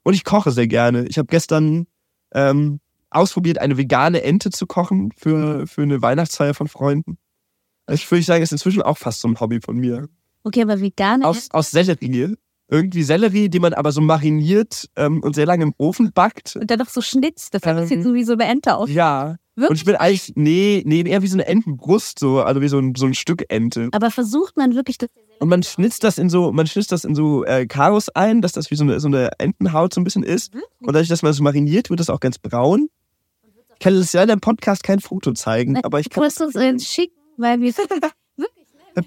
Und 0.03 0.13
ich 0.13 0.23
koche 0.23 0.51
sehr 0.51 0.67
gerne. 0.67 1.07
Ich 1.07 1.17
habe 1.17 1.27
gestern 1.27 1.87
ähm, 2.35 2.79
ausprobiert, 3.09 3.57
eine 3.57 3.77
vegane 3.77 4.21
Ente 4.21 4.51
zu 4.51 4.67
kochen 4.67 5.11
für, 5.17 5.65
für 5.65 5.81
eine 5.81 6.01
Weihnachtsfeier 6.01 6.53
von 6.53 6.67
Freunden. 6.67 7.17
Ich 7.89 8.09
würde 8.11 8.23
sagen, 8.23 8.43
ist 8.43 8.51
inzwischen 8.51 8.81
auch 8.81 8.97
fast 8.97 9.21
so 9.21 9.27
ein 9.27 9.39
Hobby 9.39 9.61
von 9.61 9.77
mir. 9.77 10.09
Okay, 10.43 10.61
aber 10.61 10.79
vegane 10.79 11.25
Aus, 11.25 11.49
aus 11.51 11.71
Sellerie. 11.71 12.35
Irgendwie 12.67 13.03
Sellerie, 13.03 13.49
die 13.49 13.59
man 13.59 13.73
aber 13.73 13.91
so 13.91 14.01
mariniert 14.01 14.89
ähm, 14.95 15.21
und 15.21 15.35
sehr 15.35 15.45
lange 15.45 15.63
im 15.63 15.73
Ofen 15.77 16.11
backt. 16.13 16.55
und 16.55 16.69
dann 16.71 16.79
noch 16.79 16.89
so 16.89 17.01
schnitzt. 17.01 17.53
Das 17.53 17.61
Ähm, 17.63 17.85
sieht 17.85 18.03
so 18.03 18.13
wie 18.13 18.23
so 18.23 18.33
eine 18.33 18.45
Ente 18.45 18.75
aus. 18.75 18.89
Ja. 18.89 19.35
Und 19.55 19.61
Wirklich? 19.61 19.79
ich 19.81 19.85
bin 19.85 19.95
eigentlich, 19.95 20.33
nee, 20.35 20.83
nee, 20.85 21.01
eher 21.01 21.21
wie 21.21 21.27
so 21.27 21.35
eine 21.35 21.45
Entenbrust, 21.45 22.19
so, 22.19 22.41
also 22.41 22.61
wie 22.61 22.67
so 22.67 22.77
ein, 22.79 22.93
so 22.95 23.05
ein 23.05 23.13
Stück 23.13 23.45
Ente. 23.49 23.89
Aber 23.93 24.11
versucht 24.11 24.57
man 24.57 24.75
wirklich 24.75 24.97
das. 24.97 25.09
Und 25.39 25.47
man 25.49 25.63
schnitzt 25.63 26.03
das 26.03 26.17
in 26.17 26.29
so, 26.29 26.51
man 26.51 26.65
schnitzt 26.67 26.91
das 26.91 27.05
in 27.05 27.13
so 27.15 27.45
äh, 27.45 27.65
Karos 27.67 28.09
ein, 28.09 28.41
dass 28.41 28.51
das 28.53 28.71
wie 28.71 28.75
so 28.75 28.83
eine, 28.83 28.99
so 28.99 29.07
eine 29.07 29.31
Entenhaut 29.37 29.93
so 29.93 30.01
ein 30.01 30.03
bisschen 30.03 30.23
ist. 30.23 30.53
Und 30.53 30.87
dadurch, 30.93 31.07
dass 31.07 31.21
man 31.21 31.29
das 31.29 31.39
mariniert, 31.39 31.89
wird 31.89 31.99
das 31.99 32.09
auch 32.09 32.19
ganz 32.19 32.37
braun. 32.37 32.89
Ich 33.73 33.79
kann 33.79 33.93
das 33.95 34.11
leider 34.13 34.33
im 34.33 34.39
Podcast 34.41 34.83
kein 34.83 34.99
Foto 34.99 35.33
zeigen, 35.33 35.77
aber 35.83 35.99
ich 35.99 36.09
Du 36.09 36.15
kann 36.15 36.23
musst 36.23 36.41
uns 36.41 36.87
schicken, 36.87 37.15
weil 37.37 37.59
wir. 37.61 37.69
ich 37.69 37.75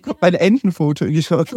hab 0.07 0.23
mein 0.23 0.35
Entenfoto 0.35 1.07
geschaut. 1.07 1.49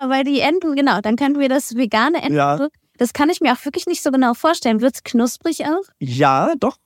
Weil 0.00 0.24
die 0.24 0.40
Enten, 0.40 0.74
genau, 0.76 1.00
dann 1.00 1.16
können 1.16 1.38
wir 1.38 1.48
das 1.48 1.76
vegane 1.76 2.18
Enten. 2.18 2.34
Ja. 2.34 2.68
Das 2.98 3.12
kann 3.12 3.28
ich 3.28 3.40
mir 3.40 3.52
auch 3.52 3.64
wirklich 3.64 3.86
nicht 3.86 4.02
so 4.02 4.10
genau 4.10 4.34
vorstellen. 4.34 4.80
Wird's 4.80 5.04
knusprig 5.04 5.64
auch? 5.64 5.82
Ja, 5.98 6.54
doch. 6.58 6.78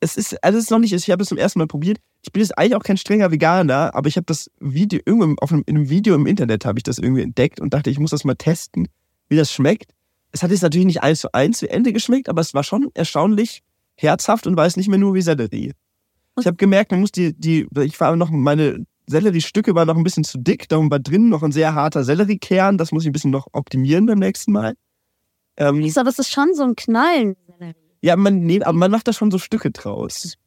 Es 0.00 0.16
ist, 0.16 0.42
also 0.42 0.58
es 0.58 0.64
ist 0.64 0.70
noch 0.70 0.78
nicht, 0.78 0.92
ich 0.92 1.10
habe 1.10 1.22
es 1.22 1.28
zum 1.28 1.38
ersten 1.38 1.58
Mal 1.58 1.66
probiert. 1.66 1.98
Ich 2.22 2.32
bin 2.32 2.42
jetzt 2.42 2.56
eigentlich 2.56 2.74
auch 2.74 2.82
kein 2.82 2.96
strenger 2.96 3.30
Veganer, 3.30 3.94
aber 3.94 4.08
ich 4.08 4.16
habe 4.16 4.26
das 4.26 4.50
Video 4.58 5.00
irgendwo 5.04 5.34
auf 5.42 5.52
einem, 5.52 5.62
in 5.66 5.76
einem 5.76 5.90
Video 5.90 6.14
im 6.14 6.26
Internet 6.26 6.64
habe 6.64 6.78
ich 6.78 6.82
das 6.82 6.98
irgendwie 6.98 7.22
entdeckt 7.22 7.60
und 7.60 7.72
dachte, 7.72 7.90
ich 7.90 7.98
muss 7.98 8.10
das 8.10 8.24
mal 8.24 8.34
testen, 8.34 8.88
wie 9.28 9.36
das 9.36 9.52
schmeckt. 9.52 9.92
Es 10.32 10.42
hat 10.42 10.50
jetzt 10.50 10.62
natürlich 10.62 10.86
nicht 10.86 11.02
eins 11.02 11.20
zu 11.20 11.32
eins 11.32 11.60
wie 11.62 11.68
Ende 11.68 11.92
geschmeckt, 11.92 12.28
aber 12.28 12.40
es 12.40 12.54
war 12.54 12.64
schon 12.64 12.90
erstaunlich 12.94 13.62
herzhaft 13.96 14.46
und 14.46 14.56
weiß 14.56 14.76
nicht 14.76 14.88
mehr 14.88 14.98
nur 14.98 15.14
wie 15.14 15.22
Sellerie. 15.22 15.72
Ich 16.38 16.46
habe 16.46 16.56
gemerkt, 16.56 16.90
man 16.90 17.00
muss 17.00 17.12
die, 17.12 17.34
die, 17.34 17.66
ich 17.82 17.98
war 18.00 18.16
noch, 18.16 18.30
meine 18.30 18.86
Selleriestücke 19.06 19.74
waren 19.74 19.88
noch 19.88 19.96
ein 19.96 20.04
bisschen 20.04 20.24
zu 20.24 20.38
dick, 20.38 20.68
darum 20.68 20.90
war 20.90 21.00
drin 21.00 21.28
noch 21.28 21.42
ein 21.42 21.52
sehr 21.52 21.74
harter 21.74 22.04
Selleriekern, 22.04 22.78
das 22.78 22.92
muss 22.92 23.02
ich 23.04 23.08
ein 23.08 23.12
bisschen 23.12 23.30
noch 23.30 23.46
optimieren 23.52 24.06
beim 24.06 24.18
nächsten 24.18 24.52
Mal. 24.52 24.74
Ähm, 25.56 25.80
Ich 25.80 25.94
so, 25.94 26.02
das 26.02 26.18
ist 26.18 26.30
schon 26.30 26.54
so 26.54 26.62
ein 26.62 26.76
Knallen. 26.76 27.36
ja, 28.02 28.16
man, 28.16 28.40
nee, 28.40 28.62
aber 28.62 28.76
man 28.76 28.90
macht 28.90 29.08
da 29.08 29.12
schon 29.12 29.30
so 29.30 29.38
Stücke 29.38 29.70
draus. 29.70 30.34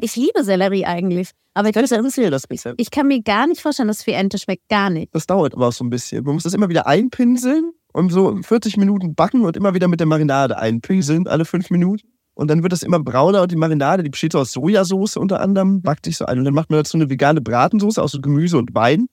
Ich 0.00 0.16
liebe 0.16 0.42
Sellerie 0.42 0.84
eigentlich. 0.84 1.30
Aber 1.54 1.68
ich, 1.68 1.74
Kann 1.74 1.84
ich 1.84 1.92
erzählen, 1.92 2.30
das 2.32 2.46
bisschen? 2.48 2.74
ich 2.78 2.90
kann 2.90 3.06
mir 3.06 3.22
gar 3.22 3.46
nicht 3.46 3.60
vorstellen, 3.60 3.86
dass 3.88 4.00
es 4.00 4.06
wie 4.08 4.12
Ente 4.12 4.36
schmeckt. 4.38 4.68
Gar 4.68 4.90
nicht. 4.90 5.14
Das 5.14 5.26
dauert 5.26 5.54
aber 5.54 5.68
auch 5.68 5.72
so 5.72 5.84
ein 5.84 5.90
bisschen. 5.90 6.24
Man 6.24 6.34
muss 6.34 6.42
das 6.42 6.54
immer 6.54 6.68
wieder 6.68 6.86
einpinseln 6.86 7.72
und 7.92 8.10
so 8.10 8.36
40 8.42 8.76
Minuten 8.76 9.14
backen 9.14 9.44
und 9.44 9.56
immer 9.56 9.72
wieder 9.72 9.86
mit 9.86 10.00
der 10.00 10.06
Marinade 10.06 10.58
einpinseln, 10.58 11.28
alle 11.28 11.44
fünf 11.44 11.70
Minuten. 11.70 12.08
Und 12.34 12.48
dann 12.48 12.62
wird 12.62 12.72
das 12.72 12.82
immer 12.82 12.98
brauner 12.98 13.42
und 13.42 13.52
die 13.52 13.56
Marinade, 13.56 14.02
die 14.02 14.10
besteht 14.10 14.32
so 14.32 14.38
aus 14.38 14.52
Sojasauce 14.52 15.16
unter 15.16 15.40
anderem, 15.40 15.82
backt 15.82 16.06
sich 16.06 16.16
so 16.16 16.24
ein. 16.24 16.38
Und 16.38 16.44
dann 16.44 16.54
macht 16.54 16.70
man 16.70 16.78
dazu 16.78 16.96
eine 16.96 17.10
vegane 17.10 17.40
Bratensauce 17.40 17.98
aus 17.98 18.18
Gemüse 18.20 18.56
und 18.56 18.74
Wein. 18.74 19.08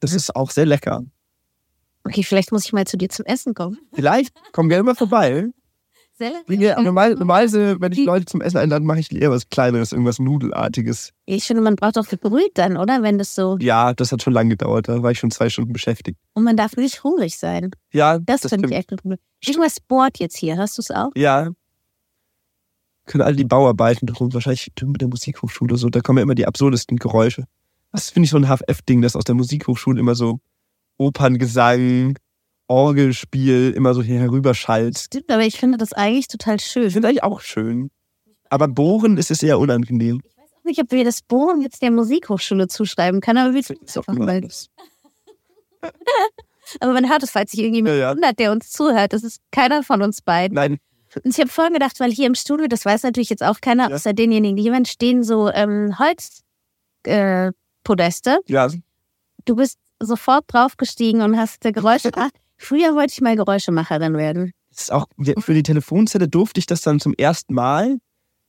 Das 0.00 0.12
ist 0.12 0.34
auch 0.34 0.50
sehr 0.50 0.66
lecker. 0.66 1.04
Okay, 2.04 2.22
vielleicht 2.22 2.52
muss 2.52 2.66
ich 2.66 2.72
mal 2.72 2.86
zu 2.86 2.96
dir 2.96 3.08
zum 3.08 3.24
Essen 3.24 3.54
kommen. 3.54 3.78
Vielleicht, 3.94 4.34
komm 4.52 4.68
gerne 4.68 4.82
mal 4.82 4.94
vorbei. 4.94 5.48
Sellerie? 6.16 6.44
Bringe, 6.46 6.76
normal, 6.80 7.14
normalerweise, 7.14 7.76
wenn 7.80 7.90
ich 7.90 8.04
Leute 8.04 8.26
zum 8.26 8.40
Essen 8.40 8.58
einlade, 8.58 8.84
mache 8.84 9.00
ich 9.00 9.10
eher 9.10 9.30
was 9.30 9.48
Kleineres, 9.48 9.90
irgendwas 9.90 10.20
Nudelartiges. 10.20 11.10
Ich 11.24 11.44
finde, 11.44 11.62
man 11.62 11.74
braucht 11.74 11.96
doch 11.96 12.06
gebrüht 12.06 12.52
dann, 12.54 12.76
oder? 12.76 13.02
Wenn 13.02 13.18
das 13.18 13.34
so. 13.34 13.56
Ja, 13.60 13.94
das 13.94 14.12
hat 14.12 14.22
schon 14.22 14.32
lange 14.32 14.50
gedauert. 14.50 14.88
Da 14.88 15.02
war 15.02 15.10
ich 15.10 15.18
schon 15.18 15.32
zwei 15.32 15.48
Stunden 15.48 15.72
beschäftigt. 15.72 16.18
Und 16.34 16.44
man 16.44 16.56
darf 16.56 16.76
nicht 16.76 17.02
hungrig 17.02 17.36
sein. 17.36 17.72
Ja, 17.92 18.18
Das, 18.18 18.42
finde 18.42 18.68
ich 18.68 18.76
echt 18.76 18.92
ein 18.92 18.98
Problem. 18.98 19.18
Irgendwas 19.44 19.80
bohrt 19.80 20.18
jetzt 20.18 20.36
hier. 20.36 20.56
Hast 20.56 20.78
du 20.78 20.82
es 20.82 20.90
auch? 20.92 21.10
Ja. 21.16 21.50
Können 23.06 23.22
alle 23.22 23.36
die 23.36 23.44
Bauarbeiten 23.44 24.06
drum, 24.06 24.32
wahrscheinlich 24.32 24.72
mit 24.82 25.00
der 25.00 25.08
Musikhochschule 25.08 25.76
so, 25.76 25.88
da 25.90 26.00
kommen 26.00 26.18
ja 26.18 26.22
immer 26.22 26.34
die 26.34 26.46
absurdesten 26.46 26.96
Geräusche. 26.96 27.44
Das 27.92 28.10
finde 28.10 28.24
ich 28.24 28.30
so 28.30 28.38
ein 28.38 28.46
HFF-Ding, 28.48 29.02
dass 29.02 29.14
aus 29.14 29.24
der 29.24 29.34
Musikhochschule 29.34 30.00
immer 30.00 30.14
so 30.14 30.40
Operngesang, 30.96 32.18
Orgelspiel 32.66 33.72
immer 33.76 33.94
so 33.94 34.02
hier 34.02 34.20
herüberschallt. 34.20 34.98
Stimmt, 34.98 35.30
aber 35.30 35.42
ich 35.42 35.58
finde 35.58 35.76
das 35.78 35.92
eigentlich 35.92 36.28
total 36.28 36.58
schön. 36.60 36.86
Ich 36.86 36.92
finde 36.94 37.08
eigentlich 37.08 37.22
auch 37.22 37.40
schön. 37.40 37.90
Aber 38.48 38.68
Bohren 38.68 39.18
ist 39.18 39.30
es 39.30 39.42
eher 39.42 39.58
unangenehm. 39.58 40.20
Ich 40.24 40.36
weiß 40.36 40.50
auch 40.58 40.64
nicht, 40.64 40.80
ob 40.80 40.90
wir 40.92 41.04
das 41.04 41.22
Bohren 41.22 41.60
jetzt 41.60 41.82
der 41.82 41.90
Musikhochschule 41.90 42.68
zuschreiben 42.68 43.20
können, 43.20 43.38
aber 43.38 43.54
wir 43.54 43.62
tun 43.62 43.76
es 43.84 43.96
einfach 43.96 44.14
mal. 44.14 44.40
Aber 46.80 46.94
man 46.94 47.08
hört 47.10 47.22
es, 47.22 47.30
falls 47.30 47.50
sich 47.50 47.60
irgendjemand 47.60 47.94
Ja, 47.94 48.00
ja. 48.00 48.10
wundert, 48.12 48.38
der 48.38 48.50
uns 48.50 48.70
zuhört. 48.70 49.12
Das 49.12 49.22
ist 49.22 49.42
keiner 49.50 49.82
von 49.82 50.00
uns 50.00 50.22
beiden. 50.22 50.54
Nein, 50.54 50.78
Und 51.22 51.30
ich 51.30 51.38
habe 51.38 51.48
vorhin 51.50 51.74
gedacht, 51.74 52.00
weil 52.00 52.10
hier 52.10 52.26
im 52.26 52.34
Studio, 52.34 52.66
das 52.66 52.84
weiß 52.84 53.04
natürlich 53.04 53.30
jetzt 53.30 53.44
auch 53.44 53.60
keiner, 53.60 53.90
Ja. 53.90 53.94
außer 53.96 54.12
denjenigen, 54.12 54.56
die 54.56 54.64
jemand 54.64 54.88
stehen 54.88 55.22
so 55.22 55.48
ähm, 55.50 55.96
Holzpodeste. 55.98 58.38
Äh, 58.46 58.52
ja, 58.52 58.68
du 59.44 59.56
bist 59.56 59.78
sofort 60.00 60.44
draufgestiegen 60.48 61.22
und 61.22 61.36
hast 61.36 61.64
äh, 61.64 61.72
Geräusche 61.72 62.10
gemacht. 62.10 62.34
Früher 62.56 62.94
wollte 62.94 63.12
ich 63.12 63.20
mal 63.20 63.36
Geräuschemacherin 63.36 64.16
werden. 64.16 64.52
das 64.70 64.82
ist 64.82 64.92
auch 64.92 65.06
für 65.40 65.54
die 65.54 65.62
Telefonzelle 65.62 66.28
durfte 66.28 66.58
ich 66.60 66.66
das 66.66 66.82
dann 66.82 67.00
zum 67.00 67.14
ersten 67.14 67.54
Mal. 67.54 67.98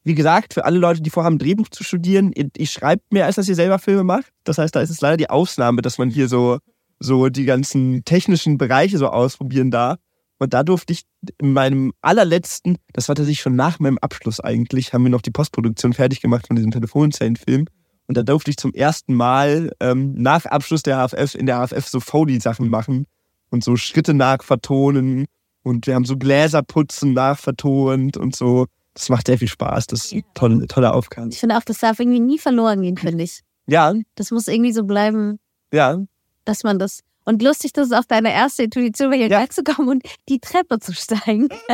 Wie 0.04 0.16
gesagt, 0.16 0.54
für 0.54 0.66
alle 0.66 0.78
Leute, 0.78 1.02
die 1.02 1.10
vorhaben, 1.10 1.40
Drehbuch 1.40 1.70
zu 1.70 1.84
studieren, 1.84 2.32
ihr 2.36 2.68
schreibt 2.68 3.12
mehr, 3.12 3.26
als 3.26 3.38
dass 3.38 3.50
ihr 3.50 3.56
selber 3.56 3.80
Filme 3.80 4.04
macht. 4.04 4.28
Das 4.44 4.60
heißt, 4.60 4.76
da 4.76 4.82
ist 4.82 4.92
es 4.92 5.02
leider 5.02 5.18
die 5.18 5.32
Ausnahme, 5.32 5.82
dass 5.82 5.98
man 5.98 6.10
hier 6.12 6.28
so, 6.28 6.60
so 7.00 7.30
die 7.30 7.46
ganzen 7.46 8.06
technischen 8.06 8.60
Bereiche 8.60 9.00
so 9.00 9.08
ausprobieren 9.08 9.72
darf. 9.72 9.98
Und 10.38 10.54
da 10.54 10.64
durfte 10.64 10.94
ich 10.94 11.04
in 11.40 11.54
meinem 11.54 11.94
allerletzten, 12.02 12.78
das 12.94 13.08
war 13.08 13.16
tatsächlich 13.16 13.42
schon 13.42 13.56
nach 13.56 13.80
meinem 13.80 13.98
Abschluss 14.00 14.40
eigentlich, 14.40 14.94
haben 14.94 15.04
wir 15.04 15.10
noch 15.10 15.22
die 15.22 15.32
Postproduktion 15.32 15.94
fertig 15.94 16.22
gemacht 16.22 16.48
von 16.48 16.56
diesem 16.56 16.72
Telefonzellenfilm. 16.72 17.68
Und 18.08 18.18
da 18.18 18.24
durfte 18.24 18.52
ich 18.52 18.58
zum 18.58 18.74
ersten 18.74 19.14
Mal 19.14 19.72
ähm, 19.80 20.14
nach 20.14 20.46
Abschluss 20.46 20.84
der 20.84 21.08
HFF 21.08 21.36
in 21.36 21.46
der 21.46 21.66
HFF 21.66 21.88
so 21.88 22.00
Foley-Sachen 22.00 22.70
machen 22.70 23.08
und 23.50 23.64
so 23.64 23.78
Schritte 23.78 24.14
nachvertonen. 24.14 25.26
Und 25.64 25.88
wir 25.88 25.96
haben 25.96 26.06
so 26.06 26.18
Gläserputzen 26.18 27.14
nachvertont 27.14 28.18
und 28.18 28.36
so. 28.36 28.68
Das 28.94 29.10
macht 29.10 29.28
sehr 29.28 29.40
viel 29.40 29.48
Spaß. 29.48 29.88
Das 29.88 30.06
ist 30.06 30.14
eine 30.14 30.24
tolle, 30.36 30.68
tolle 30.68 30.94
Aufgabe. 30.94 31.30
Ich 31.30 31.40
finde 31.40 31.58
auch, 31.58 31.64
das 31.64 31.80
darf 31.80 32.00
irgendwie 32.00 32.20
nie 32.20 32.38
verloren 32.38 32.82
gehen, 32.82 32.98
finde 32.98 33.24
ich. 33.24 33.42
Ja, 33.68 33.94
Das 34.14 34.32
muss 34.32 34.48
irgendwie 34.48 34.72
so 34.72 34.84
bleiben, 34.84 35.40
ja. 35.74 36.00
dass 36.46 36.64
man 36.64 36.78
das. 36.78 37.02
Und 37.26 37.42
lustig, 37.42 37.74
dass 37.74 37.88
es 37.88 37.92
auch 37.94 38.06
deine 38.06 38.32
erste 38.32 38.64
Intuition 38.64 39.10
war, 39.10 39.18
hier 39.18 39.28
Ja. 39.28 39.40
reinzukommen 39.40 39.90
und 39.90 40.04
die 40.30 40.40
Treppe 40.40 40.80
zu 40.80 40.94
steigen. 40.94 41.50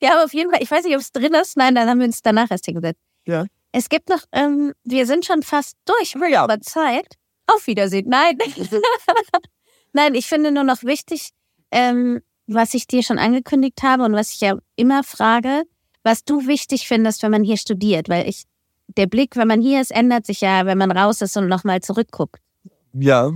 ja, 0.00 0.12
aber 0.12 0.24
auf 0.24 0.32
jeden 0.32 0.50
Fall, 0.50 0.62
ich 0.62 0.70
weiß 0.70 0.84
nicht, 0.84 0.94
ob 0.94 1.00
es 1.00 1.12
drin 1.12 1.34
ist. 1.34 1.56
Nein, 1.56 1.74
dann 1.74 1.88
haben 1.88 1.98
wir 2.00 2.06
uns 2.06 2.22
danach 2.22 2.50
erst 2.50 2.64
hingesetzt. 2.66 3.00
Ja. 3.26 3.44
Es 3.72 3.88
gibt 3.88 4.08
noch, 4.08 4.22
ähm, 4.32 4.72
wir 4.84 5.06
sind 5.06 5.24
schon 5.24 5.42
fast 5.42 5.76
durch 5.84 6.14
mit 6.14 6.30
Ja. 6.30 6.48
Zeit. 6.60 7.06
Auf 7.46 7.66
Wiedersehen. 7.66 8.06
Nein. 8.08 8.38
Nein, 9.92 10.14
ich 10.14 10.26
finde 10.26 10.52
nur 10.52 10.64
noch 10.64 10.82
wichtig, 10.84 11.30
ähm, 11.70 12.20
was 12.46 12.74
ich 12.74 12.86
dir 12.86 13.02
schon 13.02 13.18
angekündigt 13.18 13.82
habe 13.82 14.04
und 14.04 14.14
was 14.14 14.30
ich 14.32 14.40
ja 14.40 14.56
immer 14.76 15.02
frage, 15.04 15.64
was 16.02 16.24
du 16.24 16.46
wichtig 16.46 16.88
findest, 16.88 17.22
wenn 17.22 17.30
man 17.30 17.44
hier 17.44 17.56
studiert. 17.56 18.08
Weil 18.08 18.28
ich 18.28 18.44
der 18.88 19.06
Blick, 19.06 19.36
wenn 19.36 19.48
man 19.48 19.60
hier 19.60 19.80
ist, 19.80 19.90
ändert 19.90 20.26
sich 20.26 20.40
ja, 20.40 20.66
wenn 20.66 20.78
man 20.78 20.90
raus 20.90 21.20
ist 21.20 21.36
und 21.36 21.48
nochmal 21.48 21.80
zurückguckt. 21.80 22.40
Ja. 22.94 23.30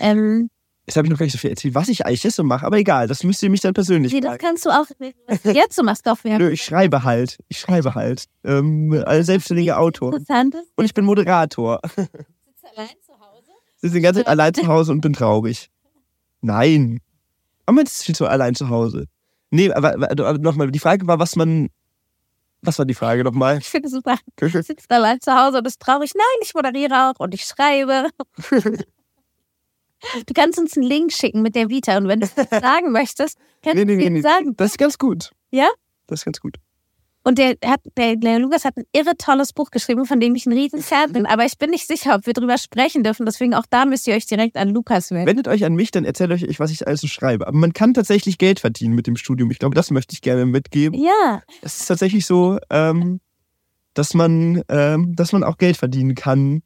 Ähm, 0.00 0.50
Jetzt 0.86 0.96
habe 0.96 1.06
ich 1.06 1.12
noch 1.12 1.18
gar 1.18 1.26
nicht 1.26 1.32
so 1.32 1.38
viel 1.38 1.50
erzählt, 1.50 1.74
was 1.76 1.88
ich 1.88 2.04
eigentlich 2.04 2.24
jetzt 2.24 2.34
so 2.34 2.42
mache, 2.42 2.66
aber 2.66 2.76
egal, 2.76 3.06
das 3.06 3.22
müsst 3.22 3.42
ihr 3.44 3.50
mich 3.50 3.60
dann 3.60 3.74
persönlich 3.74 4.12
nee, 4.12 4.18
das 4.18 4.30
fragen. 4.30 4.40
kannst 4.44 4.66
du 4.66 4.70
auch 4.70 4.86
was 5.28 5.42
du 5.42 5.52
jetzt 5.52 5.76
so 5.76 5.84
machst. 5.84 6.04
Haben 6.04 6.18
Nö, 6.38 6.50
ich 6.50 6.64
schreibe 6.64 7.04
halt. 7.04 7.38
Ich 7.46 7.60
schreibe 7.60 7.94
halt. 7.94 8.24
Ähm, 8.42 9.00
als 9.06 9.26
selbstständiger 9.26 9.78
Autor. 9.78 10.12
Interessantes. 10.12 10.62
Und 10.74 10.84
ich 10.84 10.92
bin 10.92 11.04
Moderator. 11.04 11.80
Sitzt 11.96 12.64
allein 12.76 12.88
zu 13.06 13.12
Hause? 13.20 13.52
Ich 13.76 13.82
bin 13.82 13.92
die 13.92 14.00
ganze 14.00 14.20
Zeit 14.20 14.26
allein 14.26 14.52
zu 14.52 14.66
Hause 14.66 14.90
und 14.90 15.00
bin 15.00 15.12
traurig. 15.12 15.70
Nein. 16.40 17.00
Aber 17.66 17.76
man 17.76 17.84
ist 17.84 18.02
viel 18.02 18.16
zu 18.16 18.26
allein 18.26 18.56
zu 18.56 18.68
Hause. 18.68 19.06
Nee, 19.50 19.70
aber, 19.70 19.94
aber 19.94 20.38
nochmal, 20.38 20.72
die 20.72 20.80
Frage 20.80 21.06
war, 21.06 21.20
was 21.20 21.36
man. 21.36 21.68
Was 22.62 22.80
war 22.80 22.84
die 22.84 22.94
Frage 22.94 23.22
nochmal? 23.22 23.58
Ich 23.58 23.68
finde 23.68 23.86
es 23.86 23.92
super. 23.92 24.18
Du 24.36 24.48
sitzt 24.48 24.90
allein 24.90 25.20
zu 25.20 25.32
Hause 25.32 25.58
und 25.58 25.64
bist 25.64 25.78
traurig. 25.78 26.10
Nein, 26.16 26.26
ich 26.42 26.52
moderiere 26.52 27.10
auch 27.10 27.20
und 27.20 27.32
ich 27.32 27.44
schreibe. 27.44 28.08
Du 30.26 30.34
kannst 30.34 30.58
uns 30.58 30.76
einen 30.76 30.86
Link 30.86 31.12
schicken 31.12 31.42
mit 31.42 31.54
der 31.54 31.68
Vita 31.68 31.96
und 31.96 32.08
wenn 32.08 32.20
du 32.20 32.28
das 32.34 32.48
sagen 32.60 32.92
möchtest, 32.92 33.38
kannst 33.62 33.76
Nee, 33.76 33.84
du 33.84 33.96
nee, 33.96 34.02
es 34.04 34.04
nee, 34.04 34.10
nee. 34.10 34.20
sagen. 34.22 34.54
Das 34.56 34.72
ist 34.72 34.78
ganz 34.78 34.98
gut. 34.98 35.30
Ja? 35.50 35.68
Das 36.06 36.20
ist 36.20 36.24
ganz 36.24 36.40
gut. 36.40 36.56
Und 37.22 37.36
der 37.36 37.56
hat, 37.66 37.80
der, 37.98 38.16
der 38.16 38.38
Lukas 38.38 38.64
hat 38.64 38.78
ein 38.78 38.84
irre 38.92 39.14
tolles 39.18 39.52
Buch 39.52 39.70
geschrieben, 39.70 40.06
von 40.06 40.20
dem 40.20 40.34
ich 40.34 40.46
ein 40.46 40.54
riesen 40.54 40.80
Fan 40.80 41.12
bin. 41.12 41.26
Aber 41.26 41.44
ich 41.44 41.58
bin 41.58 41.68
nicht 41.68 41.86
sicher, 41.86 42.14
ob 42.14 42.24
wir 42.24 42.32
drüber 42.32 42.56
sprechen 42.56 43.04
dürfen. 43.04 43.26
Deswegen 43.26 43.52
auch 43.52 43.66
da 43.68 43.84
müsst 43.84 44.06
ihr 44.08 44.14
euch 44.14 44.24
direkt 44.24 44.56
an 44.56 44.70
Lukas 44.70 45.10
wenden. 45.10 45.26
Wendet 45.26 45.46
euch 45.46 45.62
an 45.66 45.74
mich, 45.74 45.90
dann 45.90 46.06
erzähle 46.06 46.34
ich 46.36 46.48
euch, 46.48 46.58
was 46.60 46.70
ich 46.70 46.86
alles 46.86 47.02
so 47.02 47.08
schreibe. 47.08 47.46
Aber 47.46 47.56
man 47.58 47.74
kann 47.74 47.92
tatsächlich 47.92 48.38
Geld 48.38 48.58
verdienen 48.58 48.94
mit 48.94 49.06
dem 49.06 49.16
Studium. 49.16 49.50
Ich 49.50 49.58
glaube, 49.58 49.74
das 49.74 49.90
möchte 49.90 50.14
ich 50.14 50.22
gerne 50.22 50.46
mitgeben. 50.46 50.98
Ja, 50.98 51.42
Es 51.60 51.78
ist 51.80 51.86
tatsächlich 51.86 52.24
so, 52.24 52.58
ähm, 52.70 53.20
dass 53.92 54.14
man, 54.14 54.62
ähm, 54.70 55.14
dass 55.14 55.32
man 55.32 55.44
auch 55.44 55.58
Geld 55.58 55.76
verdienen 55.76 56.14
kann 56.14 56.62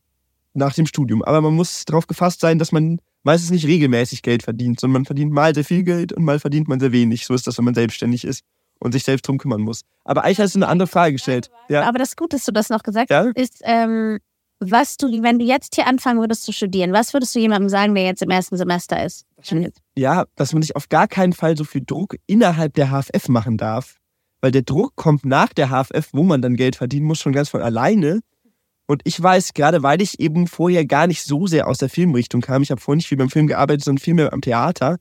nach 0.55 0.74
dem 0.74 0.86
Studium. 0.86 1.22
Aber 1.22 1.40
man 1.40 1.55
muss 1.55 1.84
darauf 1.84 2.07
gefasst 2.07 2.40
sein, 2.40 2.59
dass 2.59 2.72
man 2.72 3.00
meistens 3.22 3.50
nicht 3.50 3.66
regelmäßig 3.66 4.22
Geld 4.22 4.42
verdient, 4.42 4.80
sondern 4.80 5.00
man 5.02 5.05
verdient 5.05 5.32
mal 5.32 5.55
sehr 5.55 5.64
viel 5.64 5.82
Geld 5.82 6.12
und 6.12 6.24
mal 6.24 6.38
verdient 6.38 6.68
man 6.68 6.80
sehr 6.80 6.92
wenig. 6.92 7.26
So 7.26 7.34
ist 7.34 7.46
das, 7.46 7.59
wenn 7.59 7.64
man 7.64 7.74
selbstständig 7.74 8.24
ist 8.24 8.42
und 8.80 8.92
sich 8.92 9.05
selbst 9.05 9.26
drum 9.26 9.38
kümmern 9.38 9.61
muss. 9.61 9.82
Aber 10.05 10.24
eigentlich 10.24 10.40
hast 10.40 10.55
du 10.55 10.59
eine 10.59 10.68
andere 10.68 10.86
Frage 10.86 11.12
gestellt. 11.14 11.50
Ja, 11.68 11.82
aber 11.82 11.98
das 11.98 12.11
ist 12.11 12.16
gut, 12.16 12.32
dass 12.32 12.44
du 12.44 12.52
das 12.52 12.68
noch 12.68 12.82
gesagt 12.82 13.11
Ja? 13.11 13.24
hast, 13.24 13.36
ist, 13.36 13.61
ähm, 13.64 14.18
was 14.61 14.96
du, 14.96 15.22
wenn 15.22 15.38
du 15.38 15.44
jetzt 15.44 15.74
hier 15.74 15.86
anfangen 15.86 16.20
würdest 16.20 16.44
zu 16.44 16.52
studieren, 16.52 16.92
was 16.92 17.12
würdest 17.12 17.34
du 17.34 17.38
jemandem 17.40 17.68
sagen, 17.68 17.94
der 17.94 18.05
jetzt 18.05 18.22
im 18.22 18.30
ersten 18.30 18.57
Semester 18.57 19.05
ist? 19.05 19.26
ja, 19.96 20.24
dass 20.36 20.52
man 20.52 20.62
sich 20.62 20.76
auf 20.76 20.88
gar 20.88 21.09
keinen 21.09 21.32
Fall 21.32 21.57
so 21.57 21.64
viel 21.64 21.82
Druck 21.84 22.16
innerhalb 22.26 22.74
der 22.74 22.88
HFF 22.90 23.28
machen 23.28 23.57
darf. 23.59 23.96
Weil 24.40 24.52
der 24.52 24.62
Druck 24.62 24.94
kommt 24.96 25.24
nach 25.24 25.52
der 25.55 25.68
HFF, 25.68 26.11
wo 26.12 26.22
man 26.22 26.42
dann 26.42 26.57
Geld 26.57 26.76
verdienen 26.76 27.07
muss, 27.07 27.18
schon 27.18 27.32
ganz 27.32 27.48
von 27.48 27.62
alleine. 27.62 28.20
Und 28.87 29.01
ich 29.05 29.20
weiß, 29.22 29.55
gerade 29.55 29.82
weil 29.82 30.03
ich 30.03 30.20
eben 30.20 30.47
vorher 30.47 30.85
gar 30.85 31.07
nicht 31.07 31.22
so 31.22 31.47
sehr 31.47 31.68
aus 31.68 31.78
der 31.78 31.89
Filmrichtung 31.89 32.41
kam, 32.41 32.62
ich 32.62 32.70
habe 32.70 32.80
vorher 32.80 32.97
nicht 32.97 33.09
viel 33.09 33.18
beim 33.18 33.30
Film 33.30 33.47
gearbeitet, 33.47 33.85
sondern 33.85 34.03
viel 34.03 34.14
mehr 34.14 34.32
am 34.32 34.43
Theater, 34.43 34.99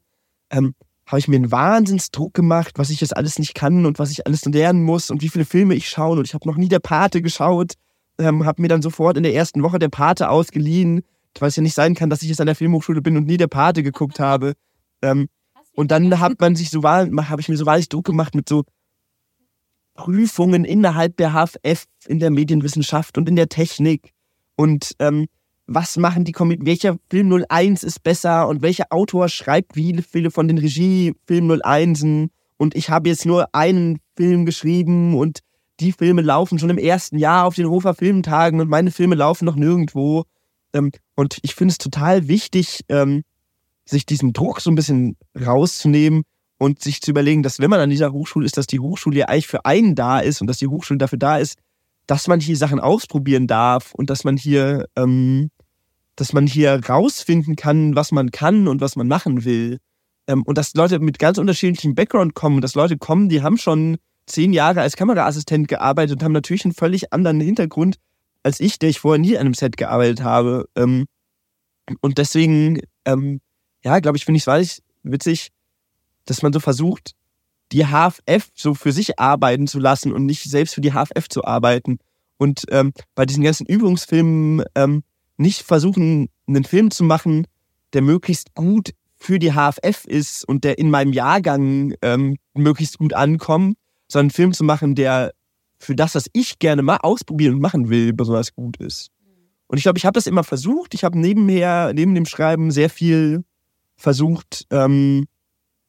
ähm, 0.50 0.74
habe 1.06 1.20
ich 1.20 1.28
mir 1.28 1.36
einen 1.36 1.52
Wahnsinnsdruck 1.52 2.34
gemacht, 2.34 2.74
was 2.78 2.90
ich 2.90 3.02
jetzt 3.02 3.16
alles 3.16 3.40
nicht 3.40 3.56
kann 3.56 3.86
und 3.86 4.00
was 4.00 4.12
ich 4.12 4.26
alles 4.26 4.46
lernen 4.46 4.84
muss 4.84 5.12
und 5.12 5.22
wie 5.22 5.28
viele 5.28 5.44
Filme 5.44 5.76
ich 5.76 5.90
schaue. 5.90 6.18
Und 6.18 6.26
ich 6.26 6.34
habe 6.34 6.48
noch 6.48 6.56
nie 6.56 6.70
der 6.70 6.80
Pate 6.80 7.22
geschaut, 7.22 7.74
ähm, 8.18 8.46
habe 8.46 8.62
mir 8.62 8.70
dann 8.70 8.82
sofort 8.82 9.18
in 9.18 9.24
der 9.24 9.34
ersten 9.34 9.64
Woche 9.64 9.80
der 9.80 9.90
Pate 9.90 10.30
ausgeliehen, 10.30 11.02
weil 11.40 11.50
es 11.50 11.58
ja 11.58 11.64
nicht 11.64 11.74
sein 11.74 11.96
kann, 11.96 12.10
dass 12.10 12.22
ich 12.22 12.30
jetzt 12.30 12.40
an 12.40 12.48
der 12.48 12.56
Filmhochschule 12.56 13.02
bin 13.02 13.18
und 13.18 13.26
nie 13.26 13.38
der 13.38 13.48
Pate 13.48 13.84
geguckt 13.84 14.20
habe. 14.20 14.54
Ähm, 15.02 15.28
und 15.76 15.92
dann 15.92 16.20
hat 16.20 16.40
man 16.40 16.56
sich 16.56 16.70
so 16.70 16.84
wahr, 16.84 17.08
habe 17.30 17.42
ich 17.42 17.50
mir 17.50 17.58
so 17.58 17.66
wahnsinnig 17.66 17.90
Druck 17.90 18.06
gemacht 18.06 18.36
mit 18.36 18.48
so 18.48 18.64
Prüfungen 19.94 20.66
innerhalb 20.66 21.18
der 21.18 21.34
HFF 21.34 21.86
in 22.08 22.20
der 22.20 22.32
Medienwissenschaft 22.32 23.18
und 23.18 23.30
in 23.30 23.36
der 23.36 23.50
Technik. 23.50 24.14
Und 24.56 24.96
ähm, 25.00 25.28
was 25.68 25.98
machen 25.98 26.26
die 26.26 26.32
Kommentare, 26.32 26.66
welcher 26.66 26.98
Film 27.10 27.46
01 27.50 27.84
ist 27.84 28.04
besser 28.04 28.48
und 28.48 28.62
welcher 28.62 28.88
Autor 28.90 29.30
schreibt 29.30 29.76
wie 29.76 30.02
viele 30.02 30.32
von 30.32 30.48
den 30.48 30.58
Regie-Film 30.58 31.62
01 31.64 32.30
und 32.58 32.76
ich 32.76 32.90
habe 32.90 33.10
jetzt 33.10 33.26
nur 33.26 33.54
einen 33.54 34.00
Film 34.16 34.46
geschrieben 34.46 35.16
und 35.16 35.40
die 35.80 35.92
Filme 35.92 36.22
laufen 36.22 36.60
schon 36.60 36.70
im 36.70 36.78
ersten 36.78 37.18
Jahr 37.18 37.46
auf 37.46 37.56
den 37.56 37.70
Hofer 37.70 37.94
Filmtagen 37.94 38.62
und 38.62 38.70
meine 38.70 38.92
Filme 38.92 39.16
laufen 39.16 39.46
noch 39.46 39.56
nirgendwo. 39.56 40.24
Ähm, 40.74 40.92
und 41.16 41.40
ich 41.42 41.56
finde 41.56 41.72
es 41.72 41.78
total 41.78 42.28
wichtig, 42.28 42.82
ähm, 42.90 43.24
sich 43.86 44.06
diesen 44.06 44.34
Druck 44.34 44.62
so 44.62 44.72
ein 44.72 44.76
bisschen 44.76 45.18
rauszunehmen 45.40 46.24
und 46.64 46.82
sich 46.82 47.02
zu 47.02 47.12
überlegen, 47.12 47.44
dass 47.44 47.60
wenn 47.60 47.70
man 47.70 47.82
an 47.82 47.90
dieser 47.90 48.14
Hochschule 48.14 48.46
ist, 48.46 48.56
dass 48.56 48.68
die 48.68 48.80
Hochschule 48.80 49.18
ja 49.18 49.26
eigentlich 49.26 49.48
für 49.48 49.66
einen 49.66 49.96
da 49.96 50.20
ist 50.20 50.40
und 50.40 50.48
dass 50.48 50.60
die 50.60 50.68
Hochschule 50.68 50.98
dafür 50.98 51.20
da 51.20 51.38
ist, 51.38 51.60
dass 52.08 52.30
man 52.30 52.40
hier 52.40 52.56
Sachen 52.56 52.80
ausprobieren 52.80 53.48
darf 53.48 53.94
und 53.94 54.10
dass 54.10 54.24
man 54.24 54.38
hier, 54.38 54.88
ähm, 54.96 55.52
dass 56.16 56.32
man 56.32 56.48
hier 56.48 56.80
rausfinden 56.88 57.58
kann, 57.58 57.98
was 57.98 58.14
man 58.14 58.32
kann 58.32 58.70
und 58.70 58.80
was 58.80 58.96
man 58.96 59.10
machen 59.10 59.44
will. 59.44 59.80
Ähm, 60.28 60.44
und 60.44 60.58
dass 60.58 60.74
Leute 60.74 61.00
mit 61.00 61.20
ganz 61.20 61.38
unterschiedlichem 61.38 61.96
Background 61.96 62.34
kommen, 62.34 62.62
dass 62.62 62.76
Leute 62.76 62.98
kommen, 62.98 63.28
die 63.28 63.42
haben 63.42 63.58
schon 63.58 63.98
zehn 64.26 64.54
Jahre 64.54 64.80
als 64.80 64.96
Kameraassistent 64.96 65.68
gearbeitet 65.68 66.18
und 66.18 66.24
haben 66.24 66.32
natürlich 66.32 66.64
einen 66.64 66.74
völlig 66.74 67.12
anderen 67.12 67.42
Hintergrund 67.42 67.98
als 68.42 68.62
ich, 68.62 68.80
der 68.80 68.90
ich 68.90 69.00
vorher 69.00 69.20
nie 69.20 69.36
an 69.38 69.48
einem 69.48 69.54
Set 69.54 69.76
gearbeitet 69.76 70.24
habe. 70.24 70.70
Ähm, 70.76 71.08
und 72.00 72.18
deswegen, 72.18 72.80
ähm, 73.04 73.42
ja, 73.84 74.00
glaube 74.00 74.18
ich, 74.18 74.24
finde 74.24 74.38
ich 74.38 74.48
es 74.48 74.82
witzig, 75.04 75.52
dass 76.26 76.42
man 76.42 76.54
so 76.54 76.60
versucht, 76.60 77.16
die 77.72 77.86
HFF 77.86 78.50
so 78.54 78.74
für 78.74 78.92
sich 78.92 79.20
arbeiten 79.20 79.68
zu 79.68 79.80
lassen 79.80 80.12
und 80.14 80.26
nicht 80.26 80.44
selbst 80.44 80.76
für 80.76 80.82
die 80.82 80.92
HFF 80.92 81.28
zu 81.30 81.44
arbeiten. 81.44 81.98
Und 82.38 82.66
ähm, 82.70 82.94
bei 83.16 83.26
diesen 83.26 83.44
ganzen 83.44 83.66
Übungsfilmen 83.66 84.64
ähm, 84.76 85.04
nicht 85.38 85.64
versuchen, 85.64 86.30
einen 86.48 86.64
Film 86.64 86.92
zu 86.92 87.04
machen, 87.04 87.48
der 87.94 88.02
möglichst 88.02 88.54
gut 88.54 88.92
für 89.16 89.40
die 89.40 89.54
HFF 89.54 90.06
ist 90.06 90.48
und 90.48 90.64
der 90.64 90.78
in 90.78 90.92
meinem 90.92 91.14
Jahrgang 91.14 91.94
ähm, 92.02 92.38
möglichst 92.54 92.98
gut 92.98 93.14
ankommt, 93.14 93.78
sondern 94.08 94.26
einen 94.26 94.32
Film 94.32 94.54
zu 94.54 94.64
machen, 94.64 94.96
der 94.96 95.34
für 95.80 95.96
das, 95.96 96.16
was 96.16 96.28
ich 96.34 96.60
gerne 96.60 96.82
mal 96.82 96.98
ausprobieren 96.98 97.56
und 97.56 97.62
machen 97.62 97.90
will, 97.90 98.14
besonders 98.14 98.54
gut 98.54 98.78
ist. 98.78 99.10
Und 99.68 99.78
ich 99.78 99.84
glaube, 99.84 99.98
ich 99.98 100.06
habe 100.06 100.16
das 100.16 100.28
immer 100.28 100.44
versucht. 100.44 100.94
Ich 100.94 101.04
habe 101.04 101.18
nebenher, 101.18 101.94
neben 101.94 102.14
dem 102.14 102.26
Schreiben 102.26 102.72
sehr 102.72 102.90
viel 102.90 103.44
versucht, 103.96 104.66
ähm, 104.70 105.26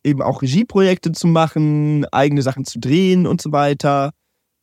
eben 0.04 0.22
auch 0.22 0.42
Regieprojekte 0.42 1.12
zu 1.12 1.26
machen, 1.26 2.06
eigene 2.12 2.42
Sachen 2.42 2.64
zu 2.64 2.78
drehen 2.78 3.26
und 3.26 3.40
so 3.40 3.52
weiter. 3.52 4.12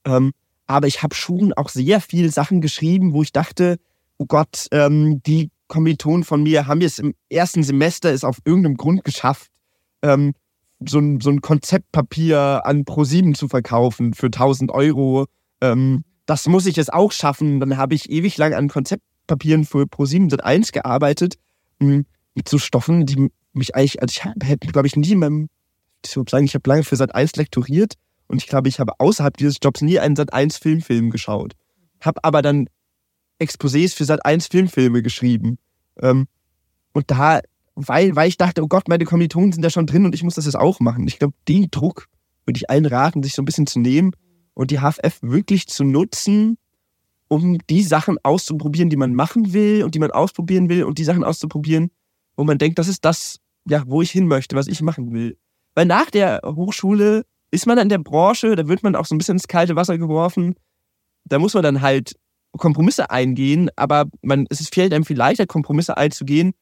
Ähm, 0.06 0.32
aber 0.68 0.88
ich 0.88 1.04
habe 1.04 1.16
schon 1.16 1.52
auch 1.54 1.70
sehr 1.70 2.00
viel 2.00 2.32
Sachen 2.32 2.62
geschrieben, 2.62 3.14
wo 3.14 3.24
ich 3.24 3.34
dachte, 3.34 3.78
oh 4.18 4.26
Gott, 4.26 4.68
ähm, 4.72 5.22
die 5.24 5.50
Kommilitonen 5.68 6.24
von 6.24 6.44
mir 6.44 6.68
haben 6.68 6.82
jetzt 6.82 7.00
im 7.00 7.14
ersten 7.30 7.64
Semester 7.64 8.12
es 8.12 8.24
auf 8.24 8.40
irgendeinem 8.46 8.78
Grund 8.78 9.04
geschafft, 9.04 9.50
ähm, 10.02 10.34
so, 10.86 11.00
ein, 11.00 11.20
so 11.22 11.30
ein 11.30 11.42
Konzeptpapier 11.42 12.62
an 12.66 12.86
ProSieben 12.86 13.36
zu 13.36 13.48
verkaufen 13.48 14.14
für 14.14 14.28
1000 14.28 14.72
Euro. 14.72 15.26
Ähm, 15.62 16.04
das 16.26 16.48
muss 16.48 16.66
ich 16.66 16.76
jetzt 16.76 16.94
auch 16.94 17.12
schaffen. 17.12 17.60
Dann 17.60 17.78
habe 17.78 17.94
ich 17.96 18.10
ewig 18.10 18.38
lang 18.38 18.54
an 18.54 18.68
Konzeptpapieren 18.68 19.66
für 19.66 19.88
ProSieben 19.88 20.30
Sat 20.30 20.44
1 20.44 20.72
gearbeitet, 20.72 21.36
mh, 21.80 22.04
mit 22.36 22.50
so 22.50 22.58
Stoffen, 22.58 23.06
die 23.06 23.30
mich 23.54 23.76
eigentlich, 23.76 24.02
also 24.02 24.12
ich 24.12 24.48
hätte, 24.48 24.68
glaube 24.68 24.88
ich, 24.88 24.96
nie 24.96 25.12
in 25.12 25.20
meinem, 25.20 25.50
ich 26.06 26.16
würde 26.16 26.30
sagen, 26.30 26.46
ich 26.46 26.56
habe 26.56 26.70
lange 26.70 26.84
für 26.84 26.96
Sat 26.96 27.14
1 27.14 27.36
lektoriert 27.36 27.96
und 28.28 28.38
ich 28.38 28.48
glaube, 28.48 28.70
ich 28.70 28.80
habe 28.80 28.94
außerhalb 29.00 29.36
dieses 29.38 29.58
Jobs 29.62 29.82
nie 29.82 30.00
einen 30.00 30.16
Sat 30.16 30.34
1 30.34 30.58
Filmfilm 30.58 31.10
geschaut. 31.10 31.54
Habe 32.00 32.24
aber 32.24 32.42
dann 32.42 32.68
Exposés 33.40 33.96
für 33.96 34.06
Sat 34.06 34.26
1 34.26 34.48
Filmfilme 34.48 35.02
geschrieben. 35.02 35.58
Ähm, 36.00 36.28
und 36.94 37.12
da, 37.12 37.42
weil, 37.76 38.16
weil 38.16 38.30
ich 38.30 38.38
dachte, 38.38 38.64
oh 38.64 38.68
Gott, 38.68 38.88
meine 38.88 39.06
Kommilitonen 39.06 39.52
sind 39.52 39.64
da 39.64 39.70
schon 39.70 39.88
drin 39.88 40.06
und 40.06 40.16
ich 40.16 40.24
muss 40.24 40.36
das 40.36 40.46
jetzt 40.46 40.56
auch 40.56 40.80
machen. 40.80 41.08
Ich 41.08 41.20
glaube, 41.20 41.34
den 41.48 41.70
Druck 41.72 42.08
würde 42.46 42.58
ich 42.58 42.70
allen 42.70 42.86
raten, 42.86 43.24
sich 43.24 43.34
so 43.34 43.42
ein 43.42 43.46
bisschen 43.46 43.68
zu 43.68 43.80
nehmen 43.80 44.12
und 44.54 44.72
die 44.72 44.80
HFF 44.80 45.22
wirklich 45.22 45.68
zu 45.68 45.84
nutzen, 45.84 46.58
um 47.28 47.58
die 47.70 47.84
Sachen 47.84 48.18
auszuprobieren, 48.24 48.90
die 48.90 48.98
man 48.98 49.14
machen 49.14 49.54
will 49.54 49.84
und 49.84 49.96
die 49.96 50.00
man 50.00 50.12
ausprobieren 50.12 50.70
will 50.70 50.84
und 50.84 50.98
die 50.98 51.04
Sachen 51.04 51.24
auszuprobieren, 51.24 51.92
wo 52.36 52.44
man 52.44 52.58
denkt, 52.58 52.80
das 52.80 52.88
ist 52.88 53.06
das, 53.06 53.41
ja, 53.66 53.84
wo 53.88 54.02
ich 54.02 54.12
hin 54.12 54.28
möchte, 54.28 54.56
was 54.56 54.68
ich 54.68 54.82
machen 54.82 55.14
will. 55.14 55.38
Weil 55.76 55.86
nach 55.86 56.10
der 56.10 56.42
Hochschule 56.44 57.24
ist 57.52 57.68
man 57.68 57.78
in 57.78 57.90
der 57.90 57.98
Branche, 57.98 58.56
da 58.56 58.68
wird 58.68 58.84
man 58.84 58.96
auch 58.96 59.06
so 59.06 59.16
ein 59.16 59.18
bisschen 59.18 59.36
ins 59.36 59.48
kalte 59.48 59.76
Wasser 59.76 59.98
geworfen. 59.98 60.56
Da 61.26 61.40
muss 61.40 61.54
man 61.54 61.64
dann 61.64 61.82
halt 61.82 62.16
Kompromisse 62.58 63.10
eingehen, 63.10 63.70
aber 63.76 64.06
man, 64.22 64.46
es 64.50 64.68
fällt 64.70 64.94
einem 64.94 65.06
viel 65.06 65.18
leichter, 65.18 65.46
Kompromisse 65.46 65.98
einzugehen, 65.98 66.54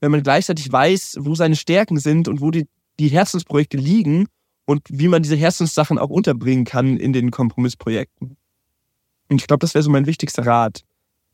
wenn 0.00 0.10
man 0.10 0.22
gleichzeitig 0.22 0.70
weiß, 0.70 1.16
wo 1.20 1.34
seine 1.34 1.56
Stärken 1.56 1.98
sind 1.98 2.28
und 2.28 2.40
wo 2.40 2.50
die, 2.50 2.66
die 2.98 3.08
Herzensprojekte 3.08 3.76
liegen 3.76 4.26
und 4.64 4.82
wie 4.88 5.08
man 5.08 5.22
diese 5.22 5.36
Herzenssachen 5.36 5.98
auch 5.98 6.10
unterbringen 6.10 6.64
kann 6.64 6.96
in 6.96 7.12
den 7.12 7.30
Kompromissprojekten. 7.30 8.36
Und 9.28 9.40
ich 9.40 9.46
glaube, 9.46 9.60
das 9.60 9.74
wäre 9.74 9.82
so 9.82 9.90
mein 9.90 10.06
wichtigster 10.06 10.46
Rat. 10.46 10.84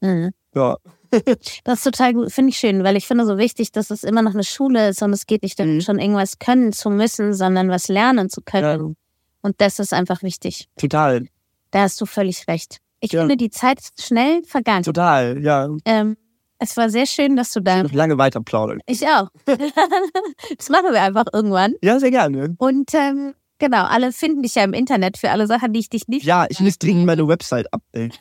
Mhm. 0.01 0.31
Ja. 0.55 0.77
Das 1.65 1.79
ist 1.79 1.85
total 1.85 2.15
gut, 2.15 2.33
finde 2.33 2.51
ich 2.51 2.57
schön, 2.59 2.85
weil 2.85 2.97
ich 2.97 3.07
finde 3.07 3.27
so 3.27 3.37
wichtig, 3.39 3.73
dass 3.73 3.91
es 3.91 4.05
immer 4.05 4.23
noch 4.23 4.35
eine 4.35 4.45
Schule 4.45 4.89
ist 4.91 5.03
und 5.03 5.13
es 5.13 5.27
geht 5.27 5.43
nicht 5.43 5.59
darum, 5.59 5.75
Mhm. 5.77 5.81
schon 5.81 5.99
irgendwas 5.99 6.39
können 6.39 6.73
zu 6.73 6.91
müssen, 6.91 7.35
sondern 7.35 7.69
was 7.69 7.89
lernen 7.89 8.31
zu 8.31 8.41
können. 8.43 8.81
ja, 8.89 8.95
Und 9.43 9.61
das 9.61 9.79
ist 9.79 9.93
einfach 9.93 10.23
wichtig. 10.23 10.69
total. 10.79 11.27
Da 11.73 11.83
hast 11.83 12.01
du 12.01 12.07
völlig 12.07 12.47
recht. 12.49 12.79
Ich 13.01 13.13
ja. 13.13 13.21
finde, 13.23 13.37
die 13.37 13.51
Zeit 13.51 13.81
ist 13.81 14.03
schnell 14.05 14.43
vergangen. 14.45 14.83
Total, 14.83 15.43
ja. 15.43 15.69
Ähm, 15.85 16.17
es 16.59 16.77
war 16.77 16.91
sehr 16.91 17.07
schön, 17.07 17.37
dass 17.37 17.53
du 17.53 17.61
da. 17.61 17.79
Ich 17.79 17.85
noch 17.85 17.93
lange 17.93 18.19
weiter 18.19 18.41
plaudern. 18.43 18.81
Ich 18.87 19.07
auch. 19.07 19.29
das 19.47 20.69
machen 20.69 20.93
wir 20.93 21.01
einfach 21.03 21.25
irgendwann. 21.33 21.75
Ja, 21.83 21.99
sehr 21.99 22.11
gerne. 22.11 22.55
Und 22.59 22.93
ähm, 22.95 23.35
genau, 23.59 23.85
alle 23.85 24.13
finden 24.13 24.43
dich 24.43 24.57
ja 24.57 24.65
im 24.65 24.75
Internet 24.75 25.17
für 25.17 25.31
alle 25.31 25.47
Sachen, 25.47 25.73
die 25.73 25.81
ich 25.81 25.89
dich 25.89 26.07
nicht. 26.09 26.25
Ja, 26.25 26.47
ich 26.49 26.61
muss 26.61 26.79
dringend 26.79 27.07
meine 27.07 27.27
Website 27.27 27.73
updaten. 27.73 28.13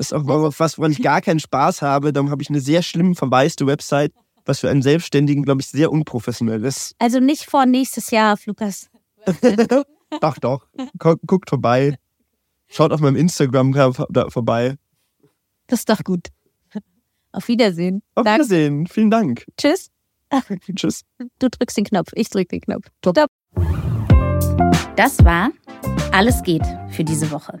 Das 0.00 0.12
ist 0.12 0.12
auch 0.14 0.24
was, 0.58 0.78
woran 0.78 0.92
ich 0.92 1.02
gar 1.02 1.20
keinen 1.20 1.40
Spaß 1.40 1.82
habe. 1.82 2.14
Darum 2.14 2.30
habe 2.30 2.40
ich 2.40 2.48
eine 2.48 2.60
sehr 2.60 2.80
schlimm 2.80 3.14
verwaiste 3.14 3.66
Website, 3.66 4.14
was 4.46 4.60
für 4.60 4.70
einen 4.70 4.80
Selbstständigen, 4.80 5.42
glaube 5.42 5.60
ich, 5.60 5.66
sehr 5.66 5.92
unprofessionell 5.92 6.64
ist. 6.64 6.94
Also 6.98 7.20
nicht 7.20 7.44
vor 7.44 7.66
nächstes 7.66 8.10
Jahr, 8.10 8.38
Lukas. 8.46 8.88
doch, 10.22 10.38
doch. 10.38 10.66
Guckt 10.96 11.50
vorbei. 11.50 11.98
Schaut 12.66 12.92
auf 12.92 13.00
meinem 13.00 13.16
Instagram 13.16 13.74
vorbei. 13.74 14.76
Das 15.66 15.80
ist 15.80 15.90
doch 15.90 16.02
gut. 16.02 16.28
Auf 17.32 17.48
Wiedersehen. 17.48 18.02
Auf 18.14 18.24
Dank. 18.24 18.38
Wiedersehen. 18.38 18.86
Vielen 18.86 19.10
Dank. 19.10 19.44
Tschüss. 19.58 19.90
Tschüss. 20.76 21.02
Du 21.38 21.50
drückst 21.50 21.76
den 21.76 21.84
Knopf. 21.84 22.08
Ich 22.14 22.30
drück 22.30 22.48
den 22.48 22.62
Knopf. 22.62 22.86
Top. 23.02 23.16
Top. 23.16 23.30
Das 24.96 25.22
war 25.22 25.50
Alles 26.10 26.42
geht 26.42 26.64
für 26.88 27.04
diese 27.04 27.30
Woche. 27.30 27.60